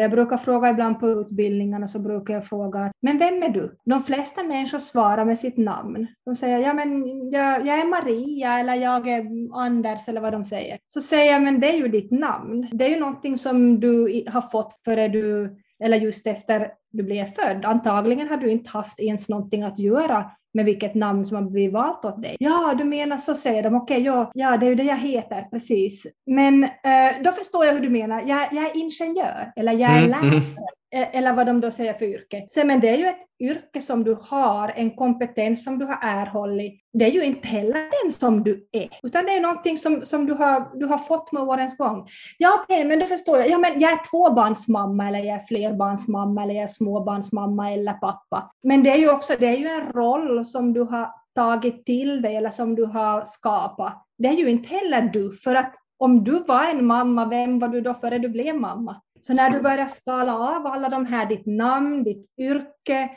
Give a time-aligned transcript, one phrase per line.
[0.00, 3.76] Jag brukar fråga ibland på utbildningarna så brukar jag fråga men vem är du?
[3.84, 6.06] De flesta människor svarar med sitt namn.
[6.24, 10.44] De säger ja men jag, jag är Maria eller jag är Anders eller vad de
[10.44, 10.78] säger.
[10.88, 12.68] Så säger jag men det är ju ditt namn.
[12.72, 17.24] Det är ju någonting som du har fått före du eller just efter du blev
[17.24, 17.64] född.
[17.64, 21.72] Antagligen har du inte haft ens någonting att göra med vilket namn som har blivit
[21.72, 22.36] valt åt dig.
[22.38, 23.74] Ja, du menar så, säger de.
[23.74, 26.06] Okej, okay, ja, ja, det är ju det jag heter, precis.
[26.26, 26.70] Men eh,
[27.24, 28.22] då förstår jag hur du menar.
[28.26, 30.10] Jag, jag är ingenjör, eller jag är mm.
[30.10, 30.42] lärare.
[30.94, 32.44] Eh, eller vad de då säger för yrke.
[32.48, 35.98] Så, men det är ju ett yrke som du har, en kompetens som du har
[36.02, 36.80] erhållit.
[36.92, 40.26] Det är ju inte heller den som du är, utan det är någonting som, som
[40.26, 42.08] du, har, du har fått med årens gång.
[42.38, 43.48] Ja, okej, okay, men det förstår jag.
[43.48, 48.50] Ja, men jag är tvåbarnsmamma, eller jag är flerbarnsmamma, eller jag är småbarnsmamma eller pappa.
[48.62, 52.22] Men det är ju också det är ju en roll som du har tagit till
[52.22, 54.06] dig eller som du har skapat.
[54.18, 57.68] Det är ju inte heller du, för att om du var en mamma, vem var
[57.68, 59.00] du då före du blev mamma?
[59.20, 63.10] Så när du börjar skala av alla de här, ditt namn, ditt yrke,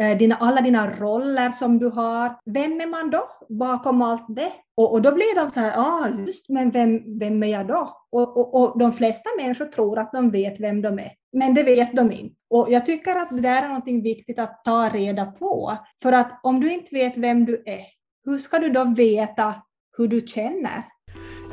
[0.00, 4.52] Eh, dina, alla dina roller som du har, vem är man då bakom allt det?
[4.76, 7.96] Och, och då blir de så här, ah, just men vem, vem är jag då?
[8.12, 11.62] Och, och, och de flesta människor tror att de vet vem de är, men det
[11.62, 12.34] vet de inte.
[12.50, 16.40] Och jag tycker att det där är något viktigt att ta reda på, för att
[16.42, 17.84] om du inte vet vem du är,
[18.24, 19.54] hur ska du då veta
[19.98, 20.84] hur du känner?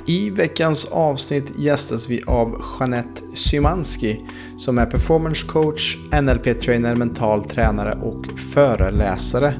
[0.05, 4.25] I veckans avsnitt gästas vi av Jeanette Szymanski
[4.57, 9.53] som är performance coach, NLP-trainer, mental tränare och föreläsare.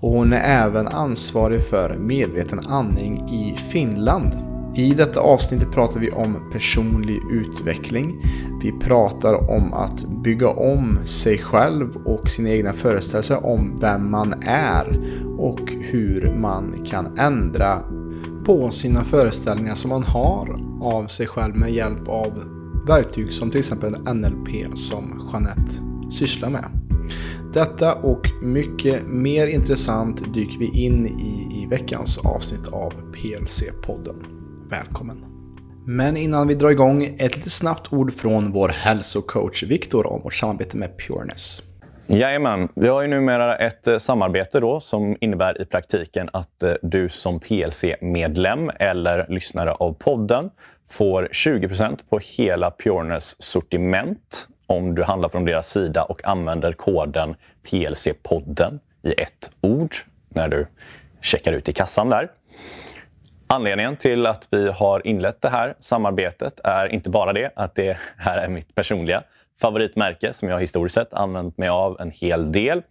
[0.00, 4.32] Och hon är även ansvarig för medveten andning i Finland.
[4.76, 8.24] I detta avsnitt pratar vi om personlig utveckling.
[8.62, 14.34] Vi pratar om att bygga om sig själv och sina egna föreställningar om vem man
[14.46, 15.00] är
[15.38, 17.78] och hur man kan ändra
[18.44, 22.44] på sina föreställningar som man har av sig själv med hjälp av
[22.86, 25.72] verktyg som till exempel NLP som Jeanette
[26.10, 26.64] sysslar med.
[27.54, 34.16] Detta och mycket mer intressant dyker vi in i i veckans avsnitt av PLC-podden.
[34.70, 35.24] Välkommen!
[35.86, 40.34] Men innan vi drar igång, ett lite snabbt ord från vår hälsocoach Viktor om vårt
[40.34, 41.62] samarbete med Pureness.
[42.06, 42.68] Jajamän.
[42.74, 47.08] Vi har ju numera ett eh, samarbete då som innebär i praktiken att eh, du
[47.08, 50.50] som PLC-medlem eller lyssnare av podden
[50.90, 57.34] får 20% på hela Pureness sortiment om du handlar från deras sida och använder koden
[57.70, 59.94] PLC-podden i ett ord
[60.28, 60.66] när du
[61.20, 62.30] checkar ut i kassan där.
[63.46, 67.96] Anledningen till att vi har inlett det här samarbetet är inte bara det att det
[68.16, 69.22] här är mitt personliga
[69.62, 72.82] favoritmärke som jag historiskt sett använt mig av en hel del.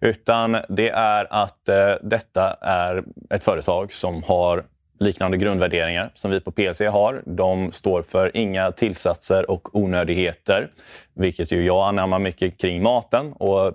[0.00, 4.64] Utan det är att eh, detta är ett företag som har
[4.98, 7.22] liknande grundvärderingar som vi på PLC har.
[7.26, 10.68] De står för inga tillsatser och onödigheter,
[11.14, 13.32] vilket ju jag anammar mycket kring maten.
[13.32, 13.74] Och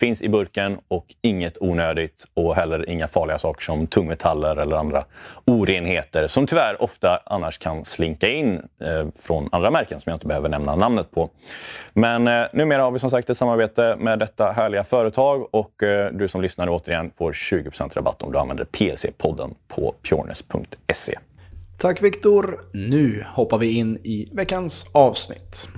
[0.00, 5.04] finns i burken och inget onödigt och heller inga farliga saker som tungmetaller eller andra
[5.44, 10.26] orenheter som tyvärr ofta annars kan slinka in eh, från andra märken som jag inte
[10.26, 11.30] behöver nämna namnet på.
[11.92, 16.12] Men eh, numera har vi som sagt ett samarbete med detta härliga företag och eh,
[16.12, 21.18] du som lyssnar återigen får 20% rabatt om du använder PLC-podden på pjornes.se.
[21.78, 22.60] Tack Viktor!
[22.72, 25.68] Nu hoppar vi in i veckans avsnitt.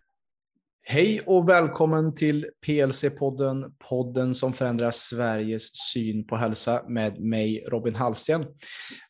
[0.89, 7.95] Hej och välkommen till PLC-podden, podden som förändrar Sveriges syn på hälsa med mig Robin
[7.95, 8.47] Hallsten.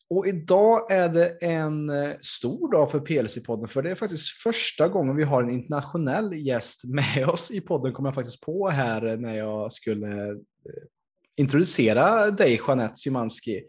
[0.09, 4.87] Och idag är det en eh, stor dag för PLC-podden, för det är faktiskt första
[4.87, 9.17] gången vi har en internationell gäst med oss i podden, kom jag faktiskt på här
[9.17, 10.37] när jag skulle eh,
[11.35, 13.61] introducera dig, Jeanette Szymanski.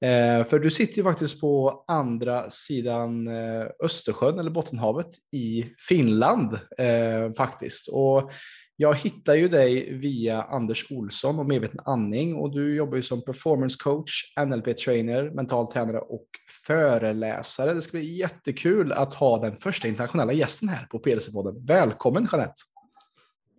[0.00, 6.58] Eh, för du sitter ju faktiskt på andra sidan eh, Östersjön eller Bottenhavet i Finland
[6.78, 7.88] eh, faktiskt.
[7.88, 8.30] Och
[8.76, 13.24] jag hittar ju dig via Anders Olsson och Medveten andning och du jobbar ju som
[13.24, 16.26] performance coach, NLP-trainer, mental tränare och
[16.66, 17.74] föreläsare.
[17.74, 21.66] Det ska bli jättekul att ha den första internationella gästen här på PLC-podden.
[21.66, 22.54] Välkommen Jeanette!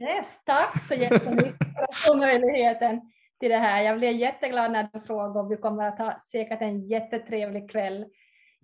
[0.01, 1.55] Yes, tack så jättemycket
[1.93, 3.01] för möjligheten
[3.39, 3.83] till det här.
[3.83, 8.05] Jag blir jätteglad när du frågar och vi kommer att ha säkert en jättetrevlig kväll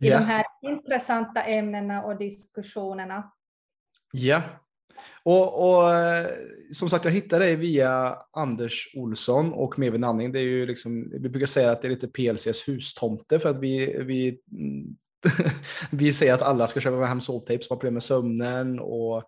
[0.02, 0.20] i ja.
[0.20, 3.32] de här intressanta ämnena och diskussionerna.
[4.12, 4.42] Ja,
[5.24, 5.92] Och, och,
[6.72, 10.32] som sagt, jag hittade dig via Anders Olsson och Mevin Anning.
[10.32, 13.60] Det är ju liksom, vi brukar säga att det är lite PLCs hustomte för att
[13.60, 14.40] vi, vi,
[15.92, 19.24] vi säger att alla ska köpa hem sovtape som har problem med sömnen och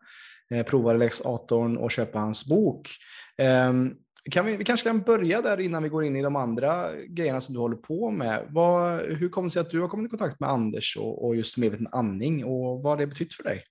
[0.51, 2.89] eh, prova relaxatorn och köpa hans bok.
[3.67, 3.97] Um,
[4.31, 7.41] kan vi, vi kanske kan börja där innan vi går in i de andra grejerna
[7.41, 8.47] som du håller på med.
[8.49, 11.35] Vad, hur kommer det sig att du har kommit i kontakt med Anders och, och
[11.35, 13.63] just medveten andning och vad har det betytt för dig?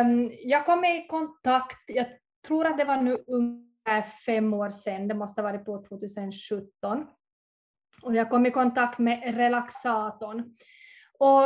[0.00, 2.06] Um, jag kom i kontakt, jag
[2.46, 7.06] tror att det var nu ungefär fem år sedan, det måste ha varit på 2017.
[8.02, 10.56] Och jag kom i kontakt med relaxatorn.
[11.18, 11.44] Och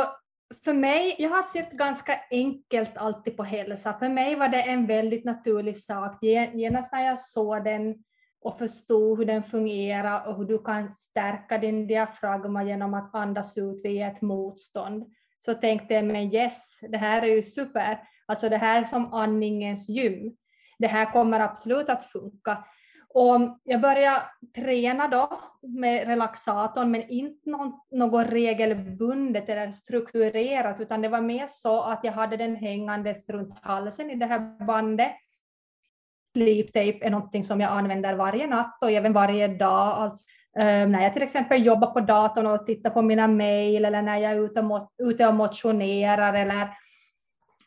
[0.63, 3.99] för mig, jag har sett ganska enkelt alltid på hälsa.
[3.99, 6.23] För mig var det en väldigt naturlig sak.
[6.53, 7.95] Genast när jag såg den
[8.41, 13.57] och förstod hur den fungerar och hur du kan stärka din diafragma genom att andas
[13.57, 15.03] ut vid ett motstånd,
[15.39, 17.99] så tänkte jag, men yes, det här är ju super.
[18.25, 20.35] Alltså det här är som andningens gym.
[20.79, 22.65] Det här kommer absolut att funka.
[23.13, 24.21] Och jag började
[24.55, 27.49] träna då med relaxatorn, men inte
[27.91, 33.59] något regelbundet eller strukturerat, utan det var mer så att jag hade den hängandes runt
[33.61, 35.11] halsen i det här bandet.
[36.33, 39.93] Sleep tape är någonting som jag använder varje natt och även varje dag.
[39.97, 40.27] Alltså,
[40.57, 44.17] eh, när jag till exempel jobbar på datorn och tittar på mina mejl eller när
[44.17, 46.69] jag är ute och, ute och motionerar eller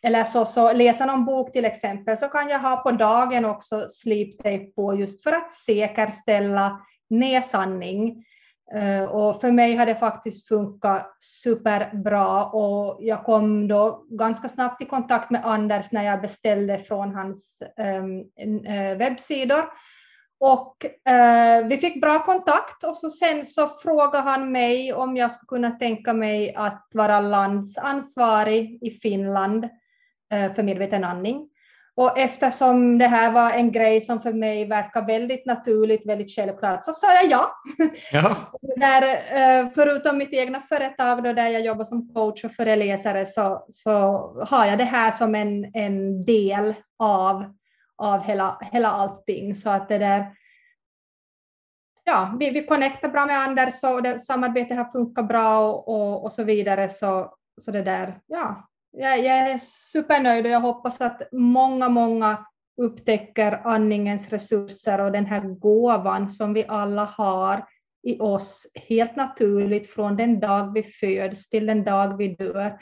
[0.04, 3.86] eller så, så läsa någon bok till exempel, så kan jag ha på dagen också
[3.88, 6.80] sleep på just för att säkerställa
[7.10, 8.24] nedsanning.
[8.74, 14.82] Eh, och för mig har det faktiskt funkat superbra och jag kom då ganska snabbt
[14.82, 19.64] i kontakt med Anders när jag beställde från hans um, webbsidor.
[20.40, 25.32] Och uh, vi fick bra kontakt och så sen så frågade han mig om jag
[25.32, 29.68] skulle kunna tänka mig att vara landsansvarig i Finland
[30.30, 31.48] för medveten andning.
[31.96, 36.84] Och eftersom det här var en grej som för mig verkar väldigt naturligt, väldigt självklart,
[36.84, 37.52] så sa jag ja.
[38.12, 38.36] ja.
[38.76, 43.64] där, eh, förutom mitt egna företag då, där jag jobbar som coach och föreläsare så,
[43.68, 43.92] så
[44.48, 47.44] har jag det här som en, en del av,
[47.96, 49.54] av hela, hela allting.
[49.54, 50.26] Så att det där,
[52.04, 56.24] ja, vi, vi connectar bra med Anders och det, samarbetet har funkat bra och, och,
[56.24, 56.88] och så vidare.
[56.88, 62.46] Så, så det där, ja, jag, jag är supernöjd och jag hoppas att många, många
[62.82, 67.64] upptäcker andningens resurser och den här gåvan som vi alla har
[68.02, 72.78] i oss helt naturligt från den dag vi föds till den dag vi dör.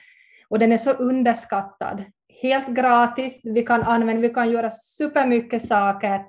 [0.49, 2.05] Och den är så underskattad.
[2.43, 6.25] Helt gratis, vi kan använda, vi kan göra supermycket saker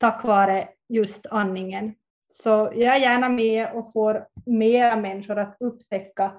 [0.00, 1.94] tack vare just andningen.
[2.26, 6.32] Så jag är gärna med och får mera människor att upptäcka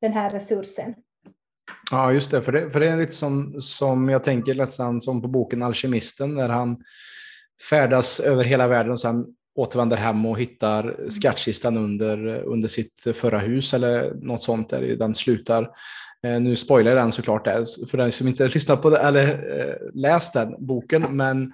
[0.00, 0.94] den här resursen.
[1.90, 2.42] Ja, just det.
[2.42, 6.34] För det, för det är lite som, som jag tänker nästan som på boken Alkemisten,
[6.34, 6.76] när han
[7.70, 13.38] färdas över hela världen och sen återvänder hem och hittar skattkistan under, under sitt förra
[13.38, 15.70] hus eller något sånt där den slutar.
[16.26, 19.28] Eh, nu spoilar jag den såklart där, för den som inte lyssnat på det, eller
[19.28, 21.52] eh, läst den boken, men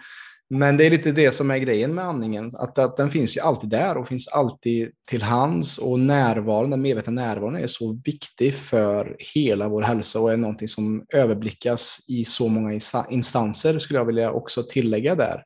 [0.50, 3.40] men det är lite det som är grejen med andningen, att, att den finns ju
[3.40, 8.54] alltid där och finns alltid till hands och närvaron, den medvetna närvaron är så viktig
[8.54, 12.80] för hela vår hälsa och är någonting som överblickas i så många
[13.10, 15.42] instanser skulle jag vilja också tillägga där.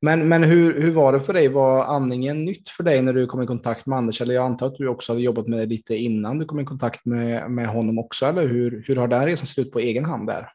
[0.00, 1.48] Men, men hur, hur var det för dig?
[1.48, 4.20] Var andningen nytt för dig när du kom i kontakt med Anders?
[4.20, 6.64] Eller jag antar att du också hade jobbat med det lite innan du kom i
[6.64, 10.04] kontakt med, med honom också, eller hur, hur har den resan sett ut på egen
[10.04, 10.48] hand där?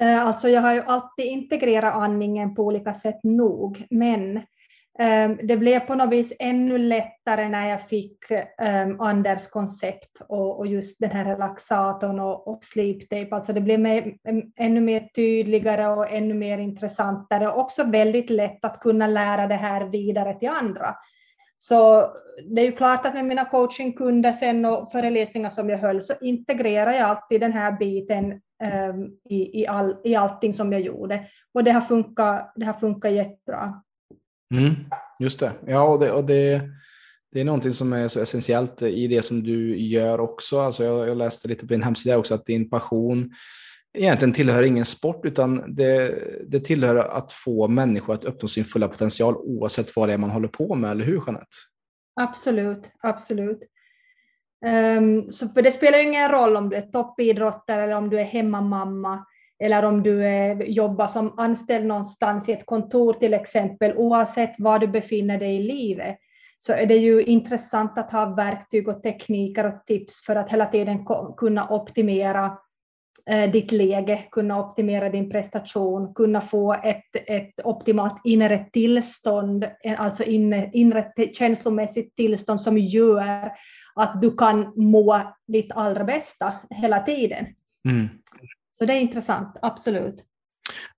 [0.00, 4.40] Eh, alltså jag har ju alltid integrerat andningen på olika sätt nog, men
[4.98, 8.18] ehm, det blev på något vis ännu lättare när jag fick
[8.58, 13.06] ehm, Anders koncept och, just den här relaxatorn och, sleeptape.
[13.06, 13.36] sleep tape.
[13.36, 13.86] Alltså det blev
[14.56, 19.54] ännu mer tydligare och ännu mer intressantare och också väldigt lätt att kunna lära det
[19.54, 20.94] här vidare till andra.
[21.58, 22.06] Så
[22.54, 26.14] det är ju klart att med mina coachingkunder sen och föreläsningar som jag höll så
[26.20, 28.40] integrerar jag alltid den här biten
[29.30, 31.26] i, i, all, i allting som jag gjorde.
[31.54, 33.82] Och det har funkat, det har funkat jättebra.
[34.54, 34.74] Mm,
[35.18, 35.52] just det.
[35.66, 36.62] Ja, och, det, och det,
[37.32, 40.60] det är någonting som är så essentiellt i det som du gör också.
[40.60, 43.30] Alltså jag, jag läste lite på din hemsida också att din passion
[43.98, 48.88] egentligen tillhör ingen sport, utan det, det tillhör att få människor att uppnå sin fulla
[48.88, 51.56] potential oavsett vad det är man håller på med, eller hur Jeanette?
[52.20, 53.58] Absolut, absolut.
[54.64, 58.20] Um, så för det spelar ju ingen roll om du är toppidrottare eller om du
[58.20, 59.24] är hemmamamma
[59.64, 64.78] eller om du är, jobbar som anställd någonstans i ett kontor till exempel, oavsett var
[64.78, 66.18] du befinner dig i livet,
[66.58, 70.66] så är det ju intressant att ha verktyg och tekniker och tips för att hela
[70.66, 71.06] tiden
[71.36, 72.58] kunna optimera
[73.30, 80.00] eh, ditt läge, kunna optimera din prestation, kunna få ett, ett optimalt inre tillstånd, eh,
[80.00, 83.50] alltså inre, inre känslomässigt tillstånd som gör
[83.94, 87.46] att du kan må ditt allra bästa hela tiden.
[87.88, 88.08] Mm.
[88.70, 90.24] Så det är intressant, absolut.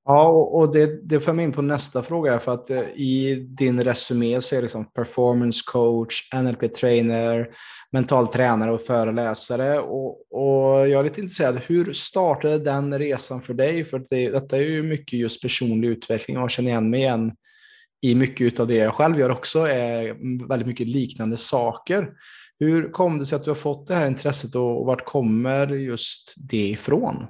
[0.05, 2.39] Ja, och det, det för mig in på nästa fråga.
[2.39, 7.49] För att eh, i din resumé så är det liksom performance coach, NLP-trainer,
[7.93, 9.79] mental tränare och föreläsare.
[9.81, 13.85] Och, och jag är lite intresserad, hur startade den resan för dig?
[13.85, 17.33] För det, detta är ju mycket just personlig utveckling och jag känner igen mig igen
[18.03, 20.17] i mycket av det jag själv gör också, är
[20.49, 22.09] väldigt mycket liknande saker.
[22.59, 26.35] Hur kom det sig att du har fått det här intresset och vart kommer just
[26.37, 27.27] det ifrån?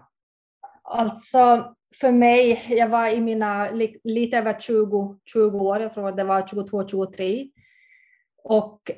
[0.83, 3.71] Alltså, för mig, jag var i mina
[4.05, 7.51] lite över 20, 20 år, jag tror att det var 22-23.
[8.43, 8.91] Och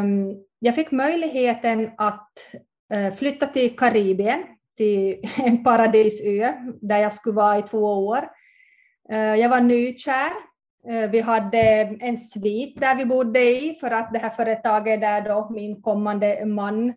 [0.00, 2.32] um, jag fick möjligheten att
[2.94, 4.42] uh, flytta till Karibien,
[4.76, 8.28] till en paradisö där jag skulle vara i två år.
[9.12, 10.32] Uh, jag var nykär.
[10.88, 11.58] Eh, vi hade
[12.00, 16.46] en svit där vi bodde i för att det här företaget där då min kommande
[16.46, 16.92] man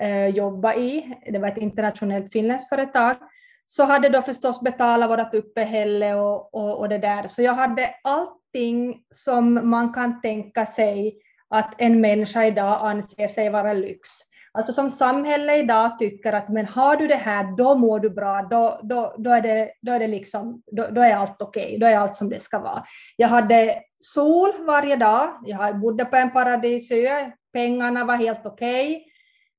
[0.00, 3.16] eh, jobbade i, det var ett internationellt finländskt företag,
[3.66, 7.28] så hade då förstås betalat vårt uppehälle och, och, och det där.
[7.28, 11.18] Så jag hade allting som man kan tänka sig
[11.48, 14.08] att en människa idag anser sig vara lyx.
[14.52, 18.42] Alltså som samhälle idag tycker att men har du det här, då mår du bra,
[18.50, 21.78] då, då, då, är, det, då, är, det liksom, då, då är allt okej, okay,
[21.78, 22.84] då är allt som det ska vara.
[23.16, 28.96] Jag hade sol varje dag, jag bodde på en paradisö, pengarna var helt okej.
[28.96, 29.10] Okay.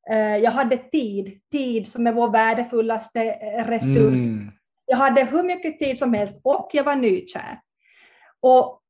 [0.10, 4.26] Eh, jag hade tid, tid som är vår värdefullaste eh, resurs.
[4.26, 4.52] Mm.
[4.86, 7.60] Jag hade hur mycket tid som helst och jag var nykär.
[8.42, 8.82] Och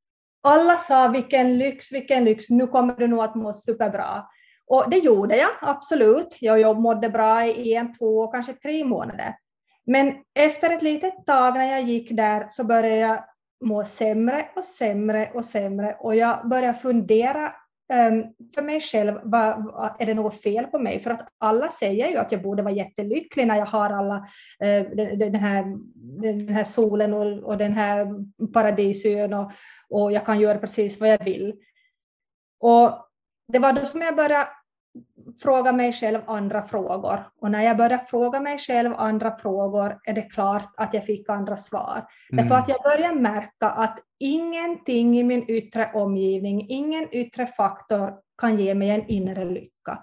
[0.44, 4.24] alla sa vilken lyx, vilken lyx, nu kommer du nog att må superbra.
[4.72, 6.38] Och det gjorde jag, absolut.
[6.42, 9.36] Jag mådde bra i en, två, kanske tre månader.
[9.86, 13.24] Men efter ett litet tag när jag gick där så började jag
[13.66, 17.54] må sämre och sämre och sämre och jag började fundera
[17.94, 18.24] ehm,
[18.56, 22.18] för mig själv vad, är det något fel på mig, för att alla säger ju
[22.18, 24.16] att jag borde vara jättelycklig när jag har alla,
[24.64, 24.84] eh,
[25.18, 25.64] den, här,
[26.22, 28.08] den här solen och, och den här
[28.54, 29.52] paradisön och,
[29.90, 31.54] och jag kan göra precis vad jag vill.
[32.60, 33.08] Och
[33.48, 34.48] det var då som jag började
[35.42, 37.20] fråga mig själv andra frågor.
[37.42, 41.30] Och när jag började fråga mig själv andra frågor är det klart att jag fick
[41.30, 42.06] andra svar.
[42.32, 42.44] Mm.
[42.44, 48.58] Därför att jag började märka att ingenting i min yttre omgivning, ingen yttre faktor kan
[48.58, 50.00] ge mig en inre lycka.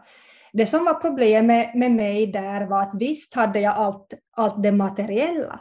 [0.53, 4.73] Det som var problemet med mig där var att visst hade jag allt, allt det
[4.73, 5.61] materiella,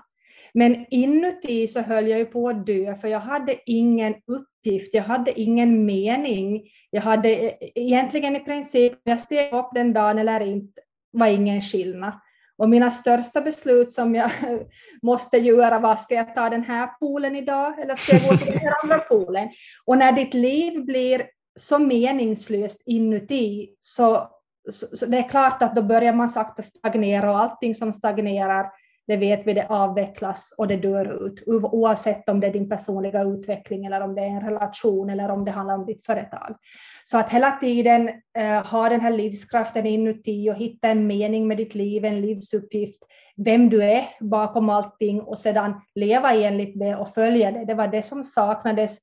[0.54, 5.04] men inuti så höll jag ju på att dö, för jag hade ingen uppgift, jag
[5.04, 6.70] hade ingen mening.
[6.90, 11.28] Jag hade e, egentligen i princip, om jag steg upp den dagen eller inte, var
[11.28, 12.14] ingen skillnad.
[12.58, 14.32] Och mina största beslut som jag
[15.02, 18.54] måste göra var, ska jag ta den här poolen idag eller ska jag gå till
[18.54, 19.50] den här andra poolen?
[19.86, 21.28] Och när ditt liv blir
[21.60, 24.28] så meningslöst inuti så,
[24.72, 28.66] så, så det är klart att då börjar man sakta stagnera och allting som stagnerar
[29.08, 33.24] det vet vi, det avvecklas och det dör ut, oavsett om det är din personliga
[33.24, 36.56] utveckling eller om det är en relation eller om det handlar om ditt företag.
[37.04, 41.58] Så att hela tiden eh, ha den här livskraften inuti och hitta en mening med
[41.58, 43.00] ditt liv, en livsuppgift,
[43.38, 47.66] vem du är bakom allting och sedan leva enligt det och följa det.
[47.66, 48.98] Det var det som saknades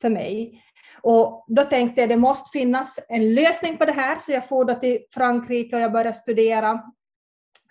[0.00, 0.62] för mig.
[1.02, 4.64] Och då tänkte jag det måste finnas en lösning på det här, så jag for
[4.64, 6.82] då till Frankrike och jag började studera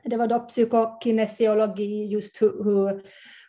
[0.04, 3.02] det var då psykokinesiologi, just hur, hur,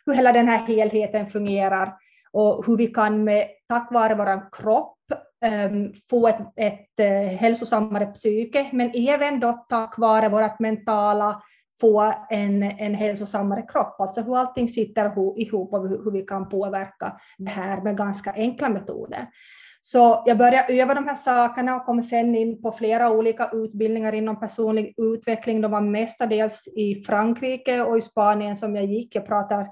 [0.05, 1.93] hur hela den här helheten fungerar
[2.31, 4.97] och hur vi kan med, tack vare vår kropp
[5.45, 11.41] ehm, få ett, ett eh, hälsosammare psyke, men även då tack vare vårt mentala
[11.81, 17.17] få en, en hälsosammare kropp, alltså hur allting sitter ihop och hur vi kan påverka
[17.37, 19.27] det här med ganska enkla metoder.
[19.81, 24.15] Så jag började öva de här sakerna och kom sen in på flera olika utbildningar
[24.15, 25.61] inom personlig utveckling.
[25.61, 29.15] De var mestadels i Frankrike och i Spanien som jag gick.
[29.15, 29.67] Jag pratar,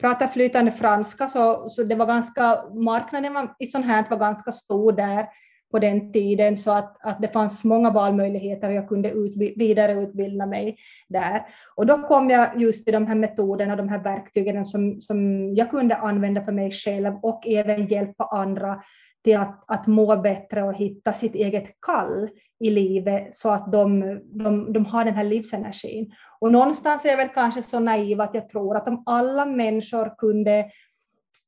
[0.00, 2.42] pratar flytande franska, så, så det var ganska,
[2.84, 5.26] marknaden var, i sånt här var ganska stor där
[5.70, 10.46] på den tiden så att, att det fanns många valmöjligheter och jag kunde utbi vidareutbilda
[10.46, 10.76] mig
[11.08, 11.42] där.
[11.76, 15.70] Och då kom jag just till de här metoderna, de här verktygen som, som jag
[15.70, 18.82] kunde använda för mig själv och även hjälpa andra
[19.24, 22.28] till att, att må bättre och hitta sitt eget kall
[22.64, 26.12] i livet så att de, de, de har den här livsenergin.
[26.40, 30.18] Och någonstans är jag väl kanske så naiv att jag tror att om alla människor
[30.18, 30.58] kunde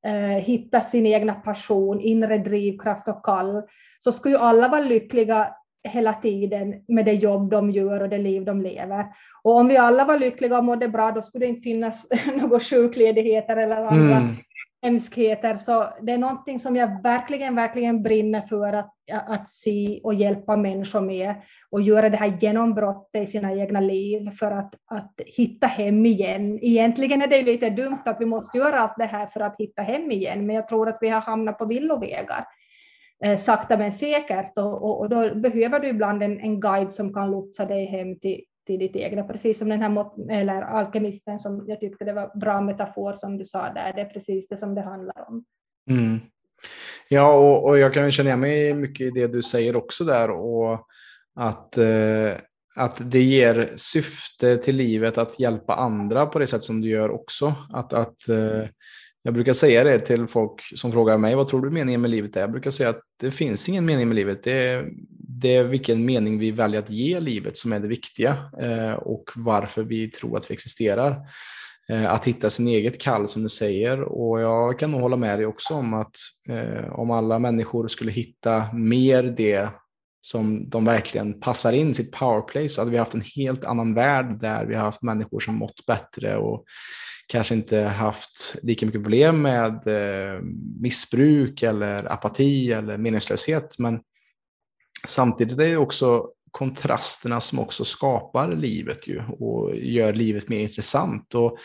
[0.06, 3.62] eh, hitta sin egna passion, inre drivkraft och kall,
[3.98, 5.54] så skulle ju alla vara lyckliga
[5.88, 9.06] hela tiden med det jobb de gör och det liv de lever.
[9.42, 12.08] Och om vi alla var lyckliga och mådde bra, då skulle det inte finnas
[12.40, 14.36] några sjukledigheter eller andra mm
[14.82, 15.56] hemskheter.
[15.56, 20.56] Så det är någonting som jag verkligen, verkligen brinner för att, att se och hjälpa
[20.56, 21.34] människor med
[21.70, 26.58] och göra det här genombrottet i sina egna liv för att, att hitta hem igen.
[26.62, 29.82] Egentligen är det lite dumt att vi måste göra allt det här för att hitta
[29.82, 32.44] hem igen, men jag tror att vi har hamnat på villovägar
[33.24, 37.14] eh, sakta men säkert och, och, och, då behöver du ibland en, en guide som
[37.14, 41.64] kan lotsa dig hem till, till ditt egna, precis som den här eller alkemisten som
[41.66, 44.74] jag tyckte det var bra metafor som du sa där, det är precis det som
[44.74, 45.44] det handlar om.
[45.90, 46.20] Mm.
[47.08, 50.86] Ja, och, och, jag kan känna mig mycket i det du säger också där och
[51.34, 52.32] att, eh,
[52.76, 57.10] att det ger syfte till livet att hjälpa andra på det sätt som du gör
[57.10, 57.54] också.
[57.72, 58.68] Att, att eh,
[59.22, 62.36] jag brukar säga det till folk som frågar mig, vad tror du meningen med livet
[62.36, 62.40] är?
[62.40, 64.42] Jag brukar säga att det finns ingen mening med livet.
[64.42, 64.88] Det är,
[65.18, 69.24] det är vilken mening vi väljer att ge livet som är det viktiga eh, och
[69.36, 71.16] varför vi tror att vi existerar.
[71.90, 75.38] Eh, att hitta sin eget kall som du säger och jag kan nog hålla med
[75.38, 76.16] dig också om att
[76.48, 79.68] eh, om alla människor skulle hitta mer det
[80.20, 84.40] som de verkligen passar in sitt powerplay så hade vi haft en helt annan värld
[84.40, 86.64] där vi har haft människor som mått bättre och
[87.32, 90.40] kanske inte haft lika mycket problem med eh,
[90.80, 93.78] missbruk eller apati eller meningslöshet.
[93.78, 94.00] Men
[95.06, 101.34] samtidigt är det också kontrasterna som också skapar livet ju och gör livet mer intressant.
[101.34, 101.58] Och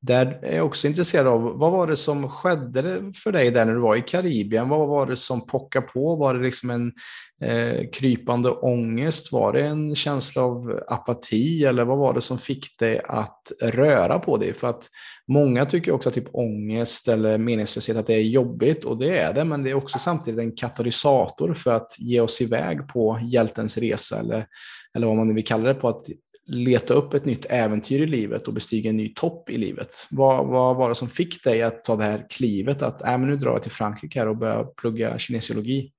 [0.00, 3.74] där är jag också intresserad av, vad var det som skedde för dig där när
[3.74, 4.68] du var i Karibien?
[4.68, 6.16] Vad var det som pockade på?
[6.16, 6.92] Var det liksom en
[7.42, 9.32] eh, krypande ångest?
[9.32, 14.18] Var det en känsla av apati eller vad var det som fick dig att röra
[14.18, 14.54] på dig?
[14.54, 14.88] För att
[15.28, 19.34] många tycker också att typ ångest eller meningslöshet att det är jobbigt och det är
[19.34, 23.78] det, men det är också samtidigt en katalysator för att ge oss iväg på hjältens
[23.78, 24.46] resa eller,
[24.94, 26.06] eller vad man nu vill kalla det på att
[26.46, 30.06] leta upp ett nytt äventyr i livet och bestiga en ny topp i livet.
[30.10, 33.28] Vad, vad var det som fick dig att ta det här klivet att äh, men
[33.28, 35.92] nu drar jag till Frankrike och börjar plugga kinesiologi?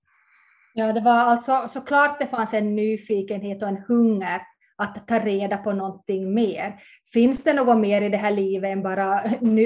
[0.74, 4.42] Ja, det var alltså såklart det fanns en nyfikenhet och en hunger
[4.78, 6.76] att ta reda på någonting mer.
[7.14, 9.20] Finns det något mer i det här livet än bara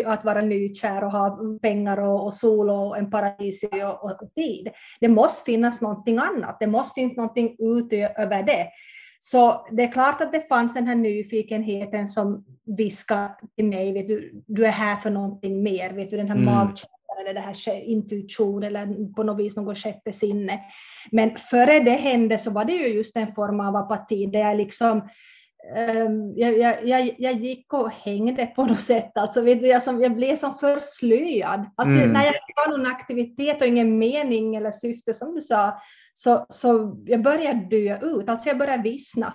[0.05, 4.69] att vara nykär och ha pengar och, och sol och en paradis och, och tid?
[4.99, 6.58] Det måste finnas någonting annat.
[6.60, 8.67] Det måste finnas någonting utöver det.
[9.19, 12.45] Så det är klart att det fanns den här nyfikenheten som
[12.77, 16.36] viskade till mig, vet du, du är här för någonting mer, vet du, den här
[16.36, 16.45] mm.
[16.45, 20.60] magkänslan eller det här intuition eller på något vis något sjätte sinne.
[21.12, 24.58] Men före det hände så var det ju just en form av apati där jag
[24.58, 25.01] liksom
[25.75, 29.12] Um, jag, jag, jag, gick och hängde på något sätt.
[29.15, 31.65] Alltså, vet du, jag, som, jag blev som förslöad.
[31.75, 32.13] Alltså, mm.
[32.13, 35.82] När jag inte har någon aktivitet och ingen mening eller syfte, som du sa,
[36.13, 38.30] så, så jag började dö ut.
[38.30, 39.34] Alltså jag började vissna.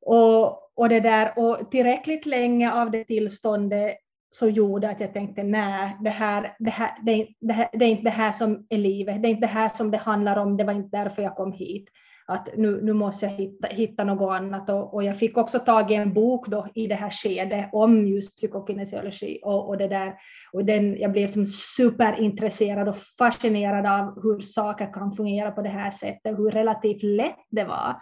[0.00, 3.96] Och, och, det där, och tillräckligt länge av det tillståndet
[4.30, 7.88] så gjorde att jag tänkte nej, det, här, det, här, det, det, här, det är
[7.88, 10.56] inte det här som är livet, det är inte det här som det handlar om,
[10.56, 11.88] det var inte därför jag kom hit
[12.28, 14.70] att nu, nu måste jag hitta, hitta något annat.
[14.70, 18.06] Och, och, jag fick också tag i en bok då i det här skedet om
[18.06, 20.14] just psykokinesiologi och, och det där.
[20.52, 25.68] Och den, jag blev som superintresserad och fascinerad av hur saker kan fungera på det
[25.68, 27.96] här sättet, hur relativt lätt det var.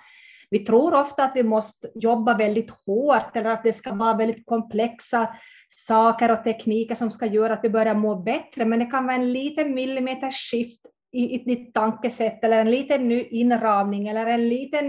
[0.54, 4.46] Vi tror ofta att vi måste jobba väldigt hårt eller att det ska vara väldigt
[4.46, 5.28] komplexa
[5.68, 9.16] saker och tekniker som ska göra att vi börjar må bättre, men det kan vara
[9.16, 10.80] en liten millimeters skift
[11.12, 14.86] i ett nytt tankesätt eller en liten ny inramning eller en liten,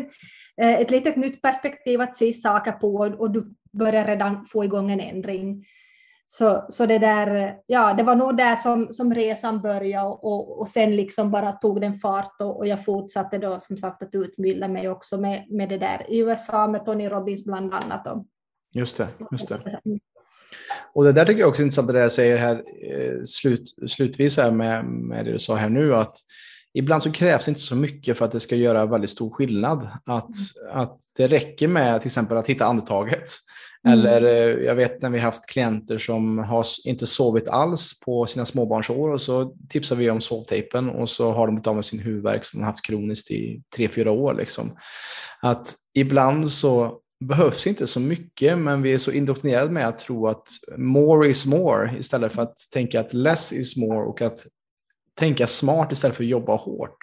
[0.61, 4.91] eh, ett litet nytt perspektiv att se saker på och du börjar redan få igång
[4.91, 5.65] en ändring.
[6.27, 10.67] Så, så det, där, ja, det var nog där som, som resan började och, och
[10.67, 14.67] sen liksom bara tog den fart och, och jag fortsatte då som sagt att utbilda
[14.67, 18.07] mig också med, med det där i USA med Tony Robbins bland annat.
[18.73, 19.07] Just det.
[19.31, 19.59] Just det.
[20.93, 24.37] Och det där tycker jag också är intressant, det där säger här eh, slut, slutvis
[24.37, 26.13] här med, med det du sa här nu, att
[26.73, 29.87] ibland så krävs det inte så mycket för att det ska göra väldigt stor skillnad.
[30.05, 30.29] Att,
[30.71, 33.29] att det räcker med till exempel att hitta andetaget.
[33.85, 33.99] Mm.
[33.99, 38.45] Eller eh, jag vet när vi haft klienter som har inte sovit alls på sina
[38.45, 41.99] småbarnsår och så tipsar vi om sovtejpen och så har de blivit av med sin
[41.99, 44.33] huvudvärk som de haft kroniskt i tre fyra år.
[44.33, 44.77] Liksom.
[45.41, 50.27] Att ibland så behövs inte så mycket, men vi är så indoktrinerade med att tro
[50.27, 54.45] att more is more istället för att tänka att less is more och att
[55.19, 56.97] tänka smart istället för att jobba hårt.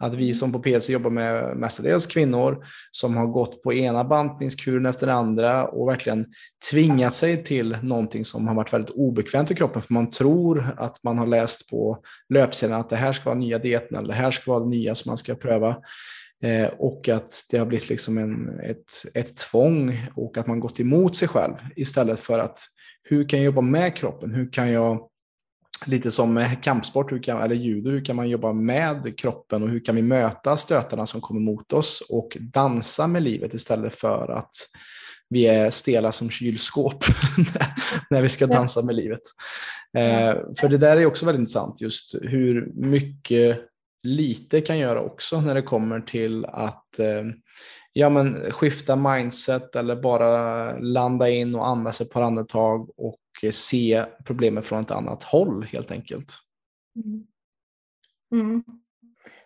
[0.00, 4.86] Att vi som på PLC jobbar med mestadels kvinnor som har gått på ena bantningskuren
[4.86, 6.26] efter den andra och verkligen
[6.70, 11.02] tvingat sig till någonting som har varit väldigt obekvämt för kroppen för man tror att
[11.02, 14.30] man har läst på löpsedeln att det här ska vara nya dieten eller det här
[14.30, 15.76] ska vara det nya som man ska pröva.
[16.42, 20.80] Eh, och att det har blivit liksom en, ett, ett tvång och att man gått
[20.80, 22.58] emot sig själv istället för att
[23.02, 24.34] hur kan jag jobba med kroppen?
[24.34, 25.08] Hur kan jag,
[25.86, 29.68] lite som med kampsport hur kan, eller judo, hur kan man jobba med kroppen och
[29.68, 34.28] hur kan vi möta stötarna som kommer mot oss och dansa med livet istället för
[34.28, 34.54] att
[35.28, 37.04] vi är stela som kylskåp
[38.10, 39.22] när vi ska dansa med livet.
[39.96, 43.60] Eh, för det där är också väldigt intressant, just hur mycket
[44.02, 47.24] lite kan göra också när det kommer till att eh,
[47.92, 53.50] ja, men skifta mindset eller bara landa in och andas ett par andetag och Eh,
[53.50, 56.32] se problemet från ett annat håll helt enkelt.
[56.96, 57.26] Mm.
[58.32, 58.64] Mm.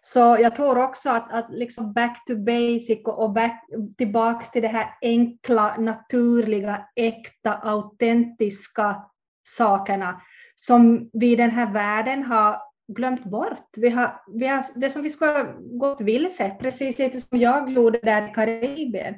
[0.01, 3.65] Så jag tror också att, att liksom back to basic och, back,
[3.99, 9.05] tillbaks till det här enkla, naturliga, äkta, autentiska
[9.43, 10.21] sakerna
[10.55, 12.57] som vi i den här världen har
[12.89, 13.69] glömt bort.
[13.77, 17.71] Vi har, vi har, det som vi skulle ha gått vilse, precis lite som jag
[17.71, 19.15] gjorde där i Karibien.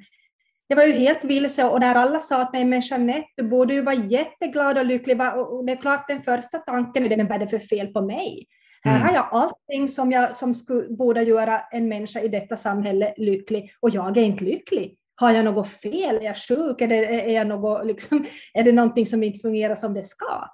[0.69, 3.75] Jag var ju helt vilse och när alla sa till mig, men Jeanette, du borde
[3.75, 5.21] ju vara jätteglad och lycklig.
[5.21, 8.03] Och det är klart den första tanken är, men vad är det för fel på
[8.03, 8.47] mig?
[8.85, 8.99] Mm.
[8.99, 13.15] Här har jag allting som, jag, som skulle, borde göra en människa i detta samhälle
[13.17, 14.99] lycklig och jag är inte lycklig.
[15.15, 16.17] Har jag något fel?
[16.17, 16.81] Är jag sjuk?
[16.81, 20.49] Är det, är jag något, liksom, är det någonting som inte fungerar som det ska?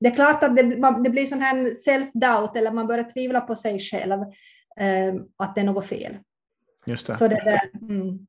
[0.00, 0.62] Det är klart att det,
[1.04, 4.20] det blir sån här self-doubt eller man börjar tvivla på sig själv
[4.80, 6.16] eh, att det är något fel.
[6.86, 7.12] Just det.
[7.12, 8.26] Så det där, mm.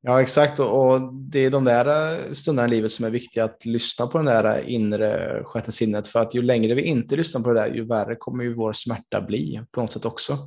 [0.00, 0.60] Ja, exakt.
[0.60, 4.18] Och det är de där eh, stunderna i livet som är viktiga att lyssna på
[4.18, 6.08] den där inre sjätte sinnet.
[6.08, 8.72] För att ju längre vi inte lyssnar på det där, ju värre kommer ju vår
[8.72, 10.38] smärta bli på något sätt också.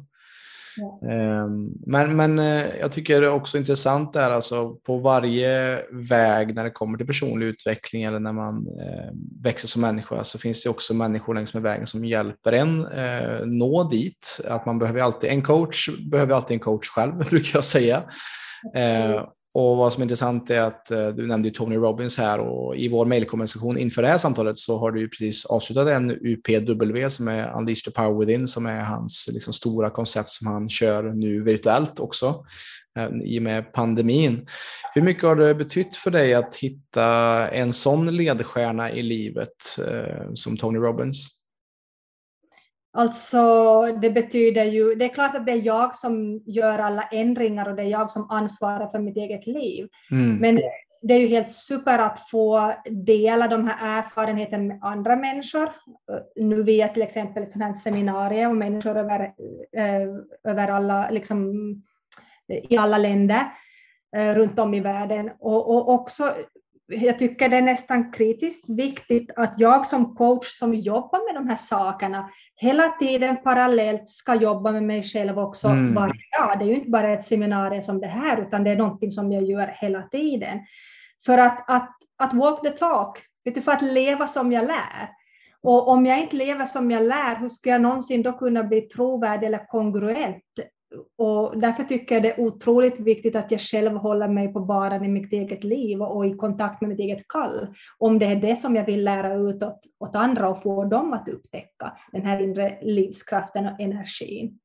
[0.77, 1.09] Ja.
[1.09, 6.55] Ehm, men, men eh, jag tycker det är också intressant där, alltså på varje väg
[6.55, 9.11] när det kommer till personlig utveckling eller när man eh,
[9.43, 12.87] växer som människa så finns det också människor längs med vägen som hjälper en
[13.45, 14.39] nå dit.
[14.47, 18.03] Att man behöver alltid, en coach behöver alltid en coach själv, brukar jag säga.
[18.75, 22.75] Eh, och vad som är intressant är att eh, du nämnde Tony Robbins här och
[22.75, 27.09] i vår mejlkonversation inför det här samtalet så har du ju precis avslutat en UPW
[27.09, 31.03] som är Unleash the Power Within som är hans liksom, stora koncept som han kör
[31.03, 32.45] nu virtuellt också
[32.97, 34.47] eh, i och med pandemin.
[34.93, 37.05] Hur mycket har det betytt för dig att hitta
[37.49, 41.40] en sån ledstjärna i livet eh, som Tony Robbins?
[42.93, 47.69] Alltså, det betyder ju, det är klart att det är jag som gör alla ändringar
[47.69, 49.87] och det är jag som ansvarar för mitt eget liv.
[50.11, 50.37] Mm.
[50.37, 50.61] Men
[51.01, 55.69] det är ju helt super att få dela de här erfarenheterna med andra människor.
[56.35, 59.19] Nu via till exempel ett sånt här seminarium och människor över,
[59.77, 61.53] eh, över alla, liksom,
[62.69, 63.41] i alla länder
[64.17, 65.31] eh, runt om i världen.
[65.39, 66.23] Och, och också
[66.91, 71.49] jag tycker det är nästan kritiskt viktigt att jag som coach som jobbar med de
[71.49, 75.93] här sakerna hela tiden parallellt ska jobba med mig själv också mm.
[75.93, 76.59] varje dag.
[76.59, 79.31] Det är ju inte bara ett seminarium som det här, utan det är någonting som
[79.31, 80.59] jag gör hela tiden.
[81.25, 85.09] För att, att, att walk the talk, vet du, för att leva som jag lär.
[85.63, 88.81] Och om jag inte lever som jag lär, hur ska jag någonsin då kunna bli
[88.81, 90.43] trovärdig eller kongruent?
[91.17, 95.05] Och därför tycker jag det är otroligt viktigt att jag själv håller mig på banan
[95.05, 97.67] i mitt eget liv och i kontakt med mitt eget kall.
[97.97, 101.13] Om det är det som jag vill lära ut åt, åt andra och få dem
[101.13, 104.59] att upptäcka den här inre livskraften och energin.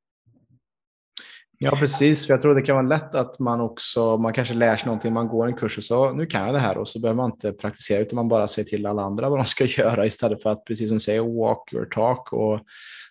[1.59, 2.27] Ja, precis.
[2.27, 5.13] För jag tror det kan vara lätt att man också, man kanske lär sig någonting,
[5.13, 7.31] man går en kurs och så, nu kan jag det här och så behöver man
[7.31, 10.51] inte praktisera utan man bara säger till alla andra vad de ska göra istället för
[10.51, 12.33] att, precis som du säger, walk your talk.
[12.33, 12.61] Och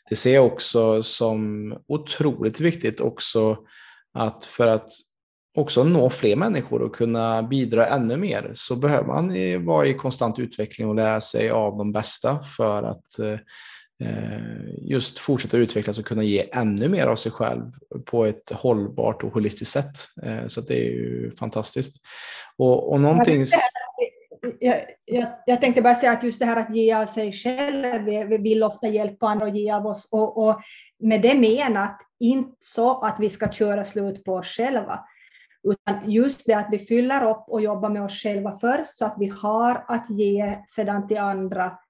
[0.10, 3.58] det ser jag också som otroligt viktigt också
[4.14, 4.90] att för att
[5.56, 10.40] också nå fler människor och kunna bidra ännu mer så behöver man vara i konstant
[10.40, 13.40] utveckling och lära sig av de bästa för att eh,
[14.82, 17.72] just fortsätta utvecklas och kunna ge ännu mer av sig själv
[18.06, 19.96] på ett hållbart och holistiskt sätt.
[20.24, 21.96] Eh, så det är ju fantastiskt.
[22.58, 23.46] Och, och någonting...
[24.60, 28.04] Jag, jag, jag, tänkte bara säga att just det här att ge av sig själv,
[28.04, 30.10] vi, vi vill ofta hjälpa andra och ge av oss.
[30.12, 30.62] Och, och
[31.00, 35.00] med det menat, inte så att vi ska köra slut på oss själva,
[35.64, 39.16] utan just det att vi fyller upp och jobbar med oss själva först så att
[39.20, 41.85] vi har att ge sedan till andra Eh,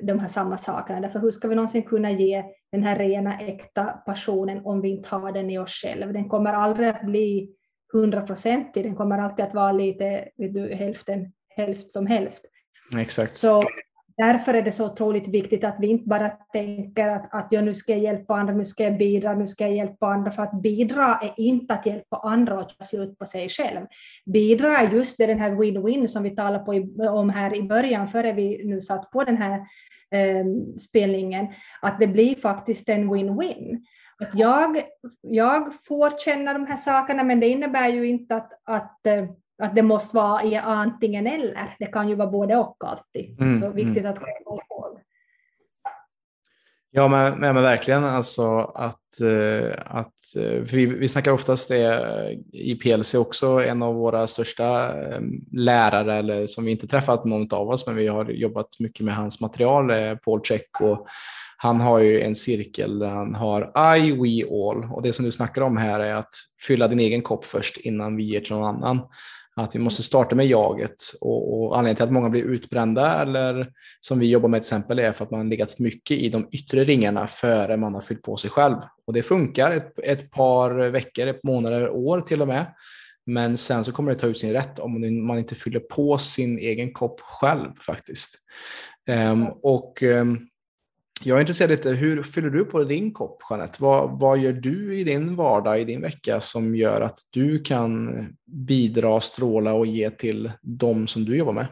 [0.00, 1.00] de här samma sakerna.
[1.00, 5.08] Därför hur ska vi någonsin kunna ge den här rena äkta passionen om vi inte
[5.08, 6.12] har den i oss själva?
[6.12, 7.54] Den kommer aldrig att bli
[7.92, 12.42] hundraprocentig, den kommer alltid att vara lite vet du, hälften, hälft som hälft.
[12.98, 13.34] Exakt.
[13.34, 13.60] Så
[14.22, 17.74] därför är det så otroligt viktigt att vi inte bara tänker att, att jag nu
[17.74, 20.30] ska jag hjälpa andra, nu ska jag bidra, nu ska jag hjälpa andra.
[20.30, 23.86] För att bidra är inte att hjälpa andra att ta slut på sig själv.
[24.26, 26.72] Bidra är just det, den här win-win som vi talade på
[27.08, 29.60] om här i början, före vi nu satt på den här
[30.10, 30.46] eh,
[30.80, 31.46] spelningen,
[31.82, 33.78] att det blir faktiskt en win-win.
[34.18, 34.82] att jag,
[35.20, 39.24] jag får känna de här sakerna, men det innebär ju inte att, att, eh,
[39.62, 41.76] att det måste vara i antingen eller.
[41.78, 43.40] Det kan ju vara både och alltid.
[43.40, 44.12] Mm, Så viktigt mm.
[44.12, 44.98] att komma ihåg.
[46.94, 50.14] Ja, men, men, men, verkligen alltså att, eh, att
[50.72, 54.94] vi, vi snackar oftast det i PLC också, en av våra största
[55.52, 59.14] lärare, eller som vi inte träffat någon av oss, men vi har jobbat mycket med
[59.16, 61.06] hans material, Paul Check och
[61.62, 65.32] han har ju en cirkel där han har I, we, all och det som du
[65.32, 66.34] snackar om här är att
[66.66, 69.00] fylla din egen kopp först innan vi ger till någon annan.
[69.56, 73.70] Att vi måste starta med jaget och, och anledningen till att många blir utbrända eller
[74.00, 76.48] som vi jobbar med till exempel är för att man legat för mycket i de
[76.52, 78.76] yttre ringarna före man har fyllt på sig själv.
[79.06, 82.66] Och det funkar ett, ett par veckor, ett månader, år till och med.
[83.26, 86.58] Men sen så kommer det ta ut sin rätt om man inte fyller på sin
[86.58, 88.38] egen kopp själv faktiskt.
[89.10, 90.48] Um, och um,
[91.24, 93.82] jag är intresserad lite, hur fyller du på din kopp, Jeanette?
[93.82, 98.26] Vad, vad gör du i din vardag, i din vecka, som gör att du kan
[98.46, 101.66] bidra, stråla och ge till dem som du jobbar med?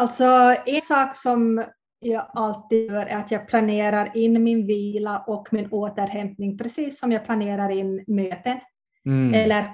[0.00, 0.24] Alltså,
[0.66, 1.64] en sak som
[2.00, 7.12] jag alltid gör är att jag planerar in min vila och min återhämtning, precis som
[7.12, 8.58] jag planerar in möten
[9.06, 9.34] mm.
[9.34, 9.72] eller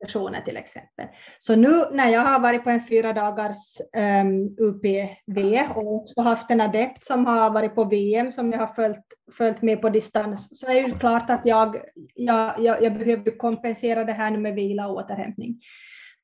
[0.00, 1.06] personer till exempel.
[1.38, 6.20] Så nu när jag har varit på en fyra dagars ehm, um, UPV och också
[6.20, 9.04] haft en adept som har varit på VM som jag har följt,
[9.38, 11.76] följt med på distans så är det klart att jag,
[12.14, 15.60] jag, jag, jag behöver kompensera det här med vila och återhämtning.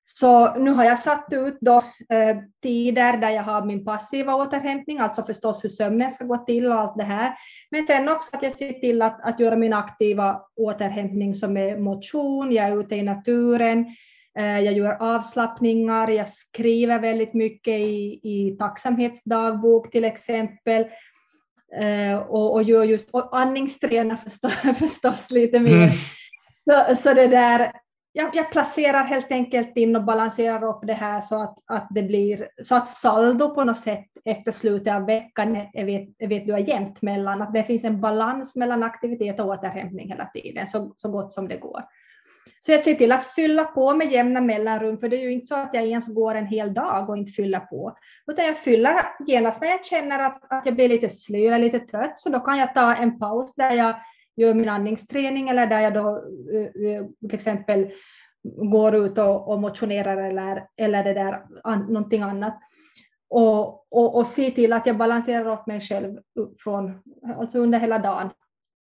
[0.08, 1.76] Så nu har jag satt ut då,
[2.12, 6.66] eh, tider där jag har min passiva återhämtning, alltså förstås hur sömnen ska gå till
[6.66, 7.34] och allt det här.
[7.70, 11.78] Men sen också att jag ser till att, att göra min aktiva återhämtning som är
[11.78, 13.86] motion, jag är ute i naturen,
[14.38, 20.86] eh, jag gör avslappningar, jag skriver väldigt mycket i, i tacksamhetsdagbok till exempel.
[21.80, 25.72] Eh, och, och gör just, och andningstränar förstås, förstås lite mer.
[25.72, 25.90] Mm.
[26.70, 27.72] Så, så det där,
[28.16, 32.02] jag, jag, placerar helt enkelt in och balanserar upp det här så att, att det
[32.02, 36.52] blir så att saldo på något sätt efter slutet av veckan är, vet, vet du,
[36.52, 40.94] är jämnt mellan, att det finns en balans mellan aktivitet och återhämtning hela tiden, så,
[40.96, 41.81] så gott som det går.
[42.61, 45.46] Så jag ser till att fylla på med jämna mellanrum, för det är ju inte
[45.46, 48.92] så att jag ens går en hel dag och inte fyller på, utan jag fyller
[49.26, 52.40] genast när jag känner att, att jag blir lite slö eller lite trött, så då
[52.40, 53.94] kan jag ta en paus där jag
[54.37, 57.90] gör min andningsträning eller där jag då eh, eh, till exempel
[58.72, 62.59] går ut och, och motionerar eller, eller det där, an, någonting annat.
[63.31, 66.18] Och, och, och se till att jag balanserar upp mig själv
[66.59, 67.03] från,
[67.37, 68.31] alltså under hela dagen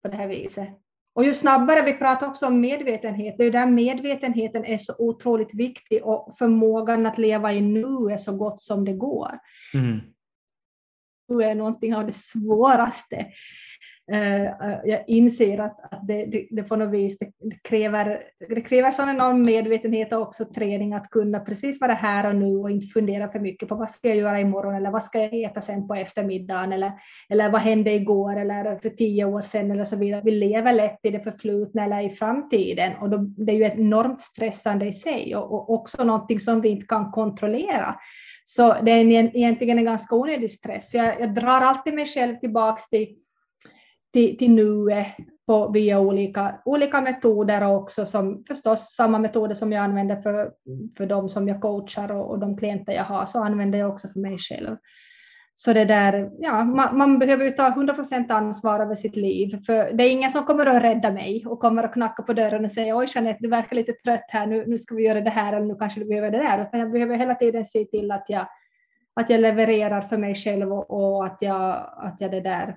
[0.04, 0.70] på det här viset.
[1.14, 5.54] Och ju snabbare, vi pratar också om medvetenhet, det är där medvetenheten är så otroligt
[5.54, 9.40] viktig och förmågan att leva i nu är så gott som det går.
[9.74, 10.00] Mm.
[11.28, 13.26] Nu är någonting av det svåraste
[14.12, 17.32] Eh, eh, jag inser att, att det, det, det, på något vis det,
[17.63, 22.36] kräver, det kräver sån enorm medvetenhet och också träning att kunna precis vara här och
[22.36, 25.19] nu och inte fundera för mycket på vad ska jag göra imorgon eller vad ska
[25.19, 26.91] jag äta sen på eftermiddagen eller,
[27.30, 30.22] eller vad hände igår eller för tio år sedan eller så vidare.
[30.26, 34.19] Vi lever lätt i det förflutna eller i framtiden och då, det är ju enormt
[34.19, 37.95] stressande i sig och, och också någonting som vi inte kan kontrollera.
[38.43, 40.93] Så det är egentligen en ganska onödig stress.
[40.93, 43.08] Jag, jag drar alltid mig själv tillbaka till
[44.13, 45.08] till, till nuet
[45.48, 50.52] på, via olika, olika metoder och också som förstås samma metoder som jag använder för,
[50.98, 54.08] för de som jag coachar och, och de klienter jag har så använder jag också
[54.08, 54.78] för mig själv.
[55.56, 59.93] Så det där, ja, man, man behöver ju ta 100% ansvar över sitt liv, för
[59.93, 62.72] det är ingen som kommer att rädda mig och kommer att knacka på dörren och
[62.72, 65.54] säga oj Jeanette, du verkar lite trött här, nu, nu ska vi göra det här
[65.54, 68.26] eller nu kanske du behöver det där, utan jag behöver hela tiden se till att
[68.28, 68.48] jag,
[69.15, 72.76] att jag levererar för mig själv och, och att, jag, att jag det där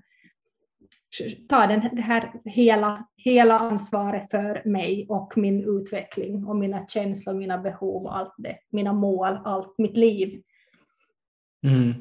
[1.49, 7.35] ta den, det här hela, hela ansvaret för mig och min utveckling och mina känslor,
[7.35, 10.43] mina behov och allt det, mina mål, allt mitt liv.
[11.67, 11.95] Mm.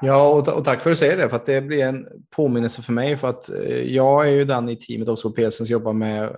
[0.00, 2.82] Ja, och, och, tack för att du säger det, för att det blir en påminnelse
[2.82, 3.16] för mig.
[3.16, 6.24] För att eh, jag är ju den i teamet också på PLC som jobbar med
[6.24, 6.30] eh,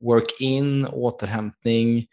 [0.00, 2.06] work-in, återhämtning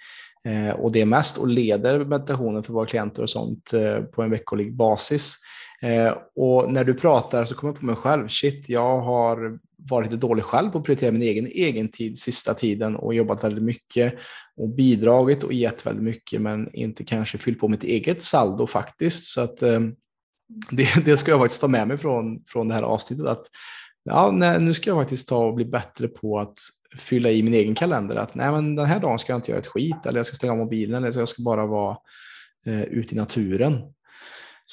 [0.45, 4.31] eh, och det mest och leder meditationen för våra klienter och sånt eh, på en
[4.31, 5.35] veckolig basis.
[5.83, 10.11] Eh, och när du pratar så kommer jag på mig själv, shit, jag har varit
[10.11, 13.63] lite dålig själv på att prioritera min egen, egen tid sista tiden och jobbat väldigt
[13.63, 14.15] mycket
[14.57, 19.23] och bidragit och gett väldigt mycket men inte kanske fyllt på mitt eget saldo faktiskt.
[19.23, 19.79] Så att eh,
[20.71, 23.27] det, det ska jag faktiskt ta med mig från, från det här avsnittet.
[23.27, 23.45] Att,
[24.03, 26.57] ja, nej, nu ska jag faktiskt ta och bli bättre på att
[26.97, 28.15] fylla i min egen kalender.
[28.15, 30.35] Att nej, men den här dagen ska jag inte göra ett skit eller jag ska
[30.35, 31.97] stänga av mobilen eller jag ska bara vara
[32.65, 33.92] eh, ute i naturen.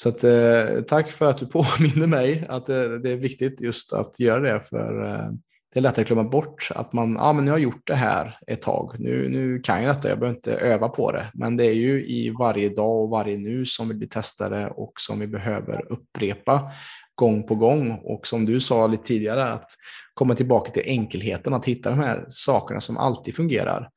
[0.01, 3.93] Så att, eh, tack för att du påminner mig att det, det, är viktigt just
[3.93, 5.31] att göra det för, eh,
[5.73, 8.37] det är lätt att glömma bort att man, ah, men nu har gjort det här
[8.47, 11.25] ett tag, nu, nu kan jag detta, jag behöver inte öva på det.
[11.33, 14.93] Men det är ju i varje dag och varje nu som vi blir testade och
[14.95, 16.71] som vi behöver upprepa
[17.15, 17.91] gång på gång.
[18.03, 19.69] Och som du sa lite tidigare, att
[20.13, 23.89] komma tillbaka till enkelheten, att hitta de här sakerna som alltid fungerar.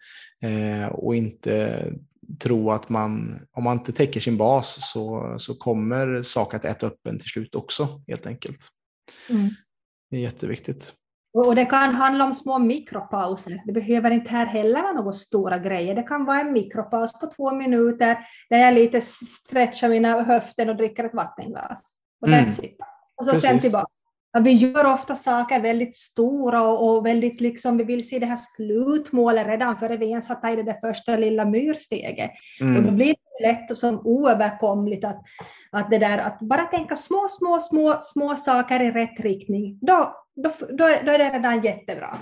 [0.43, 1.85] Eh, och inte
[2.41, 6.87] tro att man, om man inte täcker sin bas så, så kommer saker att äta
[6.87, 8.69] upp en till slut också, helt enkelt.
[9.31, 9.51] Mm.
[10.11, 10.95] Det är jätteviktigt.
[11.35, 13.63] Och det kan handla om små mikropauser.
[13.67, 15.95] Det behöver inte här heller vara några stora grejer.
[15.95, 18.19] Det kan vara en mikropaus på två minuter
[18.51, 21.97] där jag lite stretchar mina höften och dricker ett vattenglas.
[22.21, 22.49] Och, mm.
[23.17, 23.51] och så Precis.
[23.51, 23.91] sen tillbaka.
[24.35, 28.27] Ja, vi gör ofta saker väldigt stora och, och, väldigt liksom, vi vill se det
[28.27, 32.31] här slutmålet redan före vi ens har tagit det där första lilla myrsteget.
[32.61, 32.77] Mm.
[32.77, 35.23] Och då blir det lätt som oöverkomligt att,
[35.71, 39.79] att det där att bara tänka små, små, små, små saker i rätt riktning.
[39.81, 42.19] Då, då, då, då är det redan jättebra.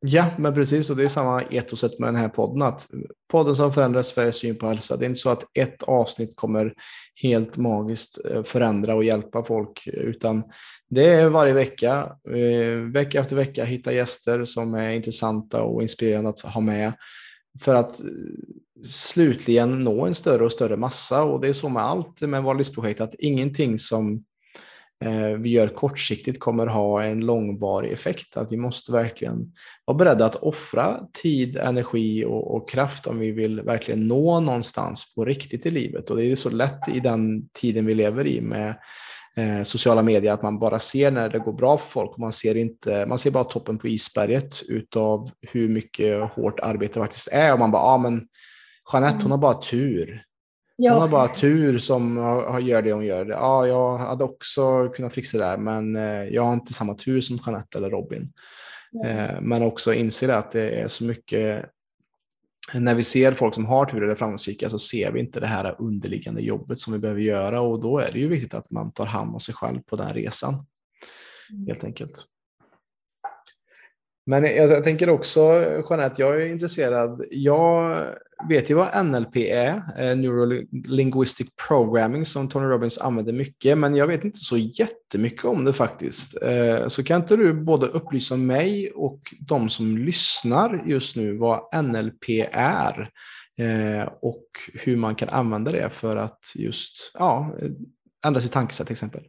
[0.00, 0.90] Ja, men precis.
[0.90, 2.62] Och det är samma etoset med den här podden.
[2.62, 2.86] Att
[3.30, 4.96] podden som förändrar Sveriges syn på hälsa.
[4.96, 6.74] Det är inte så att ett avsnitt kommer
[7.22, 9.86] helt magiskt eh, förändra och hjälpa folk.
[9.86, 10.42] Utan
[10.90, 16.30] det är varje vecka, eh, vecka efter vecka, hitta gäster som är intressanta och inspirerande
[16.30, 16.92] att ha med.
[17.60, 18.08] För att eh,
[18.84, 21.24] slutligen nå en större och större massa.
[21.24, 23.00] Och det är så med allt med Vår livsprojekt.
[23.00, 24.24] Att ingenting som
[25.38, 28.36] vi gör kortsiktigt kommer ha en långvarig effekt.
[28.36, 29.52] Att vi måste verkligen
[29.84, 35.14] vara beredda att offra tid, energi och, och, kraft om vi vill verkligen nå någonstans
[35.14, 36.10] på riktigt i livet.
[36.10, 38.74] Och det är så lätt i den tiden vi lever i med
[39.36, 42.32] eh, sociala medier att man bara ser när det går bra för folk och man
[42.32, 47.52] ser, inte, man ser bara toppen på isberget utav hur mycket hårt arbete faktiskt är.
[47.52, 48.26] Och man bara, ja ah, men
[48.92, 50.24] Jeanette hon har bara tur.
[50.80, 50.92] Ja.
[50.92, 52.16] Hon har bara tur som
[52.62, 53.26] gör det hon gör.
[53.26, 57.20] Ja, jag hade också kunnat fixa det där, men eh, jag har inte samma tur
[57.20, 58.32] som Jeanette eller Robin.
[59.04, 59.44] Mm.
[59.44, 61.64] Men också inse att det är så mycket
[62.74, 65.76] när vi ser folk som har tur eller framgångsrika så ser vi inte det här
[65.78, 69.06] underliggande jobbet som vi behöver göra och då är det ju viktigt att man tar
[69.06, 70.54] hand om sig själv på den resan.
[71.52, 71.66] Mm.
[71.66, 72.26] Helt enkelt.
[74.28, 75.40] Men jag, jag tänker också,
[75.90, 77.24] Jeanette, jag är intresserad.
[77.30, 78.06] Jag
[78.48, 83.96] vet ju vad NLP är, eh, Neurolinguistic Linguistic Programming, som Tony Robbins använder mycket, men
[83.96, 86.42] jag vet inte så jättemycket om det faktiskt.
[86.42, 91.84] Eh, så kan inte du både upplysa mig och de som lyssnar just nu vad
[91.84, 93.10] NLP är
[93.58, 97.56] eh, och hur man kan använda det för att just ja,
[98.26, 99.22] ändra sitt tankesätt till exempel?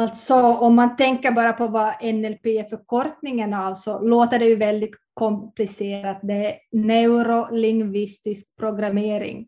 [0.00, 4.56] Alltså om man tänker bara på vad NLP är förkortningen av så låter det ju
[4.56, 6.20] väldigt komplicerat.
[6.22, 9.46] Det är neurolingvistisk programmering.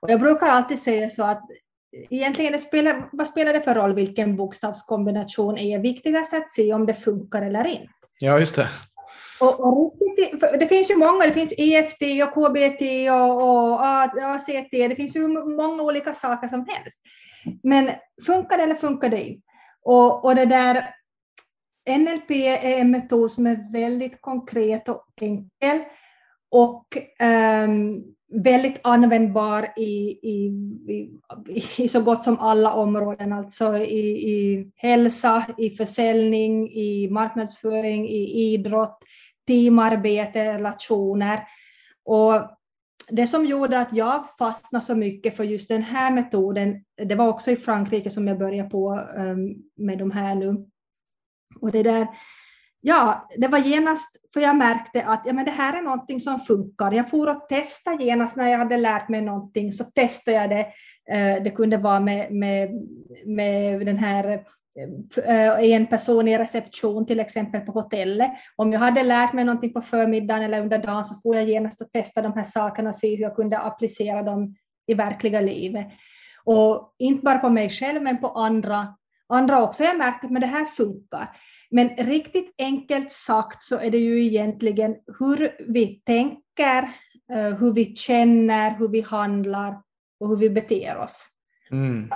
[0.00, 1.42] Och jag brukar alltid säga så att
[2.10, 6.86] egentligen det spelar, vad spelar det för roll vilken bokstavskombination är viktigast att se om
[6.86, 7.88] det funkar eller inte.
[8.18, 8.68] Ja, just det.
[9.40, 9.94] Och, och,
[10.60, 15.28] det finns ju många, det finns EFT och KBT och, och ACT, det finns ju
[15.28, 17.00] många olika saker som helst.
[17.62, 17.90] Men
[18.26, 19.45] funkar det eller funkar det inte?
[19.86, 20.94] Och, och det där,
[21.98, 25.80] NLP är en metod som är väldigt konkret och enkel
[26.50, 26.86] och
[27.64, 28.04] um,
[28.42, 30.46] väldigt användbar i, i,
[30.88, 38.08] i, i, så gott som alla områden, alltså i, i hälsa, i försäljning, i marknadsföring,
[38.08, 38.98] i idrott,
[39.46, 41.40] teamarbete, relationer.
[42.04, 42.55] Och
[43.10, 47.28] det som gjorde att jag fastnade så mycket för just den här metoden, det var
[47.28, 50.66] också i Frankrike som jag började på um, med de här nu.
[51.60, 52.06] Och det där,
[52.80, 56.38] ja, det var genast, för jag märkte att ja, men det här är någonting som
[56.38, 56.92] funkar.
[56.92, 60.66] Jag får att testa genast när jag hade lärt mig någonting, så testade jag det.
[61.12, 62.70] Uh, det kunde vara med, med,
[63.26, 64.44] med den här
[65.26, 68.30] Eh, en person i reception till exempel på hotellet.
[68.56, 71.82] Om jag hade lärt mig någonting på förmiddagen eller under dagen så får jag genast
[71.82, 75.86] att testa de här sakerna och se hur jag kunde applicera dem i verkliga livet.
[76.44, 78.86] Och inte bara på mig själv men på andra,
[79.28, 79.84] andra också.
[79.84, 81.28] Jag märkt att det här funkar.
[81.70, 86.82] Men riktigt enkelt sagt så är det ju egentligen hur vi tänker,
[87.32, 89.80] eh, hur vi känner, hur vi handlar
[90.20, 91.28] och hur vi beter oss.
[91.70, 92.10] Mm.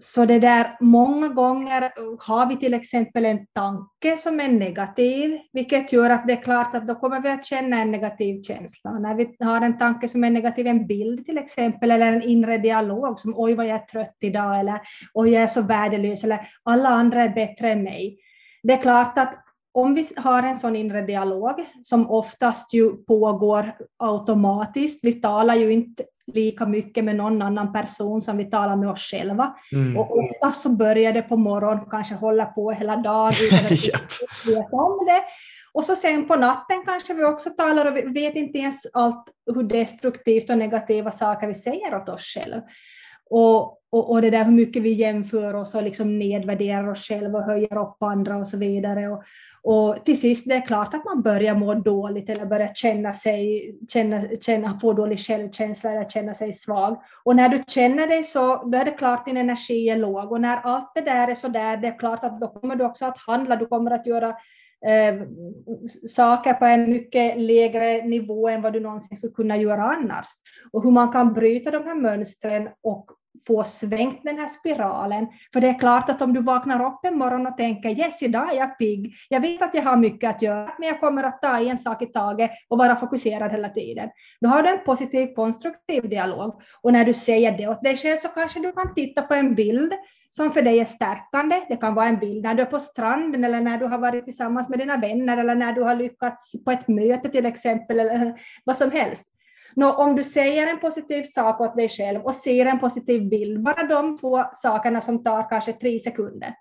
[0.00, 5.92] Så det där, många gånger har vi till exempel en tanke som är negativ, vilket
[5.92, 8.98] gör att det är klart att då kommer vi att känna en negativ känsla.
[8.98, 12.58] När vi har en tanke som är negativ, en bild till exempel, eller en inre
[12.58, 14.80] dialog som oj vad jag är trött idag, eller
[15.14, 18.18] oj jag är så värdelös, eller alla andra är bättre än mig.
[18.62, 19.34] Det är klart att
[19.72, 25.72] om vi har en sån inre dialog, som oftast ju pågår automatiskt, vi talar ju
[25.72, 26.04] inte
[26.34, 29.54] lika mycket med någon annan person som vi talar med oss själva.
[29.72, 29.96] Mm.
[29.96, 33.70] Och ofta så börjar det på morgonen, kanske hålla på hela dagen utan att
[34.46, 35.22] vi vet om det.
[35.72, 39.24] Och så sen på natten kanske vi också talar och vi vet inte ens allt
[39.54, 42.62] hur destruktivt och negativa saker vi säger åt oss själva.
[43.30, 47.38] Och, och, och det där hur mycket vi jämför oss och liksom nedvärderar oss själva
[47.38, 49.08] och höjer upp andra och så vidare.
[49.08, 49.22] Och,
[49.62, 53.70] och till sist det är klart att man börjar må dåligt eller börjar känna sig,
[53.88, 57.02] känna, känna, få dålig självkänsla eller känna sig svag.
[57.24, 60.32] Och när du känner dig så, då är det klart din energi är låg.
[60.32, 62.84] Och när allt det där är så där, det är klart att då kommer du
[62.84, 64.28] också att handla, du kommer att göra
[64.86, 65.14] eh,
[66.06, 70.26] saker på en mycket lägre nivå än vad du någonsin skulle kunna göra annars.
[70.72, 75.26] Och hur man kan bryta de här mönstren och få svängt den här spiralen.
[75.52, 78.52] För det är klart att om du vaknar upp en morgon och tänker yes, idag
[78.52, 81.42] är jag pigg, jag vet att jag har mycket att göra, men jag kommer att
[81.42, 84.08] ta en sak i taget och vara fokuserad hela tiden.
[84.40, 86.62] Då har du en positiv, konstruktiv dialog.
[86.82, 89.54] Och när du säger det åt dig själv så kanske du kan titta på en
[89.54, 89.92] bild
[90.30, 91.60] som för dig är stärkande.
[91.68, 94.24] Det kan vara en bild när du är på stranden eller när du har varit
[94.24, 98.40] tillsammans med dina vänner eller när du har lyckats på ett möte till exempel eller
[98.64, 99.34] vad som helst.
[99.74, 103.62] Nå, om du säger en positiv sak åt dig själv och ser en positiv bild,
[103.62, 106.54] bara de två sakerna som tar kanske tre sekunder,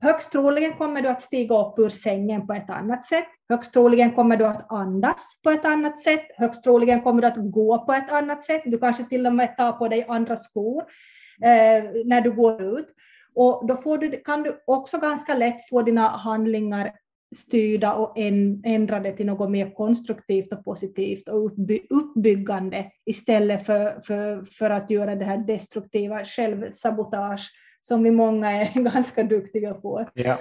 [0.00, 3.26] Högst troligen kommer du att stiga upp ur sängen på ett annat sätt.
[3.48, 6.26] Högst troligen kommer du att andas på ett annat sätt.
[6.36, 8.62] Högst troligen kommer du att gå på ett annat sätt.
[8.64, 10.82] Du kanske till och med tar på dig andra skor
[11.42, 12.86] eh, när du går ut.
[13.34, 16.92] Och då får du, kan du också ganska lätt få dina handlingar
[17.36, 18.18] styrda och
[18.64, 21.52] ändrade till något mer konstruktivt och positivt och
[21.90, 27.50] uppbyggande istället för, för, för att göra det här destruktiva självsabotage
[27.80, 30.08] som vi många är ganska duktiga på.
[30.14, 30.38] Ja.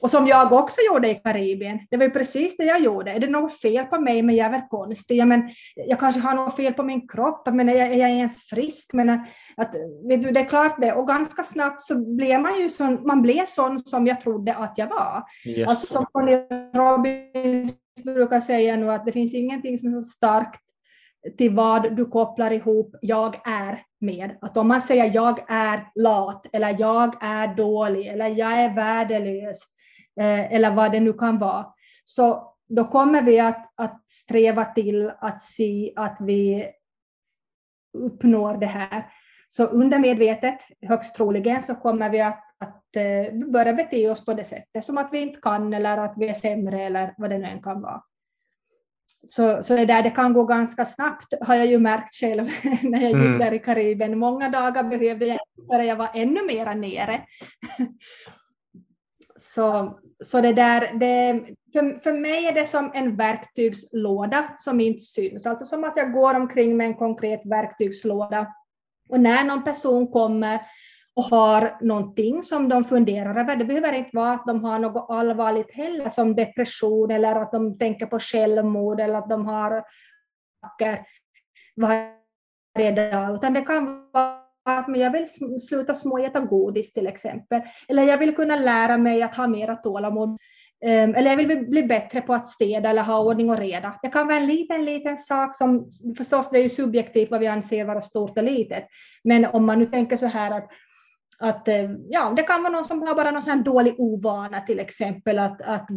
[0.00, 1.78] Och som jag också gjorde i Karibien.
[1.90, 3.10] Det var ju precis det jag gjorde.
[3.10, 5.16] Är det något fel på mig, men jag är väl konstig?
[5.16, 8.10] Jag, men, jag kanske har något fel på min kropp, men är jag, är jag
[8.10, 8.90] ens frisk?
[8.92, 9.10] Men
[9.56, 9.74] att,
[10.08, 10.92] vet du, det är klart det.
[10.92, 14.72] Och ganska snabbt så blev man ju sån, man blev sån som jag trodde att
[14.76, 15.22] jag var.
[15.46, 15.68] Yes.
[15.68, 16.36] Alltså som Tony
[16.74, 17.74] Robbins
[18.04, 20.60] brukar säga nu, att det finns ingenting som är så starkt
[21.38, 24.38] till vad du kopplar ihop jag är med.
[24.40, 29.62] Att om man säger jag är lat, eller jag är dålig, eller jag är värdelös,
[30.24, 31.66] eller vad det nu kan vara,
[32.04, 36.70] så då kommer vi att, att sträva till att se att vi
[37.98, 39.06] uppnår det här.
[39.48, 44.44] Så undermedvetet, högst troligen, så kommer vi att, att eh, börja bete oss på det
[44.44, 47.46] sättet, som att vi inte kan eller att vi är sämre eller vad det nu
[47.46, 48.02] än kan vara.
[49.26, 52.44] Så, så det där det kan gå ganska snabbt, har jag ju märkt själv
[52.82, 53.38] när jag gick mm.
[53.38, 54.18] där i Karibien.
[54.18, 55.38] Många dagar behövde jag
[55.70, 57.26] för jag var ännu mera nere.
[59.38, 65.00] Så, så det där, det, för, för mig är det som en verktygslåda som inte
[65.00, 65.46] syns.
[65.46, 68.46] Alltså som att jag går omkring med en konkret verktygslåda.
[69.08, 70.60] Och när någon person kommer
[71.16, 75.10] och har någonting som de funderar över, det behöver inte vara att de har något
[75.10, 79.84] allvarligt heller, som depression eller att de tänker på självmord eller att de har
[81.76, 85.26] varje dag, utan det kan vara att jag vill
[85.60, 87.62] sluta småäta godis till exempel.
[87.88, 90.38] Eller jag vill kunna lära mig att ha mera tålamod.
[90.84, 93.98] Ehm, eller jag vill bli bättre på att städa eller ha ordning och reda.
[94.02, 97.46] Det kan vara en liten, liten sak som förstås det är ju subjektivt vad vi
[97.46, 98.84] anser vara stort och litet.
[99.24, 100.68] Men om man nu tänker så här att
[101.38, 104.80] att eh, ja, det kan vara någon som har bara någon sån dålig ovana till
[104.80, 105.88] exempel att, att,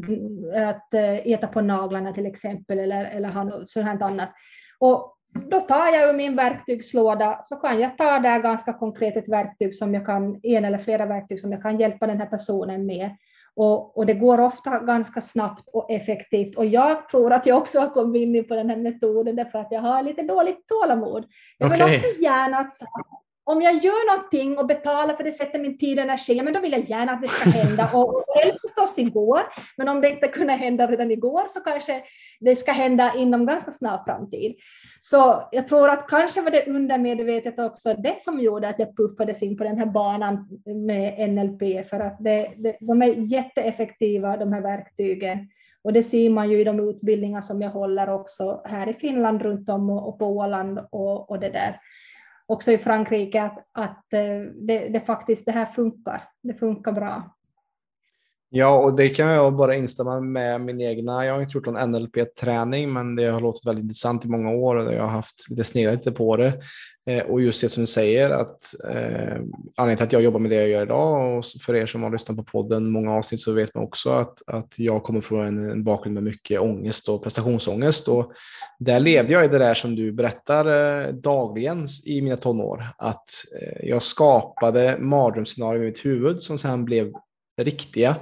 [0.68, 4.30] att eh, äta på naglarna till exempel eller, eller ha något sånt annat.
[4.80, 9.30] Och då tar jag ur min verktygslåda så kan jag ta där ganska konkret ett
[9.30, 12.86] verktyg som jag kan, en eller flera verktyg som jag kan hjälpa den här personen
[12.86, 13.16] med.
[13.56, 16.56] Och, och det går ofta ganska snabbt och effektivt.
[16.56, 19.68] Och jag tror att jag också har kommit in på den här metoden därför att
[19.72, 21.26] jag har lite dåligt tålamod.
[21.58, 21.96] Jag vill okay.
[21.96, 22.72] också gärna att
[23.44, 26.60] om jag gör någonting och betalar för det, sätter min tid och energi, men då
[26.60, 27.90] vill jag gärna att det ska hända.
[27.94, 29.42] Och, och det förstås igår,
[29.78, 32.04] men om det inte kunde hända redan igår så kanske
[32.40, 34.56] det ska hända inom ganska snar framtid.
[35.00, 39.44] Så jag tror att kanske var det undermedvetet också det som gjorde att jag puffades
[39.44, 44.54] in på den här banan med NLP, för att det, det, de är jätteeffektiva de
[44.54, 45.48] här verktygen.
[45.82, 49.42] Och det ser man ju i de utbildningar som jag håller också här i Finland
[49.42, 51.80] runt om och, och på Åland och, och det där
[52.50, 56.24] också i Frankrike att, att eh, det, det, faktiskt det här funkar.
[56.44, 57.36] Det funkar bra.
[58.52, 61.26] Ja, och det kan jag bara instämma med min egna.
[61.26, 64.76] Jag har inte gjort någon NLP-träning, men det har låtit väldigt intressant i många år
[64.76, 66.60] och jag har haft lite sneglat lite på det.
[67.08, 69.36] Eh, och just det som du säger, att eh,
[69.76, 72.12] anledningen till att jag jobbar med det jag gör idag och för er som har
[72.12, 75.70] lyssnat på podden många avsnitt så vet man också att, att jag kommer från en,
[75.70, 78.08] en bakgrund med mycket ångest och prestationsångest.
[78.08, 78.32] Och
[78.80, 83.26] där levde jag i det där som du berättar eh, dagligen i mina tonår, att
[83.62, 87.12] eh, jag skapade mardrömsscenarier i mitt huvud som sedan blev
[87.64, 88.16] riktiga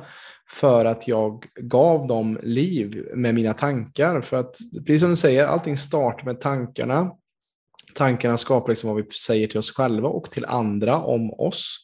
[0.50, 4.22] för att jag gav dem liv med mina tankar.
[4.22, 7.12] För att, precis som du säger, allting startar med tankarna.
[7.94, 11.78] Tankarna skapar liksom vad vi säger till oss själva och till andra om oss.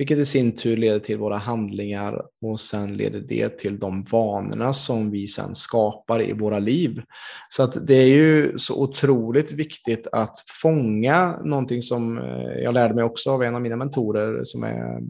[0.00, 4.72] Vilket i sin tur leder till våra handlingar och sen leder det till de vanorna
[4.72, 7.02] som vi sen skapar i våra liv.
[7.48, 12.94] Så att det är ju så otroligt viktigt att fånga någonting som eh, jag lärde
[12.94, 15.00] mig också av en av mina mentorer som är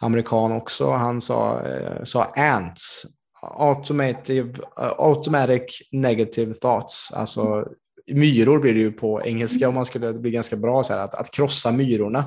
[0.00, 0.90] amerikan också.
[0.90, 3.04] Han sa, eh, sa ants,
[3.42, 7.64] automative, eh, automatic negative thoughts, alltså
[8.06, 11.14] myror blir det ju på engelska om man skulle bli ganska bra så här, att,
[11.14, 12.24] att krossa myrorna.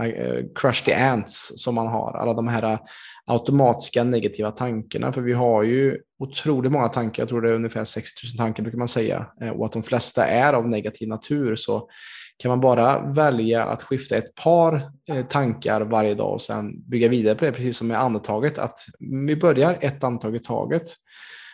[0.00, 2.78] Uh, crush the ants som man har, alla de här
[3.26, 5.12] automatiska negativa tankarna.
[5.12, 8.62] För vi har ju otroligt många tankar, jag tror det är ungefär 60 000 tankar
[8.62, 11.56] brukar man säga, uh, och att de flesta är av negativ natur.
[11.56, 11.88] Så
[12.36, 14.90] kan man bara välja att skifta ett par
[15.28, 18.78] tankar varje dag och sen bygga vidare på det, precis som med andetaget, att
[19.26, 20.82] vi börjar ett andetag i taget.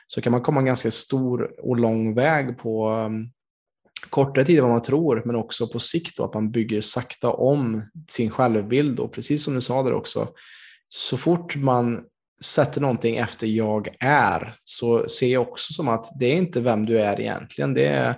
[0.06, 3.30] Så kan man komma en ganska stor och lång väg på um,
[4.10, 7.32] kortare tid än vad man tror, men också på sikt då, att man bygger sakta
[7.32, 9.00] om sin självbild.
[9.00, 10.28] Och precis som du sa där också,
[10.88, 12.04] så fort man
[12.44, 16.86] sätter någonting efter jag är, så ser jag också som att det är inte vem
[16.86, 17.74] du är egentligen.
[17.74, 18.14] Det är,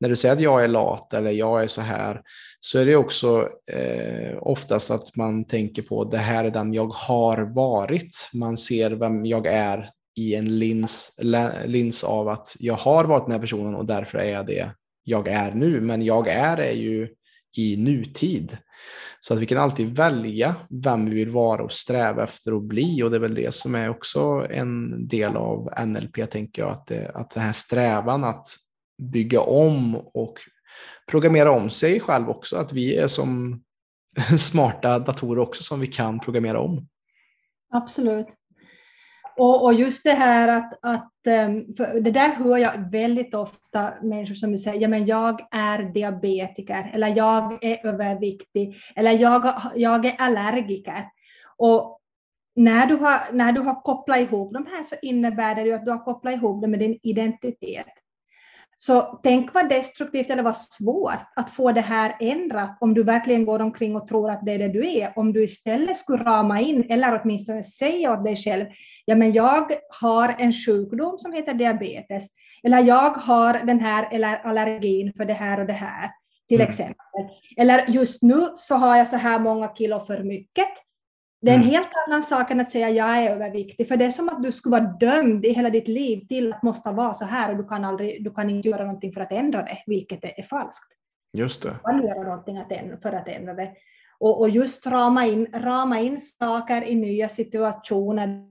[0.00, 2.20] när du säger att jag är lat eller jag är så här,
[2.60, 6.88] så är det också eh, oftast att man tänker på det här är den jag
[6.88, 8.30] har varit.
[8.34, 11.18] Man ser vem jag är i en lins,
[11.64, 14.70] lins av att jag har varit den här personen och därför är jag det
[15.02, 17.08] jag är nu, men jag är är ju
[17.56, 18.58] i nutid.
[19.20, 23.02] Så att vi kan alltid välja vem vi vill vara och sträva efter att bli
[23.02, 26.86] och det är väl det som är också en del av NLP tänker jag, att,
[26.86, 28.46] det, att den här strävan att
[29.02, 30.38] bygga om och
[31.10, 33.62] programmera om sig själv också, att vi är som
[34.38, 36.88] smarta datorer också som vi kan programmera om.
[37.72, 38.26] Absolut.
[39.40, 41.64] Och, och, just det här att, att ehm,
[42.02, 47.16] det där hör jag väldigt ofta människor som säger, ja men jag är diabetiker eller
[47.16, 51.04] jag är överviktig eller jag, jag är allergiker.
[51.56, 52.00] Och
[52.56, 55.84] när du, har, när du har kopplat ihop de här så innebär det ju att
[55.84, 57.86] du har kopplat ihop det med din identitet.
[58.82, 63.44] Så tänk vad destruktivt eller vad svårt att få det här ändrat om du verkligen
[63.44, 65.12] går omkring och tror att det är det du är.
[65.16, 68.66] Om du istället skulle rama in eller åtminstone säga åt dig själv,
[69.04, 72.28] ja men jag har en sjukdom som heter diabetes,
[72.62, 76.10] eller jag har den här eller allergin för det här och det här,
[76.48, 76.68] till mm.
[76.68, 77.06] exempel.
[77.56, 80.72] Eller just nu så har jag så här många kilo för mycket,
[81.42, 81.70] det är en mm.
[81.70, 84.52] helt annan sak än att säga jag är överviktig, för det är som att du
[84.52, 87.68] skulle vara dömd i hela ditt liv till att måste vara så här och du
[87.68, 90.92] kan, aldrig, du kan inte göra någonting för att ändra det, vilket är, falskt.
[91.32, 91.68] Just det.
[91.68, 92.62] Du kan göra någonting
[93.02, 93.72] för att ändra det.
[94.18, 98.46] Och, och just rama in, rama in saker i nya situationer.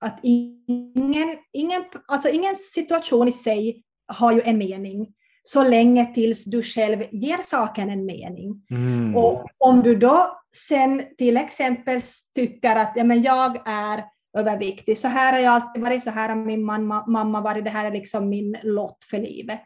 [0.00, 6.44] Att ingen, ingen, alltså ingen situation i sig har ju en mening så länge tills
[6.44, 8.66] du själv ger saken en mening.
[8.70, 9.16] Mm.
[9.16, 12.00] Och om du då sen till exempel
[12.34, 14.04] tycker att ja, men jag är
[14.38, 17.70] överviktig, så här har jag alltid varit, så här har min mamma, mamma varit, det
[17.70, 19.60] här är liksom min lott för livet.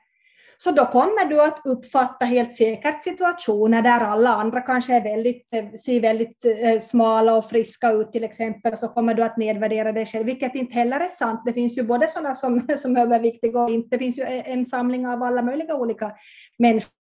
[0.65, 5.55] Så då kommer du att uppfatta helt säkert situationer där alla andra kanske är väldigt,
[5.55, 9.93] eh, ser väldigt eh, smala och friska ut till exempel, så kommer du att nedvärdera
[9.93, 11.43] dig själv, vilket inte heller är sant.
[11.45, 13.89] Det finns ju både sådana som, som är överviktiga och inte.
[13.91, 16.13] Det finns ju en samling av alla möjliga olika
[16.59, 17.02] människor.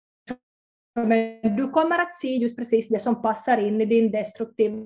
[0.95, 4.85] Men du kommer att se just precis det som passar in i din destruktiva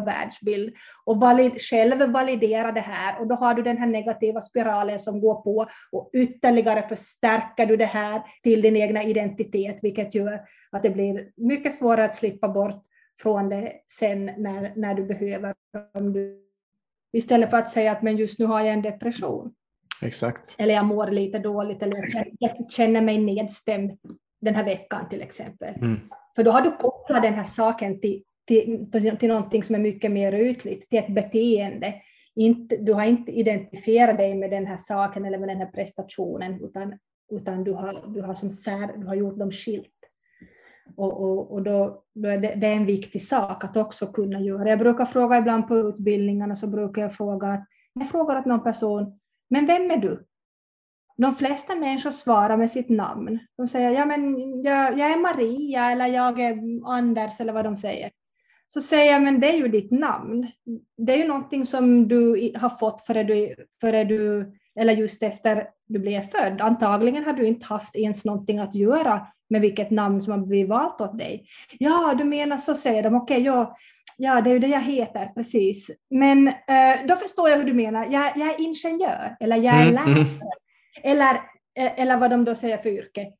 [0.00, 4.98] världsbild och valid, själv validera det här och då har du den här negativa spiralen
[4.98, 10.40] som går på och ytterligare förstärker du det här till din egna identitet vilket gör
[10.70, 12.82] att det blir mycket svårare att slippa bort
[13.22, 15.54] från det sen när, när du behöver.
[15.94, 16.44] Om du,
[17.12, 19.54] istället för att säga att men just nu har jag en depression.
[20.02, 20.54] Exakt.
[20.58, 21.96] Eller jag mår lite dåligt eller
[22.38, 23.98] jag känner mig nedstämd
[24.44, 25.74] den här veckan till exempel.
[25.74, 26.00] Mm.
[26.36, 30.10] För då har du kopplat den här saken till till, till någonting som är mycket
[30.10, 31.94] mer ytligt, till ett beteende.
[32.36, 36.64] Inte, du har inte identifierat dig med den här saken eller med den här prestationen,
[36.64, 36.98] utan,
[37.32, 39.90] utan du, har, du, har som sär, du har gjort dem skilt.
[40.96, 44.40] Och, och, och då, då är det, det, är en viktig sak att också kunna
[44.40, 44.68] göra.
[44.68, 49.20] Jag brukar fråga ibland på utbildningarna, så brukar jag fråga, jag frågar åt någon person,
[49.50, 50.26] men vem är du?
[51.16, 53.38] De flesta människor svarar med sitt namn.
[53.56, 57.76] De säger, ja men jag, jag är Maria eller jag är Anders eller vad de
[57.76, 58.10] säger.
[58.68, 60.46] Så säger jag, men det är ju ditt namn.
[60.96, 65.68] Det är ju någonting som du har fått före du, före du eller just efter
[65.86, 66.60] du blev född.
[66.60, 70.68] Antagligen har du inte haft ens någonting att göra med vilket namn som har blivit
[70.68, 71.46] valt åt dig.
[71.78, 73.14] Ja, du menar så, säger de.
[73.14, 73.76] Okej, okay, ja,
[74.16, 75.90] ja, det är ju det jag heter, precis.
[76.10, 78.06] Men eh, då förstår jag hur du menar.
[78.10, 79.94] Jag, jag är ingenjör, eller jag är mm.
[79.94, 80.10] lärare.
[80.10, 80.26] Mm.
[81.02, 81.34] Eller,
[81.78, 83.32] eh, eller vad de då säger för yrke.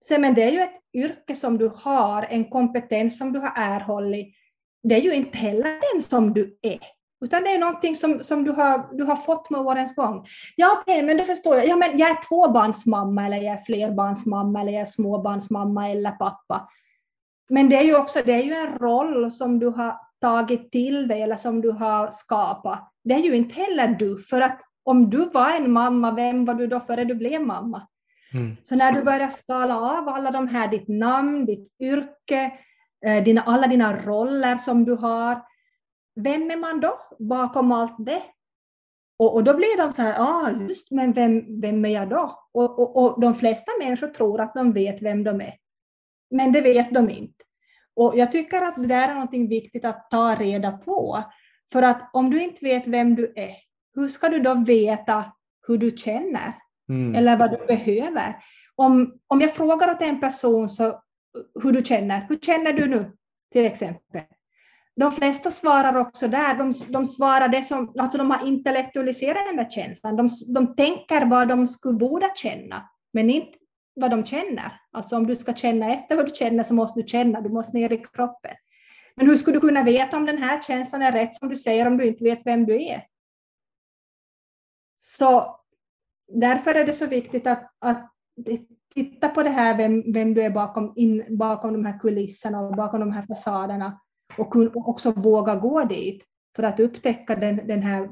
[0.00, 3.52] Så, men det är ju ett yrke som du har, en kompetens som du har
[3.56, 4.34] erhållit.
[4.82, 6.80] Det är ju inte heller den som du är.
[7.24, 10.26] Utan det är någonting som, som du, har, du har fått med årens gång.
[10.56, 11.66] Ja, okej, okay, men det förstår jag.
[11.66, 16.68] Ja, men jag är tvåbarnsmamma, eller jag är flerbarnsmamma, eller jag är småbarnsmamma eller pappa.
[17.50, 21.08] Men det är ju också det är ju en roll som du har tagit till
[21.08, 22.92] dig eller som du har skapat.
[23.04, 26.54] Det är ju inte heller du, för att om du var en mamma, vem var
[26.54, 27.88] du då före du blev mamma?
[28.34, 28.56] Mm.
[28.62, 32.52] Så när du börjar skala av alla de här, ditt namn, ditt yrke,
[33.06, 35.42] eh, dina, alla dina roller som du har,
[36.14, 38.22] vem är man då bakom allt det?
[39.18, 42.38] Och, och då blir de så här, ah, just men vem, vem är jag då?
[42.52, 45.54] Och, och, och de flesta människor tror att de vet vem de är.
[46.30, 47.44] Men det vet de inte.
[47.96, 51.18] Och jag tycker att det där är något viktigt att ta reda på.
[51.72, 53.56] För att om du inte vet vem du är,
[53.94, 55.24] hur ska du då veta
[55.66, 56.52] hur du känner?
[56.88, 57.14] Mm.
[57.14, 58.36] Eller vad du behöver?
[58.74, 61.02] Om, om jag frågar åt en person så,
[61.62, 63.12] hur du känner, hur känner du nu
[63.52, 64.22] till exempel?
[64.96, 69.56] de flesta svarar också där, de, de svarar det som, alltså de har intellektualiserat den
[69.56, 70.16] där känslan.
[70.16, 73.58] De, de tänker vad de skulle borde känna, men inte
[73.94, 74.72] vad de känner.
[74.92, 77.76] Alltså om du ska känna efter vad du känner så måste du känna, du måste
[77.76, 78.52] ner i kroppen.
[79.16, 81.86] Men hur skulle du kunna veta om den här känslan är rätt som du säger
[81.86, 83.04] om du inte vet vem du är?
[85.18, 85.56] Så
[86.28, 88.12] därför är det så viktigt att, att
[88.94, 92.76] titta på det här, vem, vem du är bakom, in, bakom de här kulisserna och
[92.76, 94.00] bakom de här fasaderna
[94.38, 94.56] och
[94.88, 96.24] också våga gå dit
[96.56, 98.10] för att upptäcka den, den, här,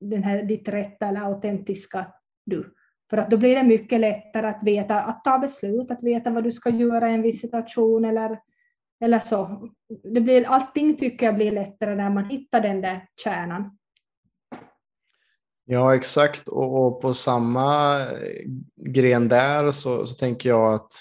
[0.00, 2.06] den här ditt rätta eller autentiska
[2.46, 2.74] du.
[3.10, 6.44] För att då blir det mycket lättare att veta, att ta beslut, att veta vad
[6.44, 8.38] du ska göra i en viss situation eller,
[9.00, 9.70] eller så.
[10.04, 13.75] Det blir, allting tycker jag blir lättare när man hittar den där kärnan.
[15.68, 16.48] Ja, exakt.
[16.48, 18.44] Och, och på samma eh,
[18.76, 20.92] gren där så, så tänker jag att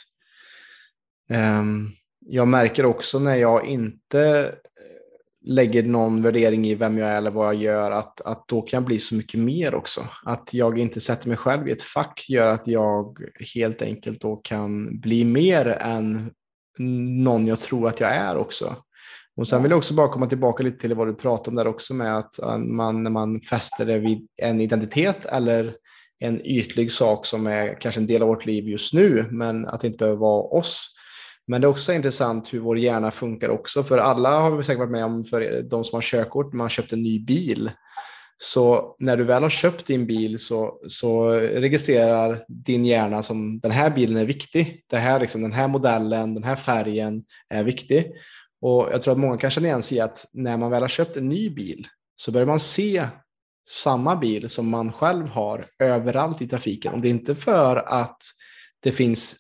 [1.59, 7.17] um, jag märker också när jag inte eh, lägger någon värdering i vem jag är
[7.17, 10.07] eller vad jag gör, att, att då kan jag bli så mycket mer också.
[10.23, 13.17] Att jag inte sätter mig själv i ett fack gör att jag
[13.55, 16.31] helt enkelt då kan bli mer än
[17.23, 18.75] någon jag tror att jag är också.
[19.37, 21.67] Och sen vill jag också bara komma tillbaka lite till vad du pratade om där
[21.67, 25.75] också med att eh, man, när man fäster det vid en identitet eller
[26.19, 29.81] en ytlig sak som är kanske en del av vårt liv just nu, men att
[29.81, 30.95] det inte behöver vara oss,
[31.47, 34.79] men det är också intressant hur vår hjärna funkar också, för alla har vi säkert
[34.79, 37.71] varit med om, för de som har körkort, man har köpt en ny bil.
[38.37, 43.71] Så när du väl har köpt din bil så, så registrerar din hjärna som den
[43.71, 44.83] här bilen är viktig.
[44.89, 48.11] Det här, liksom, den här modellen, den här färgen är viktig.
[48.65, 51.17] Och jag tror att många kan känna igen sig att när man väl har köpt
[51.17, 53.07] en ny bil så börjar man se
[53.69, 56.93] samma bil som man själv har överallt i trafiken.
[56.93, 58.17] Och det är inte för att
[58.83, 59.37] det finns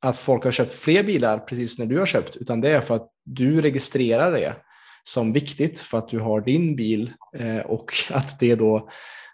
[0.00, 2.96] att folk har köpt fler bilar precis när du har köpt, utan det är för
[2.96, 4.56] att du registrerar det
[5.04, 8.88] som viktigt för att du har din bil eh, och att det då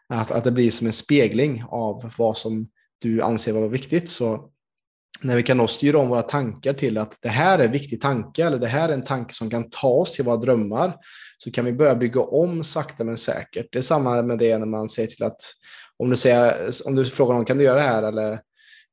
[0.09, 2.67] att, att det blir som en spegling av vad som
[2.99, 4.09] du anser vara viktigt.
[4.09, 4.51] Så
[5.25, 8.01] när vi kan då styra om våra tankar till att det här är en viktig
[8.01, 10.97] tanke eller det här är en tanke som kan ta oss till våra drömmar
[11.39, 13.67] så kan vi börja bygga om sakta men säkert.
[13.73, 15.41] Det är samma med det när man säger till att
[15.97, 18.39] om du, säger, om du frågar någon kan du göra det här eller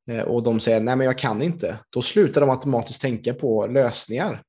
[0.10, 3.68] Eh, och de säger nej men jag kan inte, då slutar de automatiskt tänka på
[3.68, 4.42] lösningar.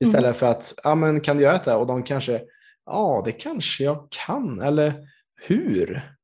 [0.00, 0.34] Istället mm.
[0.34, 1.76] för att, ja men kan du göra detta?
[1.76, 2.42] Och de kanske,
[2.86, 4.94] ja det kanske jag kan, eller
[5.40, 6.14] hur?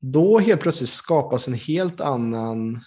[0.00, 2.80] Då helt plötsligt skapas en helt annan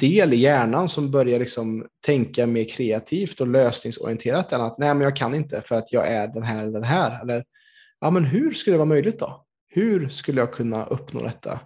[0.00, 5.00] del i hjärnan som börjar liksom tänka mer kreativt och lösningsorienterat än att nej men
[5.00, 7.22] jag kan inte för att jag är den här eller den här.
[7.22, 7.44] Eller,
[8.00, 9.44] ja men hur skulle det vara möjligt då?
[9.68, 11.60] Hur skulle jag kunna uppnå detta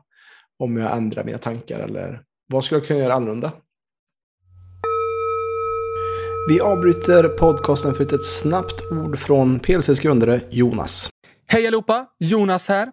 [0.58, 3.52] om jag ändrar mina tankar eller vad skulle jag kunna göra annorlunda?
[6.48, 11.10] Vi avbryter podcasten för ett snabbt ord från PLCs grundare Jonas.
[11.46, 12.06] Hej allihopa!
[12.18, 12.92] Jonas här.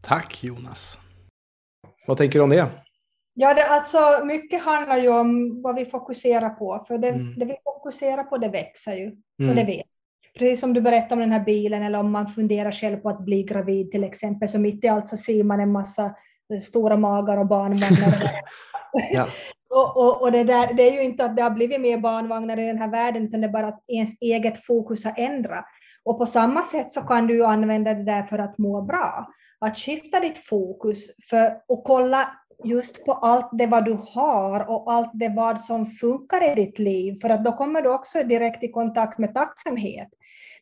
[0.00, 0.98] Tack Jonas.
[2.06, 2.66] Vad tänker du om det?
[3.34, 6.84] Ja, det, alltså, mycket handlar ju om vad vi fokuserar på.
[6.88, 7.38] För det, mm.
[7.38, 9.04] det vi fokuserar på det växer ju.
[9.04, 9.50] Mm.
[9.50, 9.86] Och det vet.
[10.38, 13.24] Precis som du berättade om den här bilen eller om man funderar själv på att
[13.24, 14.48] bli gravid till exempel.
[14.48, 16.14] Så mitt i allt så ser man en massa
[16.62, 18.30] stora magar och barnvagnar.
[19.12, 19.28] ja.
[19.70, 22.58] och, och, och det, där, det är ju inte att det har blivit mer barnvagnar
[22.58, 25.64] i den här världen utan det är bara att ens eget fokus har ändrat.
[26.04, 29.28] Och på samma sätt så kan du använda det där för att må bra
[29.60, 32.28] att skifta ditt fokus för och kolla
[32.64, 36.78] just på allt det vad du har och allt det vad som funkar i ditt
[36.78, 40.08] liv, för att då kommer du också direkt i kontakt med tacksamhet.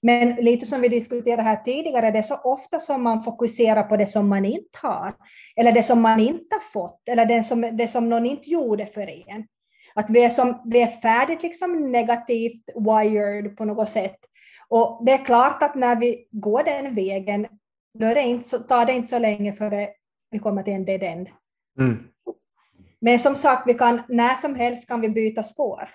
[0.03, 3.97] Men lite som vi diskuterade här tidigare, det är så ofta som man fokuserar på
[3.97, 5.15] det som man inte har,
[5.57, 8.87] eller det som man inte har fått, eller det som, det som någon inte gjorde
[8.87, 9.47] för en.
[9.95, 14.17] Att vi är, som, vi är färdigt liksom negativt wired på något sätt.
[14.69, 17.47] Och det är klart att när vi går den vägen
[17.99, 19.89] då det inte så, tar det inte så länge före
[20.31, 21.29] vi kommer till en dead end.
[21.81, 22.05] Mm.
[23.01, 25.91] Men som sagt, vi kan, när som helst kan vi byta spår.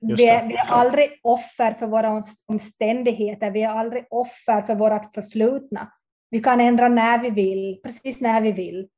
[0.00, 5.14] Vi är, vi är, aldrig offer för våra omständigheter, vi är aldrig offer för vårt
[5.14, 5.92] förflutna.
[6.30, 8.88] Vi kan ändra när vi vill, precis när vi vill.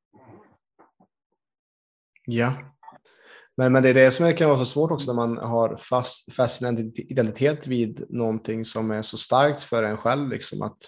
[2.26, 2.52] Ja.
[3.56, 6.32] Men, men det är det som kan vara så svårt också när man har fast,
[6.32, 6.62] fast
[6.96, 10.28] identitet vid någonting som är så starkt för en själv.
[10.28, 10.78] Liksom, att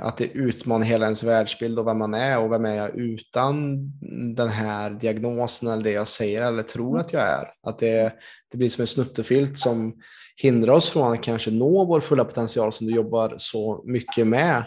[0.00, 3.76] att det utmanar hela ens världsbild och vem man är och vem är jag utan
[4.36, 7.52] den här diagnosen eller det jag säger eller tror att jag är.
[7.62, 8.12] Att det,
[8.50, 9.94] det blir som en snuttefilt som
[10.36, 14.64] hindrar oss från att kanske nå vår fulla potential som du jobbar så mycket med.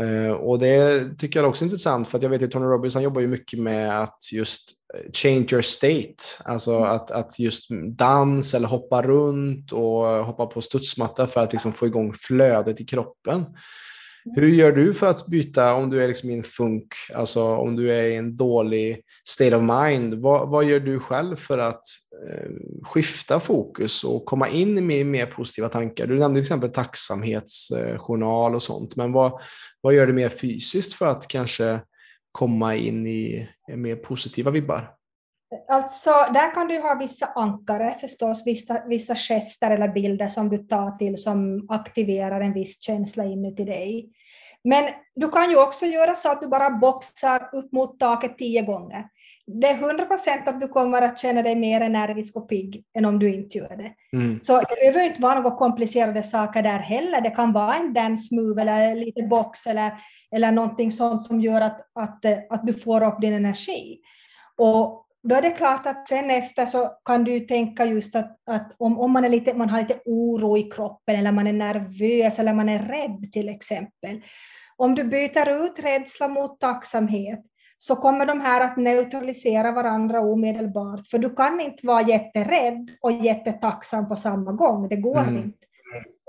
[0.00, 2.94] Eh, och det tycker jag också är intressant för att jag vet att Tony Robbins
[2.94, 4.72] han jobbar ju mycket med att just
[5.12, 6.90] change your state, alltså mm.
[6.90, 7.66] att, att just
[7.96, 12.84] dans eller hoppa runt och hoppa på studsmatta för att liksom få igång flödet i
[12.84, 13.44] kroppen.
[14.24, 17.76] Hur gör du för att byta om du är liksom i en funk, alltså om
[17.76, 20.14] du är i en dålig state of mind?
[20.14, 21.82] Vad, vad gör du själv för att
[22.28, 22.50] eh,
[22.82, 26.06] skifta fokus och komma in i mer, mer positiva tankar?
[26.06, 29.40] Du nämnde till exempel tacksamhetsjournal och sånt, men vad,
[29.80, 31.80] vad gör du mer fysiskt för att kanske
[32.32, 35.01] komma in i mer positiva vibbar?
[35.68, 40.58] Alltså, där kan du ha vissa ankare förstås, vissa, vissa gester eller bilder som du
[40.58, 44.10] tar till som aktiverar en viss känsla inuti dig.
[44.64, 44.84] Men
[45.14, 49.04] du kan ju också göra så att du bara boxar upp mot taket tio gånger.
[49.46, 53.04] Det är hundra procent att du kommer att känna dig mer energisk och pigg än
[53.04, 54.16] om du inte gör det.
[54.16, 54.40] Mm.
[54.42, 57.20] Så det behöver inte vara några komplicerade saker där heller.
[57.20, 59.92] Det kan vara en dance move eller lite box eller,
[60.34, 63.98] eller någonting sånt som gör att, att, att du får upp din energi.
[64.58, 68.74] Och då är det klart att sen efter så kan du tänka just att, att
[68.78, 72.38] om, om man, är lite, man har lite oro i kroppen eller man är nervös
[72.38, 74.22] eller man är rädd till exempel.
[74.76, 77.40] Om du byter ut rädsla mot tacksamhet
[77.78, 81.06] så kommer de här att neutralisera varandra omedelbart.
[81.06, 84.88] För du kan inte vara jätterädd och jättetacksam på samma gång.
[84.88, 85.36] Det går mm.
[85.36, 85.66] inte.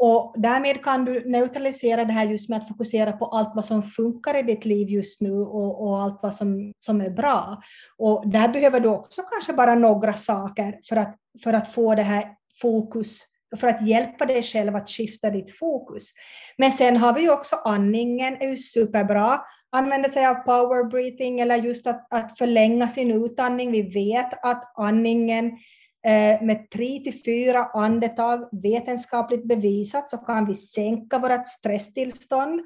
[0.06, 3.84] Och därmed kan du neutralisera det här just med att fokusera på allt vad som
[3.84, 7.62] funkar i ditt liv just nu och, och, allt vad som, som är bra.
[7.98, 12.02] Och där behöver du också kanske bara några saker för att, för att få det
[12.02, 12.24] här
[12.62, 13.20] fokus,
[13.60, 16.12] för att hjälpa dig själv att skifta ditt fokus.
[16.58, 19.42] Men sen har vi ju också andningen, är ju superbra.
[19.72, 23.72] Använda sig av power breathing eller just att, att förlänga sin utandning.
[23.72, 25.52] Vi vet att andningen
[26.06, 32.62] Eh, med tre till fyra andetag vetenskapligt bevisat så kan vi sänka vårt stresstillstånd.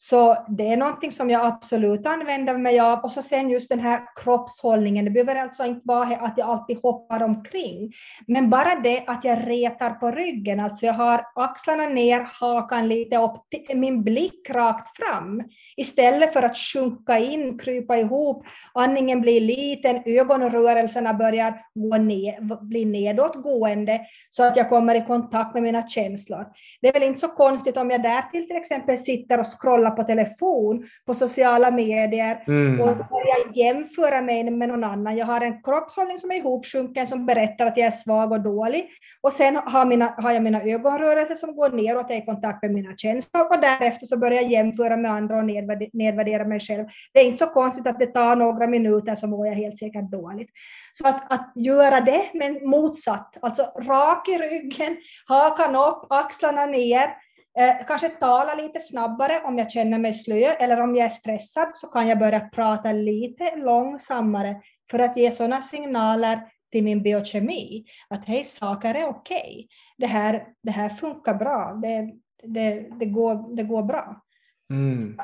[0.00, 2.98] Så det är någonting som jag absolut använder mig av.
[2.98, 5.04] Och så sen just den här kroppshållningen.
[5.04, 7.92] Det behöver alltså inte vara att jag alltid hoppar omkring.
[8.26, 13.16] Men bara det att jag retar på ryggen, alltså jag har axlarna ner, hakan lite
[13.16, 13.32] upp,
[13.74, 15.42] min blick rakt fram.
[15.76, 18.44] Istället för att sjunka in, krypa ihop,
[18.74, 25.54] andningen blir liten, ögonrörelserna börjar gå ner, bli nedåtgående så att jag kommer i kontakt
[25.54, 26.46] med mina känslor.
[26.80, 29.96] Det är väl inte så konstigt om jag därtill till exempel sitter och scrollar tala
[29.96, 32.80] på telefon, på sociala medier Mm.
[32.80, 35.16] och börja jämföra mig med någon annan.
[35.16, 38.88] Jag har en kroppshållning som är ihopsjunken som berättar att jag är svag och dålig.
[39.20, 42.62] Och sen har, mina, har jag mina ögonrörelser som går neråt, jag är i kontakt
[42.62, 46.60] med mina känslor och därefter så börjar jag jämföra med andra och nedvärde- nedvärdera mig
[46.60, 46.84] själv.
[47.12, 50.10] Det är inte så konstigt att det tar några minuter så mår jag helt säkert
[50.10, 50.50] dåligt.
[50.92, 57.27] Så att, att göra det, men motsatt, alltså rak i ryggen, hakan upp, axlarna ner,
[57.58, 61.70] eh, kanske tala lite snabbare om jag känner mig slö eller om jag är stressad
[61.74, 66.40] så kan jag börja prata lite långsammare för att ge sådana signaler
[66.72, 69.68] till min biokemi att hej, saker är okej.
[69.98, 74.22] Det, här, det här funkar bra, det, det, det, går, det går bra.
[74.70, 75.18] Mm.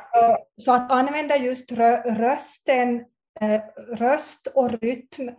[0.57, 3.05] Så att använda just rö rösten,
[3.41, 3.61] eh,
[3.97, 5.30] röst och rytm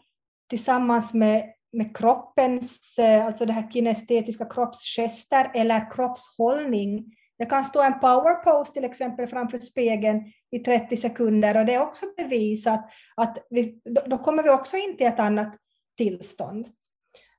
[0.49, 7.15] tillsammans med, med kroppens, eh, alltså det här kinestetiska kroppsgester eller kroppshållning.
[7.37, 11.73] Jag kan stå en power pose till exempel framför spegeln i 30 sekunder och det
[11.73, 15.55] är också bevisat att vi, då, då kommer vi också in till ett annat
[15.97, 16.67] tillstånd.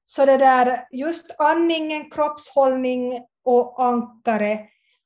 [0.04, 4.60] Så det där, just andningen, kroppshållning och ankare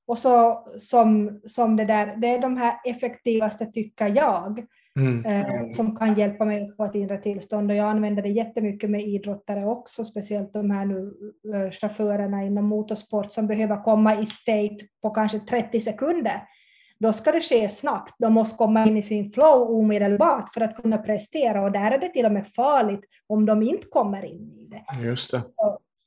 [0.06, 4.66] och så som, som det där, det är de här effektivaste tycker jag,
[4.99, 5.24] Mm.
[5.24, 7.70] eh, som kan hjälpa mig att få ett inre tillstånd.
[7.70, 11.12] Och jag använder det jättemycket med idrottare också, speciellt de här nu
[11.55, 16.43] eh, chaufförerna inom motorsport som behöver komma i state på kanske 30 sekunder.
[16.99, 18.14] Då ska det ske snabbt.
[18.18, 21.99] De måste komma in i sin flow omedelbart för att kunna prestera och där är
[21.99, 25.07] det till och med farligt om de inte kommer in i det.
[25.07, 25.43] Just det.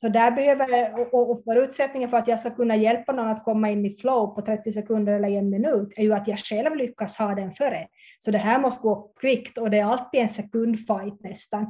[0.02, 3.70] Så där behöver, och, och förutsättningen för att jag ska kunna hjälpa någon att komma
[3.70, 7.18] in i flow på 30 sekunder eller en minut är ju att jag själv lyckas
[7.18, 7.88] ha den före.
[8.26, 11.62] Så det här måste gå kvickt och det är alltid en sekundfight nästan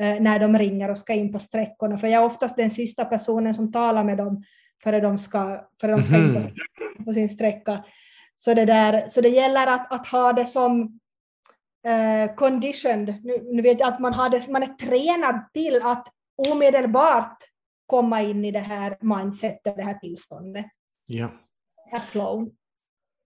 [0.00, 1.98] eh, när de ringer och ska in på sträckorna.
[1.98, 4.44] För jag är oftast den sista personen som talar med dem
[4.82, 7.04] före de ska, före de ska in på, Mhm.
[7.04, 7.84] på sin sträcka.
[8.34, 11.00] Så det, där, så det gäller att, att ha det som
[11.86, 13.14] eh, conditioned.
[13.24, 16.06] Nu, nu vet jag att man, har det, man är tränad till att
[16.50, 17.38] omedelbart
[17.86, 20.66] komma in i det här mindsetet, det här tillståndet,
[21.06, 21.26] Ja.
[21.90, 22.50] det här flow.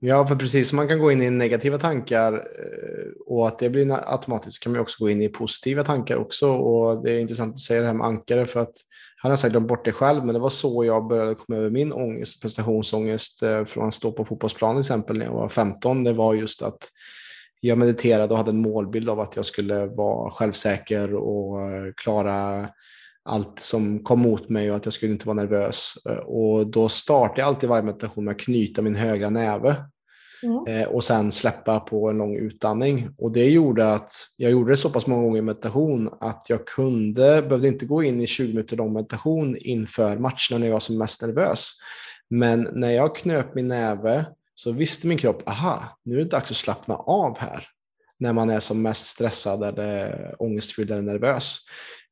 [0.00, 3.70] Ja, för precis som man kan gå in i negativa tankar eh, och att det
[3.70, 6.50] blir automatiskt kan man också gå in i positiva tankar också.
[6.50, 8.74] Och det är intressant att säga det här med ankare för att
[9.16, 11.70] han har säkert glömt bort det själv, men det var så jag började komma över
[11.70, 16.04] min ångest, prestationsångest eh, från att stå på fotbollsplan till exempel när jag var 15.
[16.04, 16.88] Det var just att
[17.60, 22.68] jag mediterade och hade en målbild av att jag skulle vara självsäker och eh, klara
[23.28, 25.94] allt som kom mot mig och att jag skulle inte vara nervös.
[26.08, 29.76] Eh, Och då startade jag alltid varje meditation med att knyta min högra näve
[30.42, 30.66] Mm.
[30.82, 33.08] eh, och sen släppa på en lång utandning.
[33.18, 36.66] Och det gjorde att jag gjorde det så pass många gånger i meditation att jag
[36.66, 40.80] kunde, behövde inte gå in i 20 minuter lång meditation inför matcherna när jag var
[40.80, 41.72] som mest nervös.
[42.30, 44.24] Men när jag knöp min näve
[44.54, 47.64] så visste min kropp, aha, nu är det dags att slappna av här.
[48.18, 51.58] När man är som mest stressad eller ångestfylld eller nervös.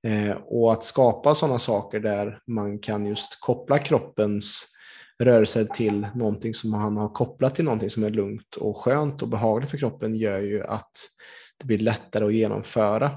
[0.07, 4.76] Eh, och att skapa sådana saker där man kan just koppla kroppens
[5.18, 9.28] rörelser till någonting som han har kopplat till någonting som är lugnt och skönt och
[9.28, 10.92] behagligt för kroppen gör ju att
[11.59, 13.11] det blir lättare att genomföra.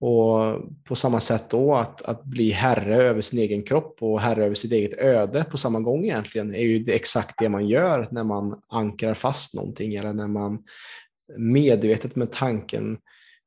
[0.00, 4.44] Och på samma sätt då att, att bli herre över sin egen kropp och herre
[4.44, 8.08] över sitt eget öde på samma gång egentligen är ju det exakt det man gör
[8.10, 10.62] när man ankrar fast någonting eller när man
[11.36, 12.98] medvetet med tanken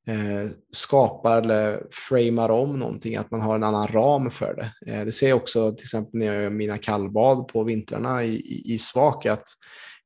[0.08, 4.92] eh, skapar eller framar om någonting, att man har en annan ram för det.
[4.92, 8.36] Eh, det ser jag också till exempel när jag gör mina kallbad på vintrarna i,
[8.36, 9.46] i, i svak, att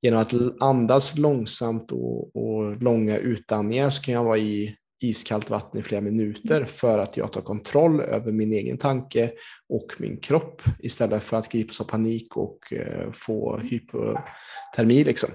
[0.02, 5.80] genom att andas långsamt och, och långa utandningar så kan jag vara i iskallt vatten
[5.80, 9.32] i flera minuter för att jag tar kontroll över min egen tanke
[9.70, 15.04] och min kropp istället för att gripas av panik och eh, få hypotermi.
[15.04, 15.30] Liksom.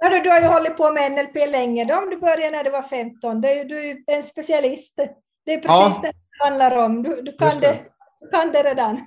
[0.00, 2.70] Ja, du, har ju hållit på med NLP länge då, om du började när du
[2.70, 3.40] var 15.
[3.40, 4.94] Det är, ju- du är en specialist.
[5.46, 5.98] Det är precis Ja.
[6.02, 7.02] det det handlar om.
[7.02, 7.60] Du, du, kan det.
[7.60, 7.78] det.
[8.20, 9.00] du kan det redan.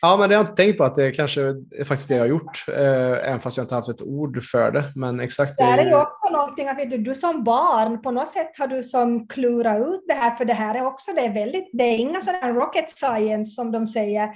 [0.00, 1.40] Ja, men det har jag inte tänkt på att det kanske
[1.78, 4.70] är faktiskt det jag har gjort, eh, även fast jag inte haft ett ord för
[4.70, 4.84] det.
[4.96, 5.56] Men exakt.
[5.56, 8.66] Det är ju- också någonting att vet du, du som barn, på något sätt har
[8.66, 11.84] du som klurat ut det här, för det här är också, det är väldigt, det
[11.84, 14.28] är inga sådana rocket science som de säger,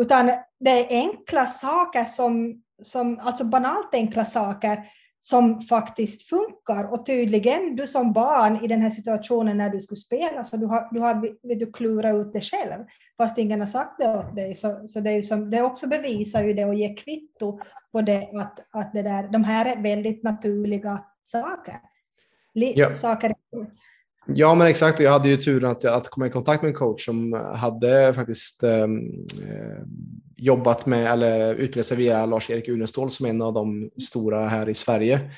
[0.00, 0.26] utan
[0.60, 4.84] det är enkla saker som, som alltså banalt enkla saker
[5.28, 6.92] som faktiskt funkar.
[6.92, 10.66] Och tydligen, du som barn i den här situationen när du skulle spela, så du
[10.66, 11.14] har, du har
[11.56, 12.84] du, klurat ut det själv,
[13.16, 14.54] fast ingen har sagt det åt dig.
[14.54, 17.60] Så, så det, är som, det också bevisar ju det och ger kvitto
[17.92, 21.80] på det att, att det där, de här är väldigt naturliga saker.
[22.54, 22.94] Li, Ja.
[22.94, 23.34] saker.
[24.34, 25.00] Ja, men exakt.
[25.00, 28.62] Jag hade ju turen att, att komma i kontakt med en coach som hade faktiskt
[28.62, 29.82] eh, eh,
[30.36, 34.68] jobbat med eller utbildat sig via Lars-Erik Unestål som är en av de stora här
[34.68, 35.30] i Sverige.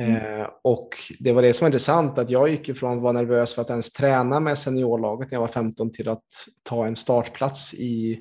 [0.00, 0.40] Mm.
[0.40, 3.54] Eh, och det var det som var intressant, att jag gick ifrån att vara nervös
[3.54, 6.24] för att ens träna med seniorlaget när jag var 15 till att
[6.62, 8.20] ta en startplats i,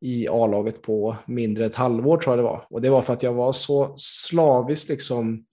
[0.00, 2.62] i A-laget på mindre ett halvår tror jag det var.
[2.70, 5.44] Och det var för att jag var så slaviskt liksom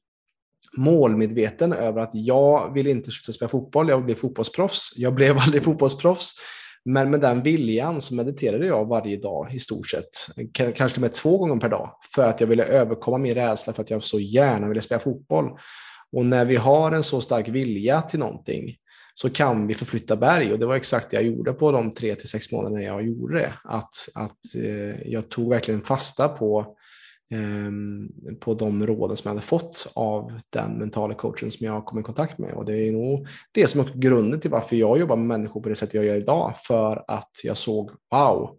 [0.78, 4.94] målmedveten över att jag vill inte sluta spela fotboll, jag vill bli fotbollsproffs.
[4.96, 6.34] Jag blev aldrig fotbollsproffs,
[6.86, 10.10] men med den viljan så mediterade jag varje dag i stort sett,
[10.76, 13.90] kanske med två gånger per dag, för att jag ville överkomma min rädsla för att
[13.90, 15.50] jag så gärna ville spela fotboll.
[16.12, 18.76] Och när vi har en så stark vilja till någonting
[19.14, 22.16] så kan vi förflytta berg och det var exakt det jag gjorde på de tre
[22.16, 23.54] till sex månaderna jag gjorde det.
[23.64, 26.78] Att, att eh, jag tog verkligen fasta på
[27.32, 28.10] Ehm,
[28.40, 32.04] på de råden som jag hade fått av den mentala coachen som jag kom i
[32.04, 32.54] kontakt med.
[32.54, 35.70] Och det är nog det som är grunden till varför jag jobbar med människor på
[35.70, 36.54] det sätt jag gör idag.
[36.68, 38.58] För att jag såg, wow,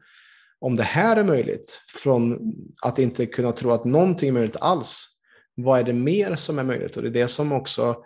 [0.58, 2.38] om det här är möjligt, från
[2.82, 5.06] att inte kunna tro att någonting är möjligt alls,
[5.54, 6.96] vad är det mer som är möjligt?
[6.96, 7.96] Och det är det som också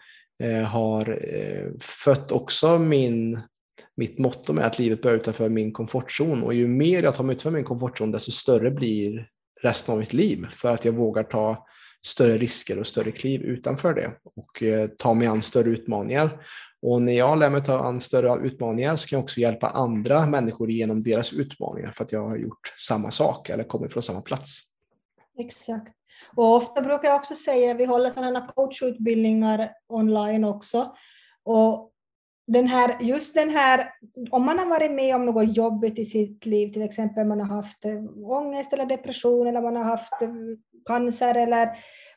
[0.43, 3.39] eh, har eh, fött också min
[3.97, 7.37] mitt motto med att livet börjar utanför min komfortzon och ju mer jag tar mig
[7.37, 9.29] utanför min komfortzon desto större blir
[9.63, 11.67] resten av mitt liv för att jag vågar ta
[12.07, 16.45] större risker och större kliv utanför det och eh, ta mig an större utmaningar.
[16.83, 20.27] Och när jag lär mig ta an större utmaningar så kan jag också hjälpa andra
[20.27, 24.21] människor genom deras utmaningar för att jag har gjort samma sak eller kommit från samma
[24.21, 24.61] plats.
[25.39, 25.95] Exakt.
[26.37, 30.95] Och ofta brukar jag också säga, vi håller sådana coachutbildningar online också.
[31.45, 31.91] Och
[32.47, 33.88] den här, just den här,
[34.30, 37.57] om man har varit med om något jobbigt i sitt liv, till exempel man har
[37.57, 40.28] haft eh, ångest eller depression eller man har haft eh,
[40.86, 41.68] cancer eller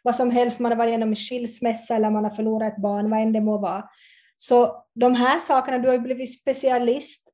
[0.03, 3.09] vad som helst, man har varit igenom en skilsmässa eller man har förlorat ett barn,
[3.09, 3.84] vad än det må vara.
[4.38, 7.30] Så de här sakerna, du har ju blivit specialist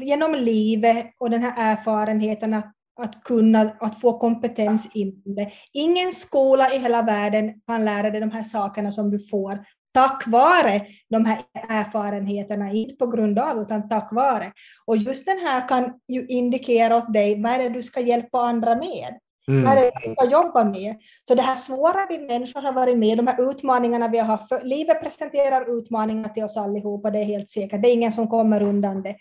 [0.00, 5.52] genom livet och den här erfarenheten att, att kunna, att få kompetens in det.
[5.72, 9.64] Ingen skola i hela världen kan lära dig de här sakerna som du får
[9.94, 14.52] tack vare de här erfarenheterna, inte på grund av, utan tack vare.
[14.86, 18.38] Och just den här kan ju indikera åt dig vad är det du ska hjälpa
[18.38, 19.18] andra med.
[19.48, 19.64] Mm.
[19.64, 20.96] Vad är det du ska jobba med?
[21.24, 24.64] Så det här svåra vi människor har varit med, de här utmaningarna vi har haft,
[24.64, 28.62] livet presenterar utmaningar till oss allihopa, det är helt säkert, det är ingen som kommer
[28.62, 29.16] undan det.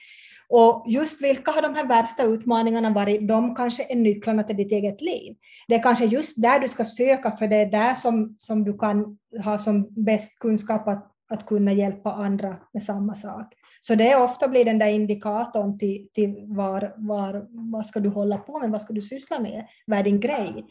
[0.49, 4.71] Och just vilka har de här värsta utmaningarna varit, de kanske är nycklarna till ditt
[4.71, 5.35] eget liv.
[5.67, 8.77] Det är kanske just där du ska söka, för det är där som, som du
[8.77, 13.53] kan ha som bäst kunskap att, att kunna hjälpa andra med samma sak.
[13.79, 18.09] Så det är ofta blir den där indikatorn till, till var, var, vad ska du
[18.09, 20.65] hålla på med, vad ska du syssla med, vad är din grej?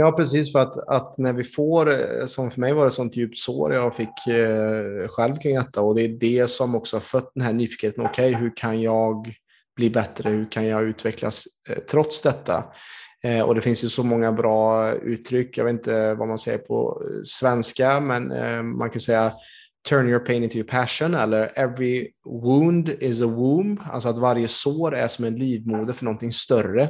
[0.00, 0.52] Ja, precis.
[0.52, 3.74] För att, att, när vi får, eh, som för mig var det sånt djupt sår
[3.74, 7.44] jag fick eh, själv kring detta och det är det som också har fött den
[7.44, 8.06] här nyfikenheten.
[8.06, 9.34] Okej, okay, hur kan jag
[9.76, 10.30] bli bättre?
[10.30, 12.64] Hur kan jag utvecklas eh, trots detta?
[13.24, 15.58] Eh, och det finns ju så många bra uttryck.
[15.58, 19.32] Jag vet inte vad man säger på eh, svenska, men eh, man kan säga
[19.88, 23.80] turn your pain into your passion eller every wound is a womb.
[23.92, 26.88] Alltså att varje sår är som en livmoder för någonting större.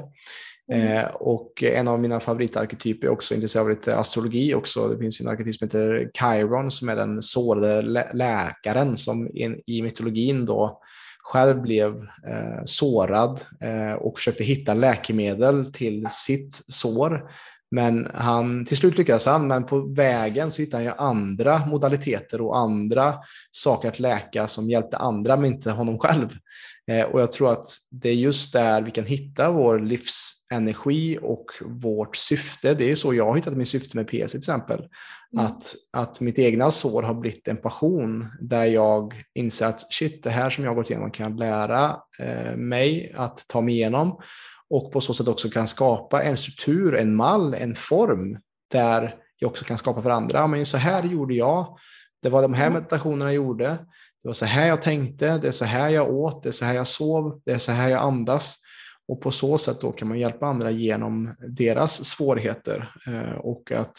[0.72, 0.86] Mm.
[0.86, 4.88] Eh, och en av mina favoritarketyper är också intresserad av lite astrologi också.
[4.88, 9.60] Det finns en arketyp som heter Chiron som är den sårade lä läkaren som in,
[9.66, 10.80] i mytologin då
[11.22, 17.30] själv blev eh, sårad eh, och försökte hitta läkemedel till sitt sår.
[17.70, 22.40] Men han, till slut lyckades han, men på vägen så hittade han ju andra modaliteter
[22.40, 23.14] och andra
[23.50, 26.28] saker att läka som hjälpte andra, men inte honom själv.
[26.90, 31.18] Eh, och jag tror att det är just där vi kan hitta vår livs livsenergi
[31.22, 32.74] och vårt syfte.
[32.74, 34.78] Det är så jag har hittat min syfte med PS till exempel.
[35.32, 35.46] Mm.
[35.46, 40.30] Att, att mitt egna sår har blivit en passion där jag inser att shit, det
[40.30, 44.20] här som jag har gått igenom kan lära eh, mig att ta mig igenom
[44.70, 48.38] och på så sätt också kan skapa en struktur, en mall, en form
[48.72, 50.46] där jag också kan skapa för andra.
[50.46, 51.78] Men så här gjorde jag.
[52.22, 52.74] Det var de här mm.
[52.74, 53.68] meditationerna jag gjorde.
[54.22, 56.64] Det var så här jag tänkte, det är så här jag åt, det är så
[56.64, 58.58] här jag sov, det är så här jag andas.
[59.10, 63.96] Och på så sätt då kan man hjälpa andra genom deras svårigheter eh, och att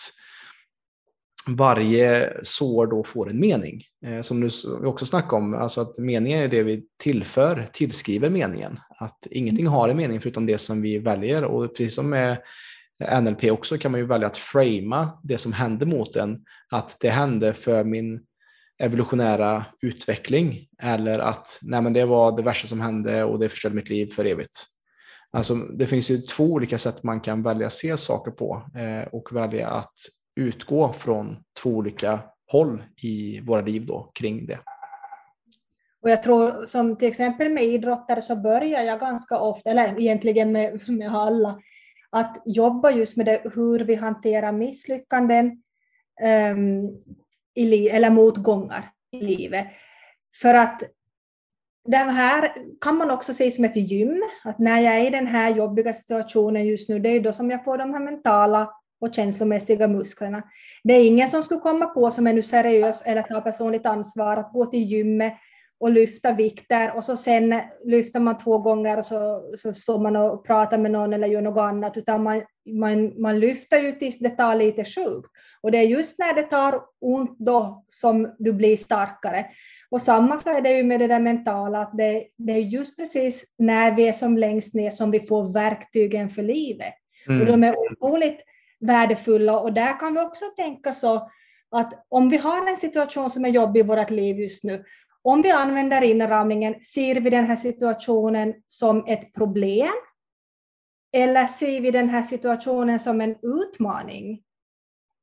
[1.47, 3.83] varje sår då får en mening.
[4.05, 4.41] Eh, som
[4.81, 8.79] vi också snackade om, alltså att meningen är det vi tillför, tillskriver meningen.
[8.99, 11.43] Att ingenting har en mening förutom det som vi väljer.
[11.43, 12.37] Och precis som med
[13.21, 16.39] NLP också kan man ju välja att framea det som hände mot en.
[16.69, 18.19] Att det hände för min
[18.79, 20.67] evolutionära utveckling.
[20.81, 24.07] Eller att nej men det var det värsta som hände och det förstörde mitt liv
[24.15, 24.70] för evigt.
[25.33, 29.07] Alltså, det finns ju två olika sätt man kan välja att se saker på eh,
[29.13, 29.93] och välja att
[30.35, 32.19] utgå från två olika
[32.51, 34.59] håll i våra liv då, kring det.
[36.01, 40.51] Och jag tror som till exempel med idrottare så börjar jag ganska ofta, eller egentligen
[40.51, 41.59] med, med alla,
[42.09, 45.45] att jobba just med det, hur vi hanterar misslyckanden
[46.53, 46.89] um,
[47.55, 49.67] i eller motgångar i livet.
[50.41, 50.81] För att
[51.85, 52.51] det här
[52.81, 55.93] kan man också se som ett gym, att när jag är i den här jobbiga
[55.93, 58.69] situationen just nu, det är då som jag får de här mentala
[59.01, 60.43] och känslomässiga musklerna.
[60.83, 64.37] Det är ingen som skulle komma på som är nu seriös eller tar personligt ansvar
[64.37, 65.33] att gå till gymmet
[65.79, 70.15] och lyfta vikter och så sen lyfter man två gånger och så, så står man
[70.15, 72.41] och pratar med någon eller gör något annat, utan man,
[72.79, 75.29] man, man lyfter ju tills det tar lite sjukt.
[75.61, 79.45] Och det är just när det tar ont då som du blir starkare.
[79.91, 82.97] Och samma så är det ju med det där mentala, att det, det är just
[82.97, 86.93] precis när vi är som längst ner som vi får verktygen för livet.
[87.27, 87.41] Mm.
[87.41, 88.39] Och de är otroligt
[88.79, 91.29] värdefulla och där kan vi också tänka så
[91.71, 94.83] att om vi har en situation som är jobbig i vårt liv just nu,
[95.21, 99.93] om vi använder inramningen, ser vi den här situationen som ett problem?
[101.13, 104.41] Eller ser vi den här situationen som en utmaning?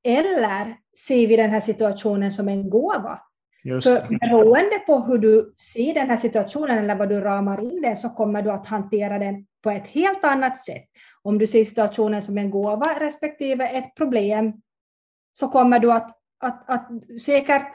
[0.04, 3.20] Eller ser vi den här situationen som en gåva?
[3.64, 7.82] Just För beroende på hur du ser den här situationen eller vad du ramar in
[7.82, 10.84] den så kommer du att hantera den på ett helt annat sätt.
[11.22, 14.52] Om du ser situationen som en gåva respektive ett problem
[15.32, 16.88] så kommer du att, att, att
[17.20, 17.66] säkert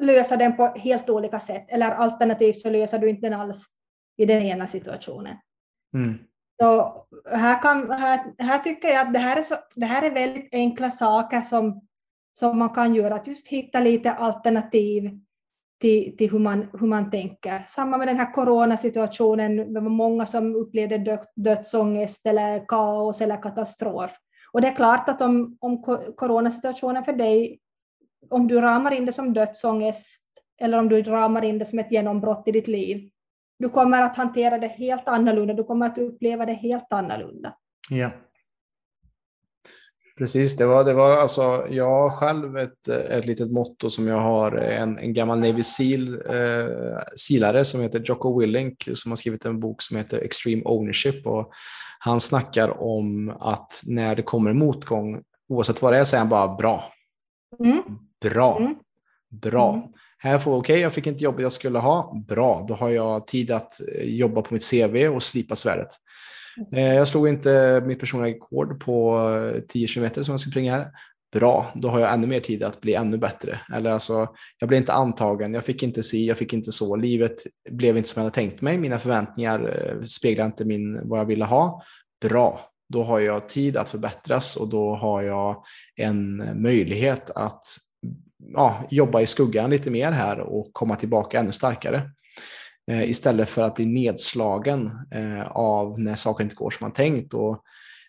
[0.00, 1.64] lösa den på helt olika sätt.
[1.68, 3.66] Eller alternativt så löser du inte den alls
[4.16, 5.36] i den ena situationen.
[5.94, 6.18] Mm.
[6.62, 6.94] Så
[7.30, 10.48] här, kan, här, här tycker jag att det här är, så, det här är väldigt
[10.52, 11.80] enkla saker som,
[12.38, 15.20] som man kan göra, att just hitta lite alternativ
[15.80, 17.62] till, till hur, man, hur man tänker.
[17.66, 23.42] Samma med den här coronasituationen, det var många som upplevde dö, dödsångest eller kaos eller
[23.42, 24.10] katastrof.
[24.52, 25.82] Och det är klart att om, om
[26.16, 27.60] coronasituationen för dig
[28.30, 30.06] om du ramar in det som dödsångest
[30.60, 33.10] eller om du ramar in det som ett genombrott i ditt liv,
[33.58, 37.54] du kommer att hantera det helt annorlunda, du kommer att uppleva det helt annorlunda.
[37.90, 38.10] Ja.
[40.18, 44.20] Precis, det var, det var alltså, jag har själv ett, ett litet motto som jag
[44.20, 49.44] har, en, en gammal Navy Seal, eh, silare som heter Jocko Willink som har skrivit
[49.44, 51.52] en bok som heter Extreme Ownership och
[51.98, 56.56] han snackar om att när det kommer motgång, oavsett vad det är, säger han bara
[56.56, 56.92] bra.
[57.64, 57.82] Mm.
[58.20, 58.58] Bra.
[58.58, 58.74] Mm.
[59.30, 59.74] Bra.
[59.74, 59.88] Mm.
[60.18, 62.14] Här får okej, okay, jag fick inte jobbet jag skulle ha.
[62.28, 65.90] Bra, då har jag tid att eh, jobba på mitt CV och slipa svärdet.
[66.72, 70.72] Eh, jag slog inte mitt personliga rekord på eh, 10 km som jag skulle springa
[70.72, 70.90] här.
[71.32, 73.58] Bra, då har jag ännu mer tid att bli ännu bättre.
[73.74, 74.28] Eller alltså,
[74.58, 76.96] jag blev inte antagen, jag fick inte si, jag fick inte så.
[76.96, 77.34] Livet
[77.70, 78.78] blev inte som jag hade tänkt mig.
[78.78, 81.82] Mina förväntningar eh, speglar inte min, vad jag ville ha.
[82.22, 85.64] Bra, då har jag tid att förbättras och då har jag
[85.96, 87.64] en möjlighet att
[88.52, 92.10] ja, jobba i skuggan lite mer här och komma tillbaka ännu starkare.
[92.90, 97.34] Eh, istället för att bli nedslagen eh, av när saker inte går som man tänkt.
[97.34, 97.62] Och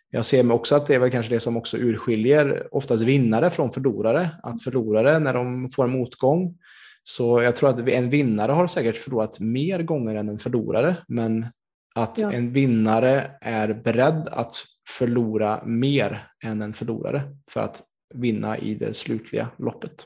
[0.10, 3.50] jag ser mig också att det är väl kanske det som också urskiljer oftast vinnare
[3.50, 4.30] från förlorare.
[4.44, 6.58] Att förlorare när de får en motgång
[7.04, 11.46] så jag tror att en vinnare har säkert förlorat mer gånger än en förlorare, men
[11.96, 12.32] att ja.
[12.32, 14.56] en vinnare är beredd att
[14.90, 17.22] förlora mer än en förlorare
[17.52, 20.06] för att vinna i det slutliga loppet.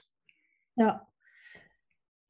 [0.76, 1.09] Ja.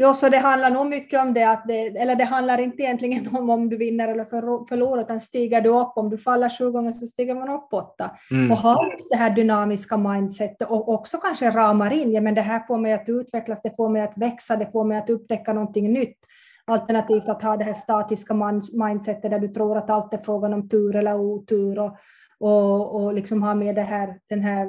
[0.02, 3.36] Jo, så det handlar nog mycket om det, att det, eller det handlar inte egentligen
[3.36, 4.26] om om du vinner eller
[4.66, 8.12] förlorar, utan stiger du upp, om du faller sju gånger så stiger man upp åtta.
[8.32, 8.52] Mm.
[8.52, 12.42] Och har just det här dynamiska mindsetet och också kanske ramar in, ja men det
[12.42, 15.54] här får mig att utvecklas, det får mig att växa, det får mig att upptäcka
[15.54, 16.18] någonting nytt.
[16.66, 18.34] Alternativt att ha det här statiska
[18.74, 21.98] mindsetet där du tror att allt är frågan om tur eller otur och,
[22.40, 24.68] och, och liksom ha med det här, den här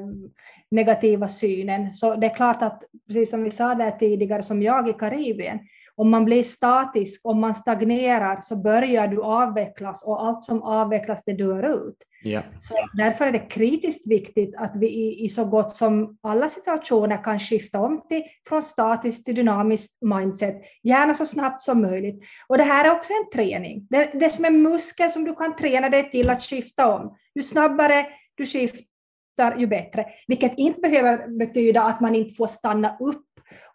[0.71, 1.93] negativa synen.
[1.93, 5.59] Så det är klart att, precis som vi sa där tidigare, som jag i Karibien,
[5.97, 11.25] om man blir statisk, om man stagnerar, så börjar du avvecklas och allt som avvecklas
[11.25, 11.97] det dör ut.
[12.25, 12.45] Yeah.
[12.59, 17.25] Så därför är det kritiskt viktigt att vi i, i, så gott som alla situationer
[17.25, 22.25] kan skifta om till, från statiskt till dynamiskt mindset, gärna så snabbt som möjligt.
[22.49, 23.87] Och det här är också en träning.
[23.91, 27.17] Det, det är som en muskel som du kan träna dig till att skifta om.
[27.41, 30.07] Ju snabbare du skiftar, ju bättre.
[30.29, 33.27] Vilket inte behöver betyda att man inte får stanna upp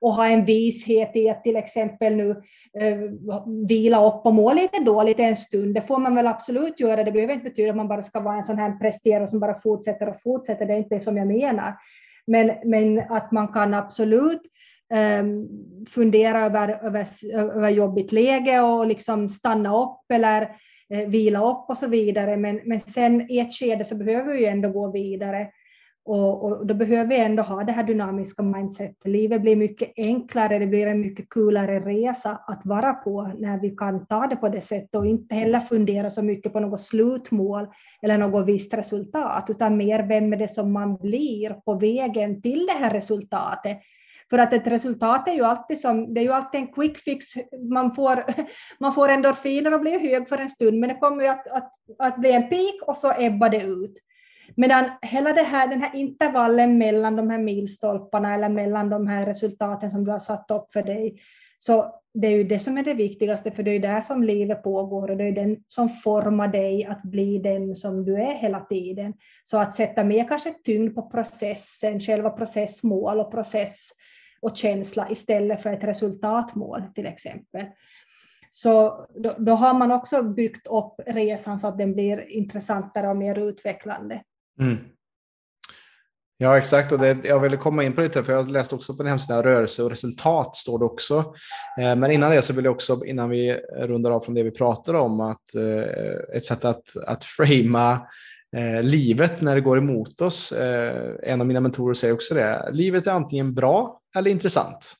[0.01, 2.29] och ha en vishet i att till exempel nu
[2.81, 2.97] eh,
[3.67, 5.75] vila upp och må lite dåligt en stund.
[5.75, 7.03] Det får man väl absolut göra.
[7.03, 9.53] Det behöver inte betyda att man bara ska vara en sån här presterare som bara
[9.53, 10.65] fortsätter och fortsätter.
[10.65, 11.73] Det är inte det som jag menar.
[12.27, 14.41] Men, men att man kan absolut
[14.93, 15.23] eh,
[15.89, 20.49] fundera över, över, över jobbigt läge och liksom stanna upp eller
[20.93, 22.37] Eh, vila upp och så vidare.
[22.37, 25.47] Men, men sen i ett skede så behöver vi ju ändå gå vidare.
[26.07, 28.97] Och, och, då behöver vi ändå ha det här dynamiska mindsetet.
[29.05, 33.69] Livet blir mycket enklare, det blir en mycket kulare resa att vara på när vi
[33.69, 37.67] kan ta det på det sättet och inte heller fundera så mycket på något slutmål
[38.01, 42.65] eller något visst resultat, utan mer vem är det som man blir på vägen till
[42.65, 43.79] det här resultatet.
[44.29, 47.25] För att ett resultat är ju alltid, som, det är ju alltid en quick fix.
[47.71, 48.23] Man får,
[48.79, 51.71] man får endorfiner och blir hög för en stund, men det kommer ju att, att,
[51.99, 53.93] att bli en peak och så ebbar det ut.
[54.55, 59.25] Medan hela det här, den här intervallen mellan de här milstolparna eller mellan de här
[59.25, 61.21] resultaten som du har satt upp för dig,
[61.57, 64.63] så det är ju det som är det viktigaste, för det är där som livet
[64.63, 68.59] pågår och det är den som formar dig att bli den som du är hela
[68.59, 69.13] tiden.
[69.43, 73.89] Så att sätta mer kanske tyngd på processen, själva processmål och process
[74.45, 77.65] och känsla istället för ett resultatmål till exempel.
[78.51, 83.17] Så då, då, har man också byggt upp resan så att den blir intressantare och
[83.17, 84.21] mer utvecklande.
[84.61, 84.77] Mm.
[86.37, 86.91] Ja, exakt.
[86.91, 89.43] Och det, jag ville komma in på det, för jag läste också på din hemsida
[89.43, 91.33] rörelse och resultat står det också.
[91.79, 94.51] Eh, men innan det så vill jag också, innan vi rundar av från det vi
[94.51, 98.07] pratar om, att eh, ett sätt att, att framea
[98.55, 100.51] eh, livet när det går emot oss.
[100.51, 102.69] Eh, en av mina mentorer säger också det.
[102.71, 104.93] Livet är antingen bra eller intressant.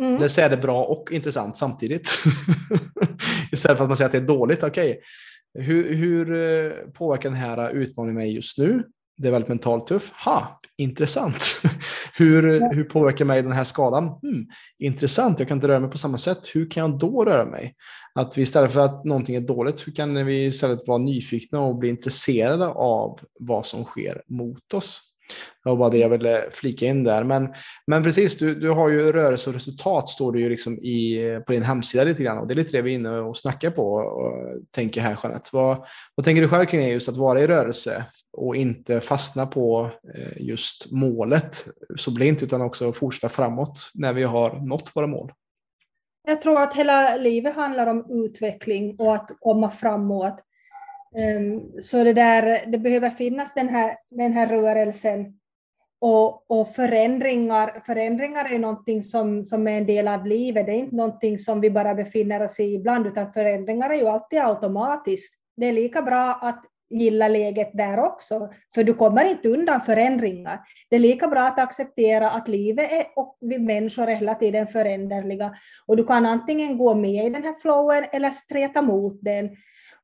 [0.00, 0.16] Mm.
[0.16, 2.08] Eller är det bra och intressant samtidigt.
[3.52, 4.62] Istället för att man säger att det är dåligt.
[4.62, 5.66] Okej, okay.
[5.66, 8.82] hur, hur påverkar den här utmaningen mig just nu?
[9.16, 10.12] det är väldigt mentalt tuff.
[10.24, 11.44] Ha, intressant.
[12.14, 14.04] hur, hur påverkar mig den här skadan?
[14.04, 14.46] Hmm,
[14.78, 16.50] intressant, jag kan inte röra mig på samma sätt.
[16.52, 17.74] Hur kan jag då röra mig?
[18.14, 21.78] Att vi istället för att någonting är dåligt, hur kan vi istället vara nyfikna och
[21.78, 25.13] bli intresserade av vad som sker mot oss?
[25.64, 27.24] Det var bara det jag ville flika in där.
[27.24, 27.54] Men,
[27.86, 31.52] men precis, du, du har ju rörelse och resultat står det ju liksom i, på
[31.52, 33.92] din hemsida lite grann och det är lite det vi är inne och snackar på
[33.94, 34.32] och
[34.70, 35.50] tänker här Jeanette.
[35.52, 39.90] Vad, vad tänker du själv kring just att vara i rörelse och inte fastna på
[40.14, 45.32] eh, just målet så blint utan också fortsätta framåt när vi har nått våra mål?
[46.26, 50.40] Jag tror att hela livet handlar om utveckling och att komma framåt.
[51.18, 55.38] Ehm, så det, där, det behöver finnas den här, den här rörelsen
[56.00, 60.66] och, och, förändringar, förändringar är någonting som, som är en del av livet.
[60.66, 64.06] Det är inte någonting som vi bara befinner oss i ibland, utan förändringar är ju
[64.06, 65.34] alltid automatiskt.
[65.56, 70.60] Det är lika bra att gilla läget där också, för du kommer inte undan förändringar.
[70.90, 74.66] Det är lika bra att acceptera att livet är, och vi människor är hela tiden
[74.66, 75.54] föränderliga.
[75.86, 79.50] Och du kan antingen gå med i den här flowen eller streta mot den.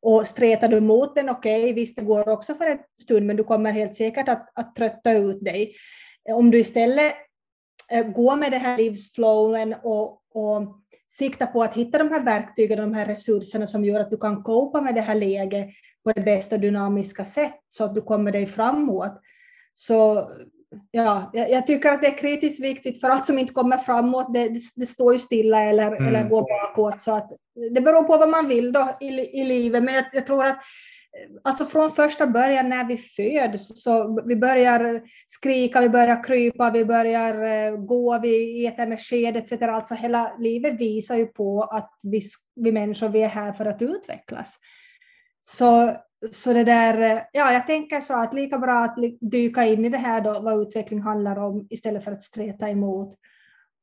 [0.03, 3.37] Och stretar du mot den, okej, okay, visst det går också för en stund, men
[3.37, 5.75] du kommer helt säkert att, att trötta ut dig.
[6.33, 7.13] Om du istället
[7.91, 12.79] eh, går med den här livsflowen och, och siktar på att hitta de här verktygen
[12.79, 15.69] och de här resurserna som gör att du kan copa med det här läget
[16.05, 19.21] på det bästa dynamiska sätt så att du kommer dig framåt.
[19.75, 20.31] Så
[20.91, 24.49] ja, jag, tycker att det är kritiskt viktigt för allt som inte kommer framåt, det,
[24.49, 26.07] det, det står ju stilla eller, mm.
[26.07, 27.01] eller går bakåt.
[27.01, 27.31] Så att,
[27.75, 29.07] det beror på vad man vill då i,
[29.41, 30.59] i livet, men jag, jag tror att
[31.45, 36.85] Alltså från första början när vi föds, så vi börjar skrika, vi börjar krypa, vi
[36.85, 39.53] börjar eh, gå, vi äter med sked etc.
[39.63, 42.21] Alltså hela livet visar ju på att vi,
[42.57, 44.59] vi människor vi är här för att utvecklas.
[45.41, 45.97] Så
[46.31, 49.89] så det där, eh, ja, jag tänker så att lika bra att dyka in i
[49.89, 53.15] det här då, vad utveckling handlar om, istället för att streta emot.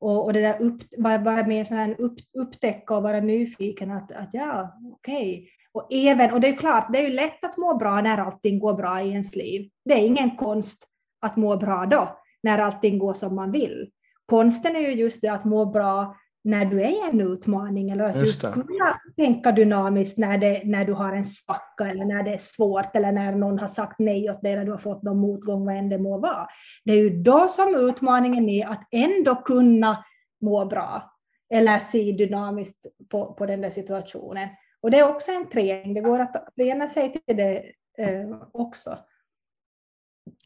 [0.00, 3.90] Och, och det där upp, vara, vara mer sån här upp, upptäcka och vara nyfiken
[3.90, 5.32] att, att ja, okej.
[5.32, 5.48] Okay.
[5.72, 8.58] Och, även, och det är klart, det är ju lätt att må bra när allting
[8.58, 9.70] går bra i ens liv.
[9.84, 10.84] Det är ingen konst
[11.20, 13.90] att må bra då, när allting går som man vill.
[14.26, 16.16] Konsten är ju just det att må bra
[16.48, 20.84] när du är en utmaning eller att just, just kunna tänka dynamiskt när, det, när
[20.84, 24.30] du har en svacka eller när det är svårt eller när någon har sagt nej
[24.30, 26.48] åt dig eller du har fått någon motgång, vad än det må vara.
[26.84, 30.04] Det är ju då som utmaningen är att ändå kunna
[30.40, 31.12] må bra
[31.54, 34.48] eller se dynamiskt på, på den där situationen.
[34.80, 37.64] Och det är också en träning, det går att träna sig till det
[37.98, 38.98] eh, också.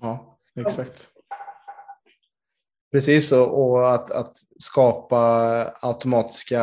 [0.00, 1.08] Ja, exakt.
[2.92, 6.62] Precis, och att, att, skapa automatiska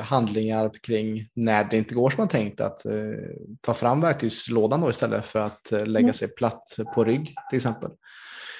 [0.00, 2.60] handlingar kring när det inte går som man tänkt.
[2.60, 2.92] Att eh,
[3.60, 6.12] ta fram verktygslådan då istället för att eh, lägga mm.
[6.12, 7.90] sig platt på rygg till exempel.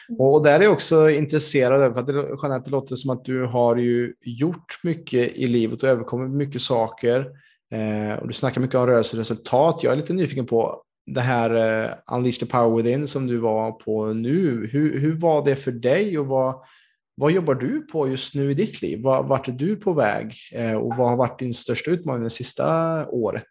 [0.09, 0.21] Mm.
[0.21, 3.47] Och där är jag också intresserad för att det, Jeanette, det låter som att du
[3.47, 7.27] har ju gjort mycket i livet och överkommit mycket saker.
[7.73, 9.83] Eh, och du snackar mycket om rörelseresultat.
[9.83, 13.73] Jag är lite nyfiken på det här eh, Unleash the power within som du var
[13.73, 14.69] på nu.
[14.73, 16.55] Hur, hur var det för dig och vad,
[17.17, 19.03] vad jobbar du på just nu i ditt liv?
[19.03, 23.09] Vart är du på väg eh, och vad har varit din största utmaning det sista
[23.09, 23.49] året?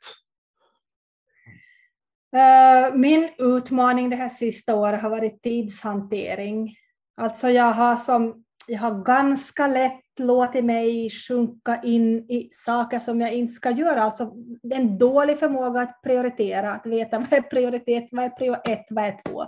[2.35, 6.75] Eh, min utmaning det här sista året har varit tidshantering.
[7.17, 13.21] Alltså jag har, som, jag har ganska lätt låtit mig sjunka in i saker som
[13.21, 14.03] jag inte ska göra.
[14.03, 14.33] Alltså
[14.73, 19.05] en dålig förmåga att prioritera, att veta vad är prioritet, vad är prio ett, vad
[19.05, 19.45] är två.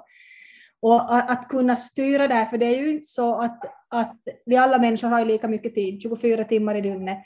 [0.82, 4.78] Och att, kunna styra där, för det är ju inte så att, att vi alla
[4.78, 7.18] människor har lika mycket tid, 24 timmar i dygnet.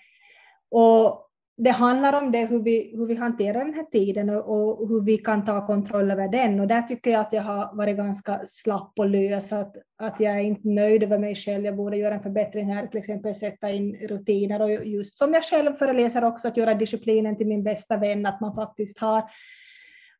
[0.71, 1.27] Och
[1.57, 5.01] det handlar om det, hur vi, hur vi hanterar den här tiden och, och, hur
[5.01, 6.59] vi kan ta kontroll över den.
[6.59, 10.33] Och där tycker jag att jag har varit ganska slapp och lös, att, att jag
[10.33, 11.65] är inte nöjd över mig själv.
[11.65, 15.43] Jag borde göra en förbättring här, till exempel sätta in rutiner och just som jag
[15.43, 19.23] själv föreläser också, att göra disciplinen till min bästa vän, att man faktiskt har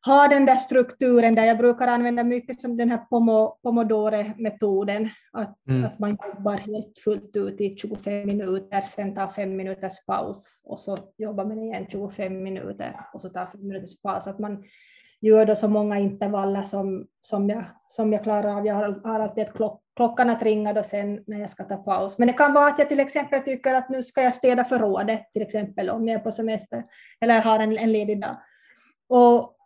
[0.06, 2.98] ha den där strukturen där jag brukar använda mycket som den här
[3.62, 5.84] Pomodore-metoden, att, mm.
[5.84, 10.78] att man jobbar helt fullt ut i 25 minuter, sen tar fem minuters paus och
[10.78, 14.26] så jobbar man igen 25 minuter och så tar fem minuters paus.
[14.26, 14.64] Att man
[15.20, 18.66] gör då så många intervaller som, som, jag, som jag klarar av.
[18.66, 22.18] Jag har, har alltid klock, klockan att ringa då sen när jag ska ta paus.
[22.18, 25.32] Men det kan vara att jag till exempel tycker att nu ska jag städa förrådet,
[25.32, 26.84] till exempel om jag är på semester
[27.20, 28.36] eller har en, en ledig dag.
[29.08, 29.56] Och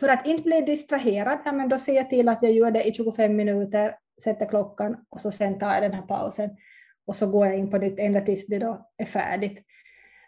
[0.00, 2.82] för att inte bli distraherad, ja, men då ser jag till att jag gör det
[2.82, 3.94] i 25 minuter,
[4.24, 6.50] sätter klockan och så sen tar jag den här pausen
[7.06, 9.58] och så går jag in på nytt ända tills det då är färdigt.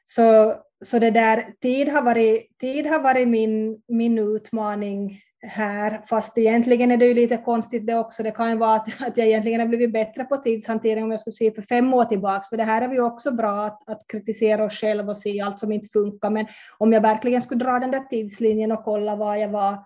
[0.05, 0.55] Så,
[0.85, 6.91] så det där, tid har varit, tid har varit min, min utmaning här, fast egentligen
[6.91, 8.23] är det ju lite konstigt det också.
[8.23, 11.21] Det kan ju vara att, att jag egentligen har blivit bättre på tidshantering om jag
[11.21, 14.07] skulle se för fem år tillbaka, för det här är ju också bra att, att
[14.09, 16.47] kritisera oss själva och se allt som inte funkar, men
[16.79, 19.79] om jag verkligen skulle dra den där tidslinjen och kolla var jag var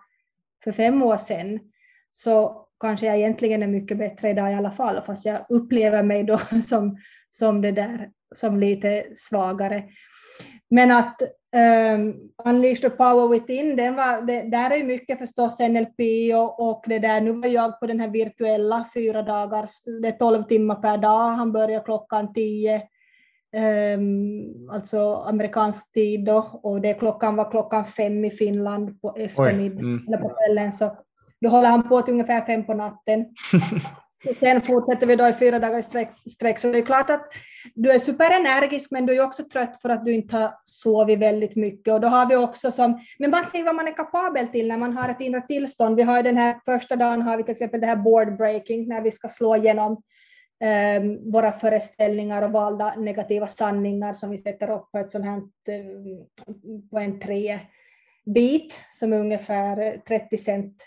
[0.63, 1.59] för fem år sedan,
[2.11, 6.23] så kanske jag egentligen är mycket bättre idag i alla fall, fast jag upplever mig
[6.23, 6.97] då som,
[7.29, 9.83] som det där, som lite svagare.
[10.69, 11.21] Men att
[11.55, 15.99] um, Unleash the power within, den var, det, där är mycket förstås NLP
[16.35, 17.21] och, och det där.
[17.21, 21.29] Nu var jag på den här virtuella fyra dagars, det är tolv timmar per dag,
[21.29, 22.81] han börjar klockan tio,
[23.97, 29.79] um, alltså amerikansk tid då, och det klockan var klockan fem i Finland på eftermiddagen,
[29.79, 30.07] mm.
[30.07, 30.97] eller på kvällen, så
[31.41, 33.25] då håller han på till ungefär fem på natten.
[34.39, 37.27] Sen fortsätter vi då i fyra dagar i sträck, sträck, så det är klart att
[37.75, 41.55] du är superenergisk, men du är också trött för att du inte har sovit väldigt
[41.55, 41.93] mycket.
[41.93, 44.77] Och då har vi också som, men man ser vad man är kapabel till när
[44.77, 45.95] man har ett inre tillstånd.
[45.95, 49.01] Vi har den här första dagen har vi till exempel det här board breaking, när
[49.01, 50.01] vi ska slå igenom
[50.99, 55.37] um, våra föreställningar och valda negativa sanningar som vi sätter upp på ett sånt här,
[55.37, 60.77] ehm, på en träbit som är ungefär 30 cent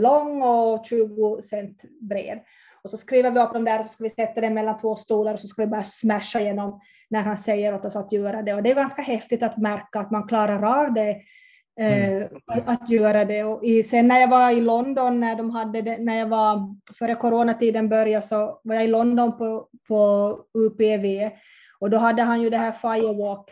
[0.00, 2.40] lång och 20 cent bred.
[2.82, 4.96] Och så skriver vi upp dem där och så ska vi sätta den mellan två
[4.96, 6.80] stolar och så ska vi bara smasha igenom
[7.10, 8.54] när han säger åt oss att göra det.
[8.54, 11.10] Och det är ganska häftigt att märka att man klarar av det,
[11.80, 12.28] eh, mm.
[12.66, 13.44] att göra det.
[13.44, 16.76] Och i, sen när jag var i London, när, de hade det, när jag var,
[16.98, 21.30] före coronatiden började, så var jag i London på, på UPV
[21.82, 23.50] och då hade han ju det här firewalk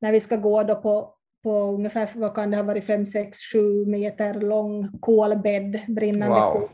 [0.00, 1.14] när vi ska gå då på,
[1.44, 6.52] på ungefär, vad kan det ha varit, 5, 6, 7 meter lång kolbädd, brinnande wow.
[6.52, 6.68] kol.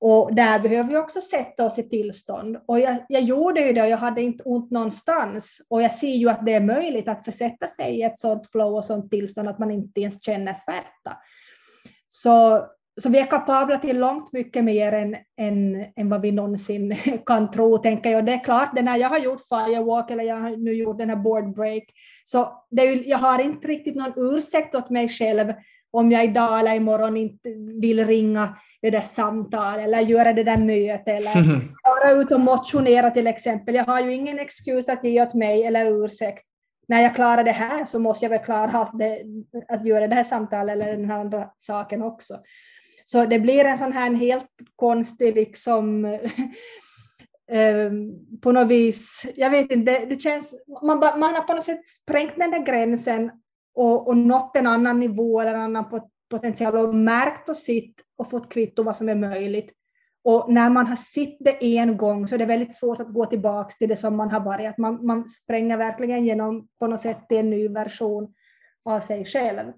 [0.00, 2.56] Och där behöver vi också sätta oss i tillstånd.
[2.66, 5.66] Och jag, jag gjorde ju det och jag hade inte ont någonstans.
[5.70, 8.74] Och jag ser ju att det är möjligt att försätta sig i ett sådant flow
[8.74, 11.18] och sådant tillstånd att man inte ens känner smärta.
[12.08, 12.66] Så
[13.00, 16.96] så vi är kapabla till långt mycket mer än, än, än vad vi någonsin
[17.26, 18.26] kan tro, tänker jag.
[18.26, 21.08] Det är klart, det när jag har gjort firewalk eller jag har nu gjort den
[21.08, 21.82] här board break,
[22.24, 22.38] så
[22.78, 25.52] är, jag har inte riktigt någon ursäkt åt mig själv
[25.90, 27.48] om jag idag eller imorgon inte
[27.80, 31.34] vill ringa det där samtalet eller göra det där mötet eller
[31.84, 33.74] vara ute och motionera till exempel.
[33.74, 36.44] Jag har ju ingen excuse att ge åt mig eller ursäkt.
[36.88, 39.18] När jag klarar det här så måste jag väl klara att, det,
[39.68, 42.34] att göra det här samtalet eller den här andra saken också.
[43.06, 46.04] Så det blir en sån här helt konstig liksom
[47.50, 48.12] ehm,
[48.42, 52.36] på något vis, jag vet inte, det känns, man, man har på något sätt sprängt
[52.36, 53.30] den där gränsen
[53.74, 55.84] och, och nått en annan nivå eller en annan
[56.30, 59.72] potential och märkt och sitt och fått kvitto vad som är möjligt.
[60.24, 63.26] Och när man har sett det en gång så är det väldigt svårt att gå
[63.26, 64.78] tillbaka till det som man har varit.
[64.78, 68.34] Man, man spränger verkligen genom på något sätt en ny version
[68.84, 69.72] av sig själv.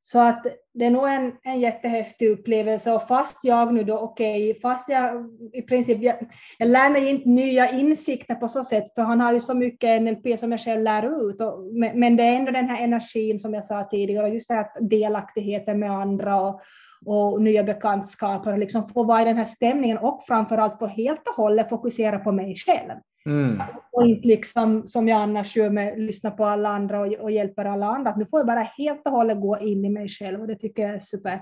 [0.00, 2.92] Så att det är nog en, en jättehäftig upplevelse.
[2.92, 6.16] Och fast jag nu då, okej, okay, fast jag i princip, jag,
[6.58, 10.02] jag lär mig inte nya insikter på så sätt, för han har ju så mycket
[10.02, 13.38] NLP som jag själv lär ut, och, men, men det är ändå den här energin
[13.38, 16.60] som jag sa tidigare, just det här delaktigheten med andra och,
[17.06, 21.28] och nya bekantskaper, och liksom få vara i den här stämningen och framförallt få helt
[21.28, 22.92] och hållet fokusera på mig själv.
[23.26, 23.62] Mm.
[23.92, 27.64] Och inte liksom som jag annars gör med lyssna på alla andra och, och hjälper
[27.64, 28.16] alla andra.
[28.16, 30.82] nu får jag bara helt och hållet gå in i mig själv och det tycker
[30.82, 31.40] jag är super,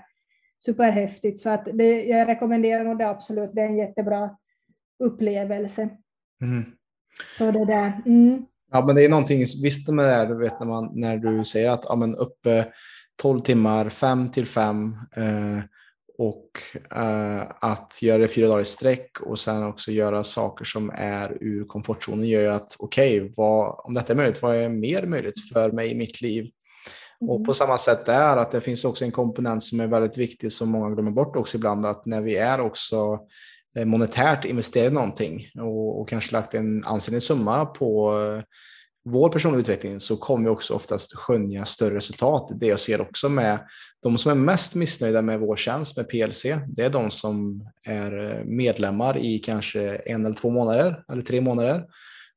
[0.65, 1.41] superhäftigt.
[1.41, 3.51] Så att det, jag rekommenderar nog det absolut.
[3.55, 4.31] Det är en jättebra
[5.05, 5.89] upplevelse.
[6.43, 6.65] Mm.
[7.39, 8.03] Så det där.
[8.07, 8.47] Mm.
[8.73, 11.45] Ja, men det är någonting, visst med det här, du vet när, man, när du
[11.45, 12.67] säger att ja, men uppe
[13.17, 15.63] 12 timmar, 5 till 5 eh,
[16.19, 16.51] och
[16.97, 21.39] eh, att göra det fyra dagar i sträck och sen också göra saker som är
[21.41, 23.33] ur komfortzonen gör ju att okej, okay,
[23.85, 26.51] om detta är möjligt, vad är mer möjligt för mig i mitt liv?
[27.21, 27.31] Mm.
[27.31, 30.53] Och på samma sätt är att det finns också en komponent som är väldigt viktig
[30.53, 33.19] som många glömmer bort också ibland, att när vi är också
[33.77, 38.13] eh, monetärt investerat i någonting och, och kanske lagt en ansenlig summa på
[39.09, 42.51] vår personliga utveckling så kommer vi också oftast skönja större resultat.
[42.55, 43.59] Det jag ser också med
[44.03, 48.43] de som är mest missnöjda med vår tjänst med PLC, det är de som är
[48.45, 51.85] medlemmar i kanske en eller två månader eller tre månader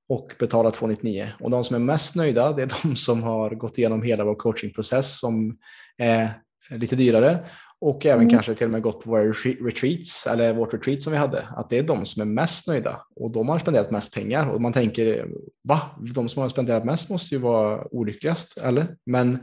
[0.09, 1.27] och betalar 299.
[1.39, 4.35] Och de som är mest nöjda, det är de som har gått igenom hela vår
[4.35, 5.57] coachingprocess som
[5.97, 6.29] är
[6.69, 7.39] lite dyrare
[7.81, 8.29] och även mm.
[8.29, 11.69] kanske till och med gått på våra retreats eller vårt retreat som vi hade, att
[11.69, 14.73] det är de som är mest nöjda och de har spenderat mest pengar och man
[14.73, 15.27] tänker
[15.63, 15.81] va,
[16.15, 18.95] de som har spenderat mest måste ju vara olyckligast, eller?
[19.05, 19.39] Men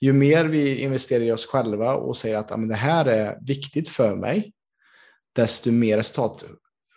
[0.00, 4.16] ju mer vi investerar i oss själva och säger att det här är viktigt för
[4.16, 4.52] mig,
[5.36, 6.44] desto mer resultat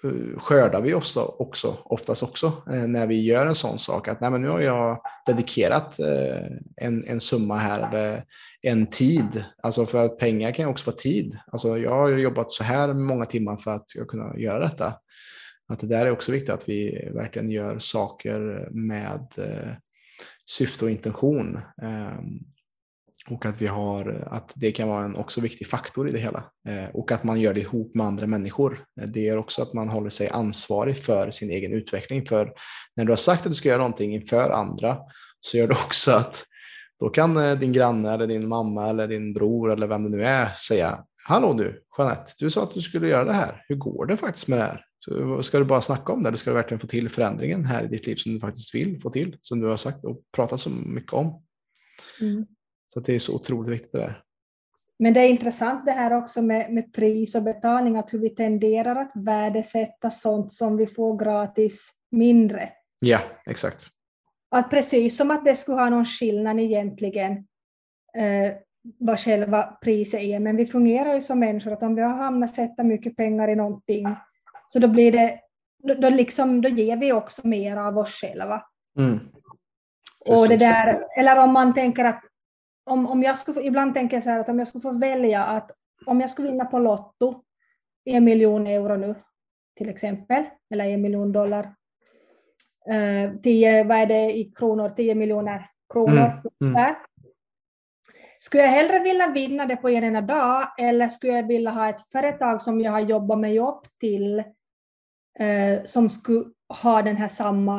[0.07, 4.21] Eh, skördar vi också, också, oftast också eh, när vi gör en sån sak att
[4.21, 8.23] nej, men nu har jag dedikerat eh, en, en summa här eller
[8.61, 9.43] en tid.
[9.63, 11.37] Alltså för att pengar kan också vara tid.
[11.51, 14.93] Alltså jag har jobbat så här många timmar för att jag ska kunna göra detta.
[15.69, 19.27] Att det där är också viktigt att vi verkligen gör saker med
[20.49, 21.59] syfte och intention.
[21.81, 22.39] Ehm,
[23.29, 26.43] och att, vi har, att det kan vara en också viktig faktor i det hela.
[26.67, 28.79] Eh, och att man gör det ihop med andra människor.
[29.01, 32.25] Eh, det är också att man håller sig ansvarig för sin egen utveckling.
[32.25, 32.53] För
[32.95, 34.97] när du har sagt att du ska göra någonting inför andra
[35.41, 36.43] så gör det också att
[36.99, 40.23] då kan eh, din granne eller din mamma eller din bror eller vem det nu
[40.23, 43.63] är säga Hallå du, Jeanette, du sa att du skulle göra det här.
[43.67, 44.83] Hur går det faktiskt med det här?
[44.99, 47.83] Så ska du bara snacka om det eller ska du verkligen få till förändringen här
[47.83, 50.59] i ditt liv som du faktiskt vill få till, som du har sagt och pratat
[50.59, 51.43] så mycket om?
[52.21, 52.45] Mm.
[52.87, 54.23] Så det är så otroligt viktigt det där.
[54.99, 58.29] Men det är intressant det här också med, med pris och betalning, att hur vi
[58.29, 62.69] tenderar att värdesätta sånt som vi får gratis mindre.
[62.99, 63.87] Ja, exakt.
[64.51, 67.31] Att precis som att det skulle ha någon skillnad egentligen
[68.17, 68.53] eh,
[68.99, 72.55] vad själva priset är, men vi fungerar ju som människor att om vi har hamnat
[72.55, 74.07] sätta mycket pengar i någonting
[74.67, 75.39] så då blir det,
[75.83, 78.63] då, då, liksom, då ger vi också mer av oss själva.
[78.99, 79.19] Mm.
[80.25, 82.21] Och det där, eller om man tänker att
[82.87, 85.43] om, om jag skulle, ibland tänker jag så här att om jag skulle få välja
[85.43, 85.71] att
[86.05, 87.43] om jag skulle vinna på Lotto
[88.05, 89.15] en miljon euro nu
[89.77, 90.43] till exempel,
[90.73, 91.75] eller en miljon dollar,
[92.89, 96.41] eh, tio, vad är det i kronor, tio miljoner kronor.
[96.61, 96.95] Mm, mm.
[98.39, 101.89] Skulle jag hellre vilja vinna det på en enda dag eller skulle jag vilja ha
[101.89, 104.39] ett företag som jag har jobbat mig upp till
[105.39, 106.45] eh, som skulle
[106.83, 107.77] ha den här samma,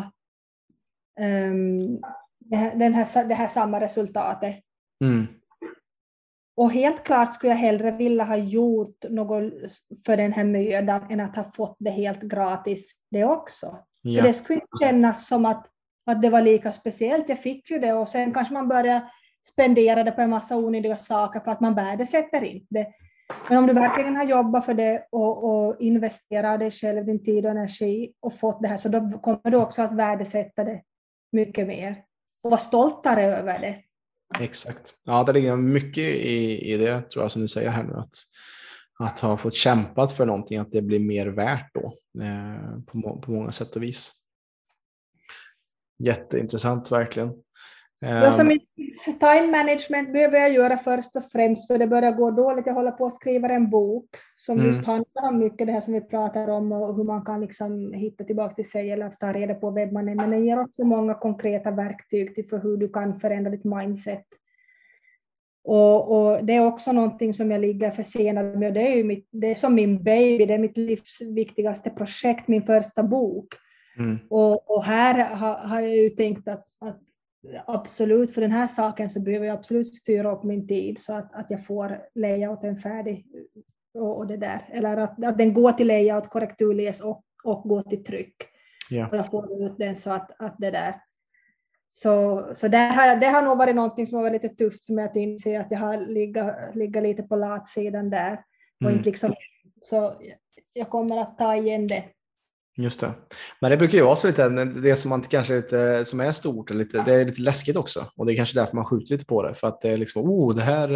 [1.20, 2.00] um,
[2.38, 4.64] det, här, den här, det här samma resultatet?
[5.04, 5.26] Mm.
[6.56, 9.52] Och helt klart skulle jag hellre vilja ha gjort något
[10.06, 13.78] för den här mödan än att ha fått det helt gratis det också.
[14.02, 14.22] Ja.
[14.22, 15.66] För det skulle inte kännas som att,
[16.10, 17.28] att det var lika speciellt.
[17.28, 19.00] Jag fick ju det och sen kanske man börjar
[19.52, 22.86] spendera det på en massa onödiga saker för att man värdesätter inte det.
[23.48, 27.44] Men om du verkligen har jobbat för det och, och investerat dig själv, din tid
[27.44, 30.82] och energi och fått det här, så då kommer du också att värdesätta det
[31.32, 32.04] mycket mer
[32.42, 33.82] och vara stoltare över det.
[34.40, 34.94] Exakt.
[35.04, 37.94] Ja, det ligger mycket i, i det tror jag som du säger här nu.
[37.94, 38.16] Att,
[38.98, 43.30] att ha fått kämpat för någonting, att det blir mer värt då eh, på, på
[43.30, 44.12] många sätt och vis.
[45.98, 47.32] Jätteintressant verkligen.
[48.06, 48.32] Ehm.
[49.20, 52.66] time management behöver jag göra först och främst för det börjar gå dåligt.
[52.66, 54.66] Jag håller på att skriva en bok som mm.
[54.66, 57.92] just handlar om mycket det här som vi pratar om och hur man kan liksom
[57.92, 60.14] hitta tillbaka till sig eller ta reda på vem man är.
[60.14, 64.24] Men den ger också många konkreta verktyg till för hur du kan förändra ditt mindset.
[65.64, 68.74] Och, och det är också någonting som jag ligger försenad med.
[68.74, 72.62] Det är, mitt, det är som min baby, det är mitt livs viktigaste projekt, min
[72.62, 73.46] första bok.
[73.98, 74.18] Mm.
[74.30, 77.00] Och, och, här har, har jag ju tänkt att, att
[77.66, 81.34] absolut, för den här saken så behöver jag absolut styra upp min tid så att,
[81.34, 83.26] att jag får layouten färdig
[83.94, 84.68] och, och det där.
[84.72, 88.36] Eller att, att den går till layout, korrekturläs och, och går till tryck.
[88.90, 89.08] Ja.
[89.08, 90.94] Och jag får ut den så att, att det där.
[91.88, 94.92] Så, så där har det har nog varit någonting som har varit lite tufft för
[94.92, 98.32] mig att inse att jag har ligga, ligga lite på latsidan där.
[98.80, 98.94] Och mm.
[98.94, 99.34] inte liksom,
[99.82, 100.20] så
[100.72, 102.04] jag kommer att ta igen det
[102.80, 103.14] Just det.
[103.60, 106.70] Men det brukar ju vara så lite, det som man kanske lite, som är stort,
[106.70, 108.12] lite, det är lite läskigt också.
[108.16, 109.54] Och det är kanske därför man skjuter lite på det.
[109.54, 110.88] För att det är liksom, oh, det här,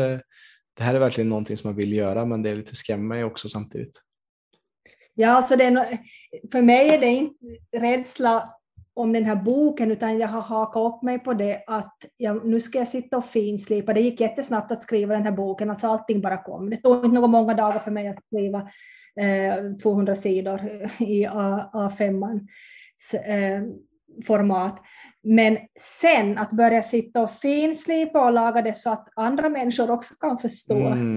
[0.76, 3.48] det här är verkligen någonting som man vill göra men det är lite skrämmer också
[3.48, 4.00] samtidigt.
[5.14, 5.98] Ja, alltså det är,
[6.52, 7.38] för mig är det inte
[7.76, 8.54] rädsla
[8.94, 12.60] om den här boken, utan jag har hakat upp mig på det att jag, nu
[12.60, 13.92] ska jag sitta och finslipa.
[13.92, 16.70] Det gick jättesnabbt att skriva den här boken, alltså allting bara kom.
[16.70, 18.58] Det tog inte några många dagar för mig att skriva
[19.20, 20.60] eh, 200 sidor
[20.98, 22.40] i A5
[23.14, 23.62] eh,
[24.26, 24.78] format.
[25.24, 30.14] Men sen att börja sitta och finslipa och laga det så att andra människor också
[30.14, 30.74] kan förstå.
[30.74, 31.16] Mm,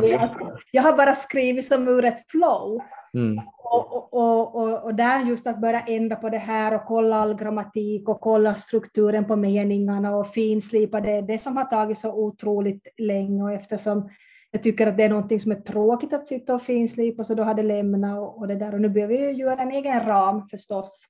[0.00, 0.30] det.
[0.70, 2.80] Jag har bara skrivit som ur ett flow.
[3.18, 3.40] Mm.
[3.58, 7.34] Och, och, och, och där just att börja ändra på det här och kolla all
[7.34, 12.86] grammatik och kolla strukturen på meningarna och finslipa det, det som har tagit så otroligt
[12.98, 14.10] länge och eftersom
[14.50, 17.42] jag tycker att det är någonting som är tråkigt att sitta och finslipa så då
[17.42, 20.48] har det lämnat och, och det där och nu behöver jag göra en egen ram
[20.48, 21.06] förstås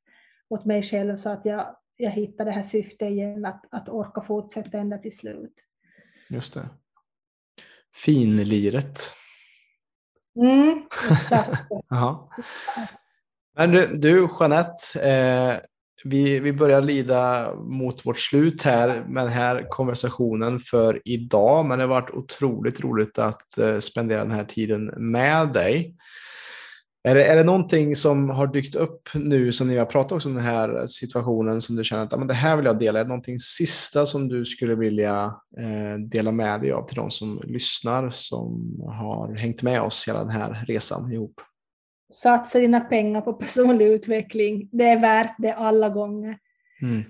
[0.49, 1.65] åt mig själv så att jag,
[1.97, 5.55] jag hittar det här syftet igen att, att orka fortsätta ända till slut.
[6.29, 6.69] Just det.
[7.95, 8.99] Finliret.
[10.39, 11.63] Mm, exakt.
[13.57, 15.57] Men du, du Jeanette, eh,
[16.05, 21.79] vi, vi börjar lida mot vårt slut här med den här konversationen för idag, men
[21.79, 25.97] det har varit otroligt roligt att eh, spendera den här tiden med dig.
[27.03, 30.35] Är det, är det någonting som har dykt upp nu som ni har pratat om
[30.35, 32.99] den här situationen som du känner att men det här vill jag dela?
[32.99, 37.11] Är det någonting sista som du skulle vilja eh, dela med dig av till de
[37.11, 41.41] som lyssnar som har hängt med oss hela den här resan ihop?
[42.13, 44.69] Satsa dina pengar på personlig utveckling.
[44.73, 46.39] Det är värt det alla gånger.
[46.83, 47.03] Mm.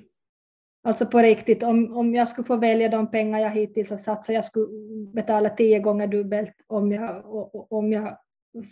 [0.84, 4.34] Alltså på riktigt, om, om jag skulle få välja de pengar jag hittills har satsat,
[4.34, 4.66] jag skulle
[5.14, 7.24] betala tio gånger dubbelt om jag,
[7.70, 8.18] om jag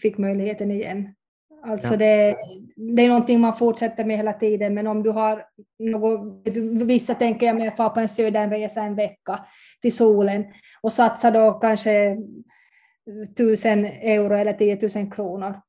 [0.03, 1.15] fick möjligheten igen.
[1.67, 1.97] Alltså ja.
[1.97, 2.37] det,
[2.77, 5.45] det är någonting man fortsätter med hela tiden, men om du har
[5.79, 6.47] något,
[6.87, 9.47] vissa tänker jag med fara på en södernresa en vecka
[9.83, 10.45] till solen
[10.83, 12.17] och satsa då kanske
[13.37, 15.61] tusen euro eller 10 000 kronor.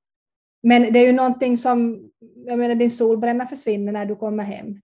[0.63, 2.09] Men det är ju någonting som,
[2.45, 4.81] jag menar din solbränna försvinner när du kommer hem.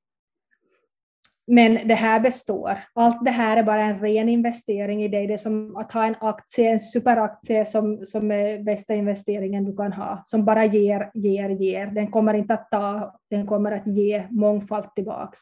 [1.47, 2.79] Men det här består.
[2.93, 5.27] Allt det här är bara en ren investering i dig.
[5.27, 9.75] Det är som att ha en aktie, en superaktie som, som är bästa investeringen du
[9.75, 10.23] kan ha.
[10.25, 11.87] Som bara ger, ger, ger.
[11.87, 15.39] Den kommer inte att ta, den kommer att ge mångfald tillbaks.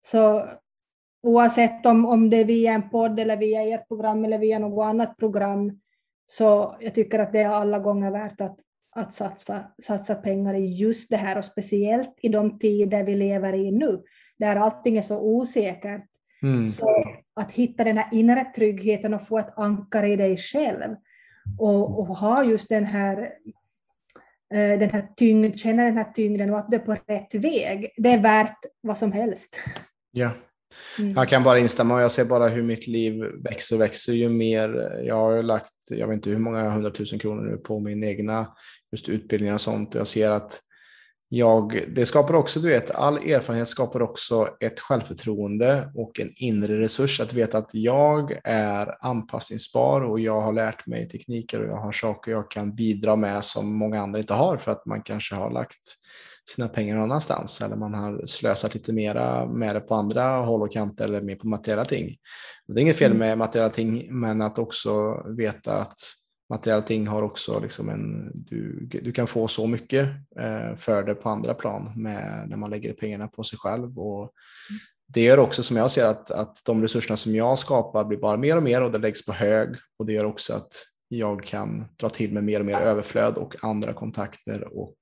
[0.00, 0.44] Så
[1.22, 4.86] oavsett om, om det är via en podd eller via ert program eller via något
[4.86, 5.80] annat program,
[6.26, 8.56] så jag tycker att det är alla gånger värt att,
[8.96, 13.52] att satsa, satsa pengar i just det här och speciellt i de tider vi lever
[13.52, 14.02] i nu
[14.38, 16.04] där allting är så osäkert.
[16.42, 16.68] Mm.
[16.68, 17.04] Så
[17.40, 20.94] att hitta den här inre tryggheten och få ett ankare i dig själv
[21.58, 23.18] och, och ha just den här,
[24.54, 27.90] eh, den här tyngd, känna den här tyngden och att du är på rätt väg,
[27.96, 29.56] det är värt vad som helst.
[30.10, 30.30] Ja.
[30.98, 31.12] Mm.
[31.12, 34.28] Jag kan bara instämma och jag ser bara hur mitt liv växer och växer ju
[34.28, 35.00] mer.
[35.04, 38.54] Jag har lagt, jag vet inte hur många hundratusen kronor nu på min egna
[38.92, 39.94] just utbildning och sånt.
[39.94, 40.60] Jag ser att
[41.28, 46.80] jag, det skapar också, du vet, all erfarenhet skapar också ett självförtroende och en inre
[46.80, 51.80] resurs att veta att jag är anpassningsbar och jag har lärt mig tekniker och jag
[51.80, 55.34] har saker jag kan bidra med som många andra inte har för att man kanske
[55.34, 55.80] har lagt
[56.48, 60.62] sina pengar någon annanstans eller man har slösat lite mera med det på andra håll
[60.62, 62.16] och kanter eller mer på materiella ting.
[62.66, 63.18] Det är inget fel mm.
[63.18, 65.98] med materiella ting, men att också veta att
[66.48, 70.08] materiella ting har också liksom en, du, du kan få så mycket
[70.40, 73.98] eh, för det på andra plan med, när man lägger pengarna på sig själv.
[73.98, 74.32] Och
[75.08, 78.36] det gör också som jag ser att, att de resurserna som jag skapar blir bara
[78.36, 79.68] mer och mer och det läggs på hög
[79.98, 80.72] och det gör också att
[81.08, 84.96] jag kan dra till med mer och mer överflöd och andra kontakter och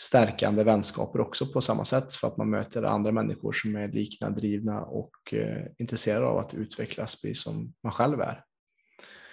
[0.00, 4.30] stärkande vänskaper också på samma sätt för att man möter andra människor som är likna,
[4.30, 8.44] drivna och eh, intresserade av att utvecklas precis som man själv är.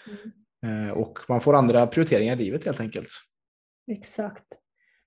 [0.08, 0.32] Mm.
[0.66, 3.10] Eh, och man får andra prioriteringar i livet helt enkelt.
[3.92, 4.46] Exakt.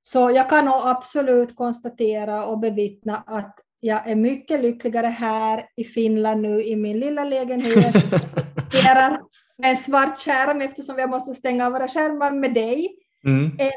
[0.00, 5.84] Så jag kan nog absolut konstatera och bevittna att jag är mycket lyckligare här i
[5.84, 7.94] Finland nu i min lilla lägenhet.
[9.58, 12.88] med en svart skärm eftersom jag måste stänga våra skärmar med dig.
[13.24, 13.44] Mm.
[13.58, 13.70] Än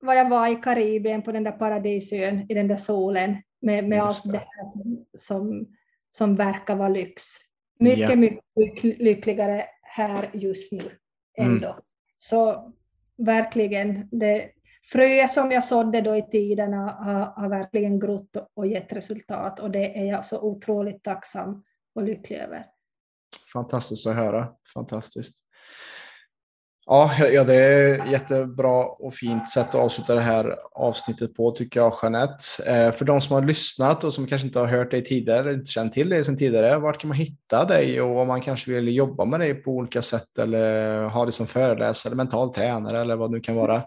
[0.00, 4.02] vad jag var i Karibien på den där paradisön i den där solen med, med
[4.02, 4.72] allt det här
[5.16, 5.66] som,
[6.10, 7.22] som verkar vara lyx.
[7.80, 8.16] Mycket, ja.
[8.16, 10.82] mycket lyckligare här just nu
[11.38, 11.68] ändå.
[11.68, 11.82] Mm.
[12.16, 12.72] Så
[13.16, 14.50] verkligen, det
[14.92, 19.70] fröet som jag sådde då i tiden har, har verkligen grott och gett resultat och
[19.70, 22.66] det är jag så otroligt tacksam och lycklig över.
[23.52, 24.48] Fantastiskt att höra.
[24.74, 25.44] Fantastiskt.
[26.90, 31.80] Ja, ja, det är jättebra och fint sätt att avsluta det här avsnittet på tycker
[31.80, 32.44] jag, Jeanette.
[32.66, 35.70] Eh, för de som har lyssnat och som kanske inte har hört dig tidigare, inte
[35.70, 38.96] känt till dig sedan tidigare, vart kan man hitta dig och om man kanske vill
[38.96, 43.30] jobba med dig på olika sätt eller ha dig som föreläsare, mental tränare eller vad
[43.30, 43.82] det nu kan vara.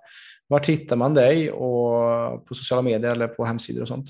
[0.47, 4.09] Vart hittar man dig och på sociala medier eller på hemsidor och sånt?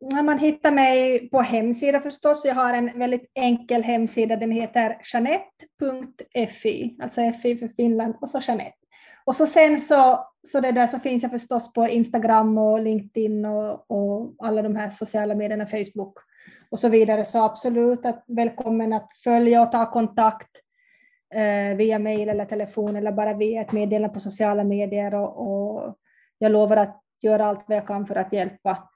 [0.00, 2.44] Man hittar mig på hemsida förstås.
[2.44, 4.36] Jag har en väldigt enkel hemsida.
[4.36, 8.76] Den heter janette.fi, alltså FI för Finland och så Jeanette.
[9.24, 13.44] Och så sen så, så, det där, så finns jag förstås på Instagram och LinkedIn
[13.44, 16.14] och, och alla de här sociala medierna, Facebook
[16.70, 17.24] och så vidare.
[17.24, 20.50] Så absolut att välkommen att följa och ta kontakt
[21.34, 25.14] eh, via mail eller telefon eller bara via ett meddelande på sociala medier.
[25.14, 25.96] Och, och
[26.38, 28.88] jag lovar att göra allt vad jag kan för att hjälpa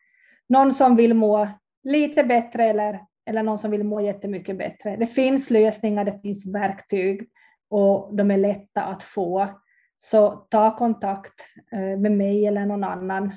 [0.50, 1.48] någon som vill må
[1.84, 4.96] lite bättre eller, eller någon som vill må jättemycket bättre.
[4.96, 7.28] Det finns lösningar, det finns verktyg
[7.70, 9.48] och de är lätta att få.
[9.96, 11.34] Så ta kontakt
[11.72, 13.32] eh, med mig eller någon annan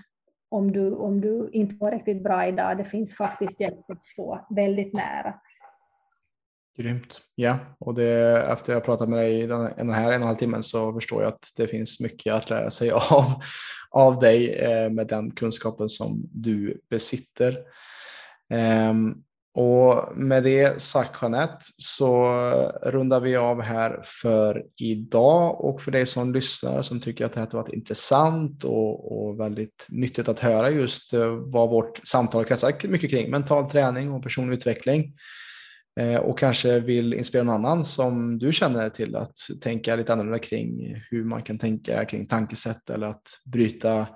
[0.49, 2.77] om du, om du inte mår riktigt bra idag.
[2.77, 5.33] Det finns faktiskt hjälp att få väldigt nära.
[6.77, 7.21] Grymt.
[7.35, 10.37] Ja, och det, efter jag pratat med dig den, den här en och en halv
[10.37, 13.25] timmen så förstår jag att det finns mycket att lära sig av,
[13.89, 17.57] av dig eh, med den kunskapen som du besitter.
[18.53, 18.93] Eh,
[19.55, 22.25] och med det sagt Jeanette så
[22.83, 27.39] rundar vi av här för idag och för dig som lyssnar som tycker att det
[27.39, 32.45] här har varit intressant och, och väldigt nyttigt att höra just eh, vad vårt samtal
[32.45, 35.13] kretsar mycket kring mental träning och personlig utveckling
[35.99, 40.39] Eh, och kanske vill inspirera någon annan som du känner till att tänka lite annorlunda
[40.39, 44.07] kring hur man kan tänka kring tankesätt eller att bryta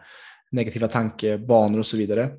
[0.51, 2.31] negativa tankebanor och så vidare.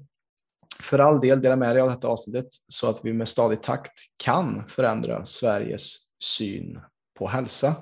[0.81, 3.93] För all del, dela med dig av detta avsnittet så att vi med stadig takt
[4.17, 6.81] kan förändra Sveriges syn
[7.19, 7.75] på hälsa.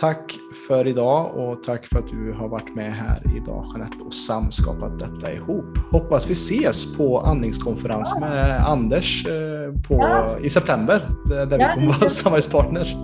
[0.00, 0.38] Tack
[0.68, 4.98] för idag och tack för att du har varit med här idag Jeanette och samskapat
[4.98, 5.78] detta ihop.
[5.90, 10.38] Hoppas vi ses på andningskonferens med Anders eh, på, ja.
[10.38, 12.96] i september där vi kommer vara samarbetspartners.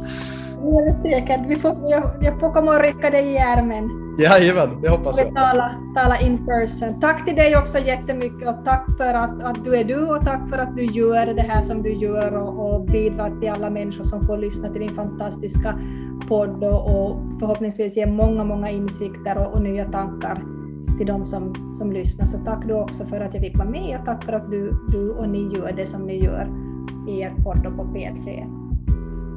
[0.62, 1.41] Det är säkert.
[1.49, 3.91] Vi får, jag, jag får komma och rycka dig i ärmen.
[4.19, 5.35] Jajamän, det hoppas jag.
[5.35, 7.01] Tala, tala in person.
[7.01, 10.49] Tack till dig också jättemycket och tack för att, att du är du och tack
[10.49, 14.05] för att du gör det här som du gör och, och bidrar till alla människor
[14.05, 15.78] som får lyssna till din fantastiska
[16.28, 20.43] podd och, förhoppningsvis ge många, många insikter och, och, nya tankar
[20.99, 22.27] till de som, som lyssnar.
[22.27, 24.73] Så tack du också för att jag fick vara med och tack för att du,
[24.89, 26.49] du och ni gör det som ni gör
[27.09, 28.28] i er podd och på PLC.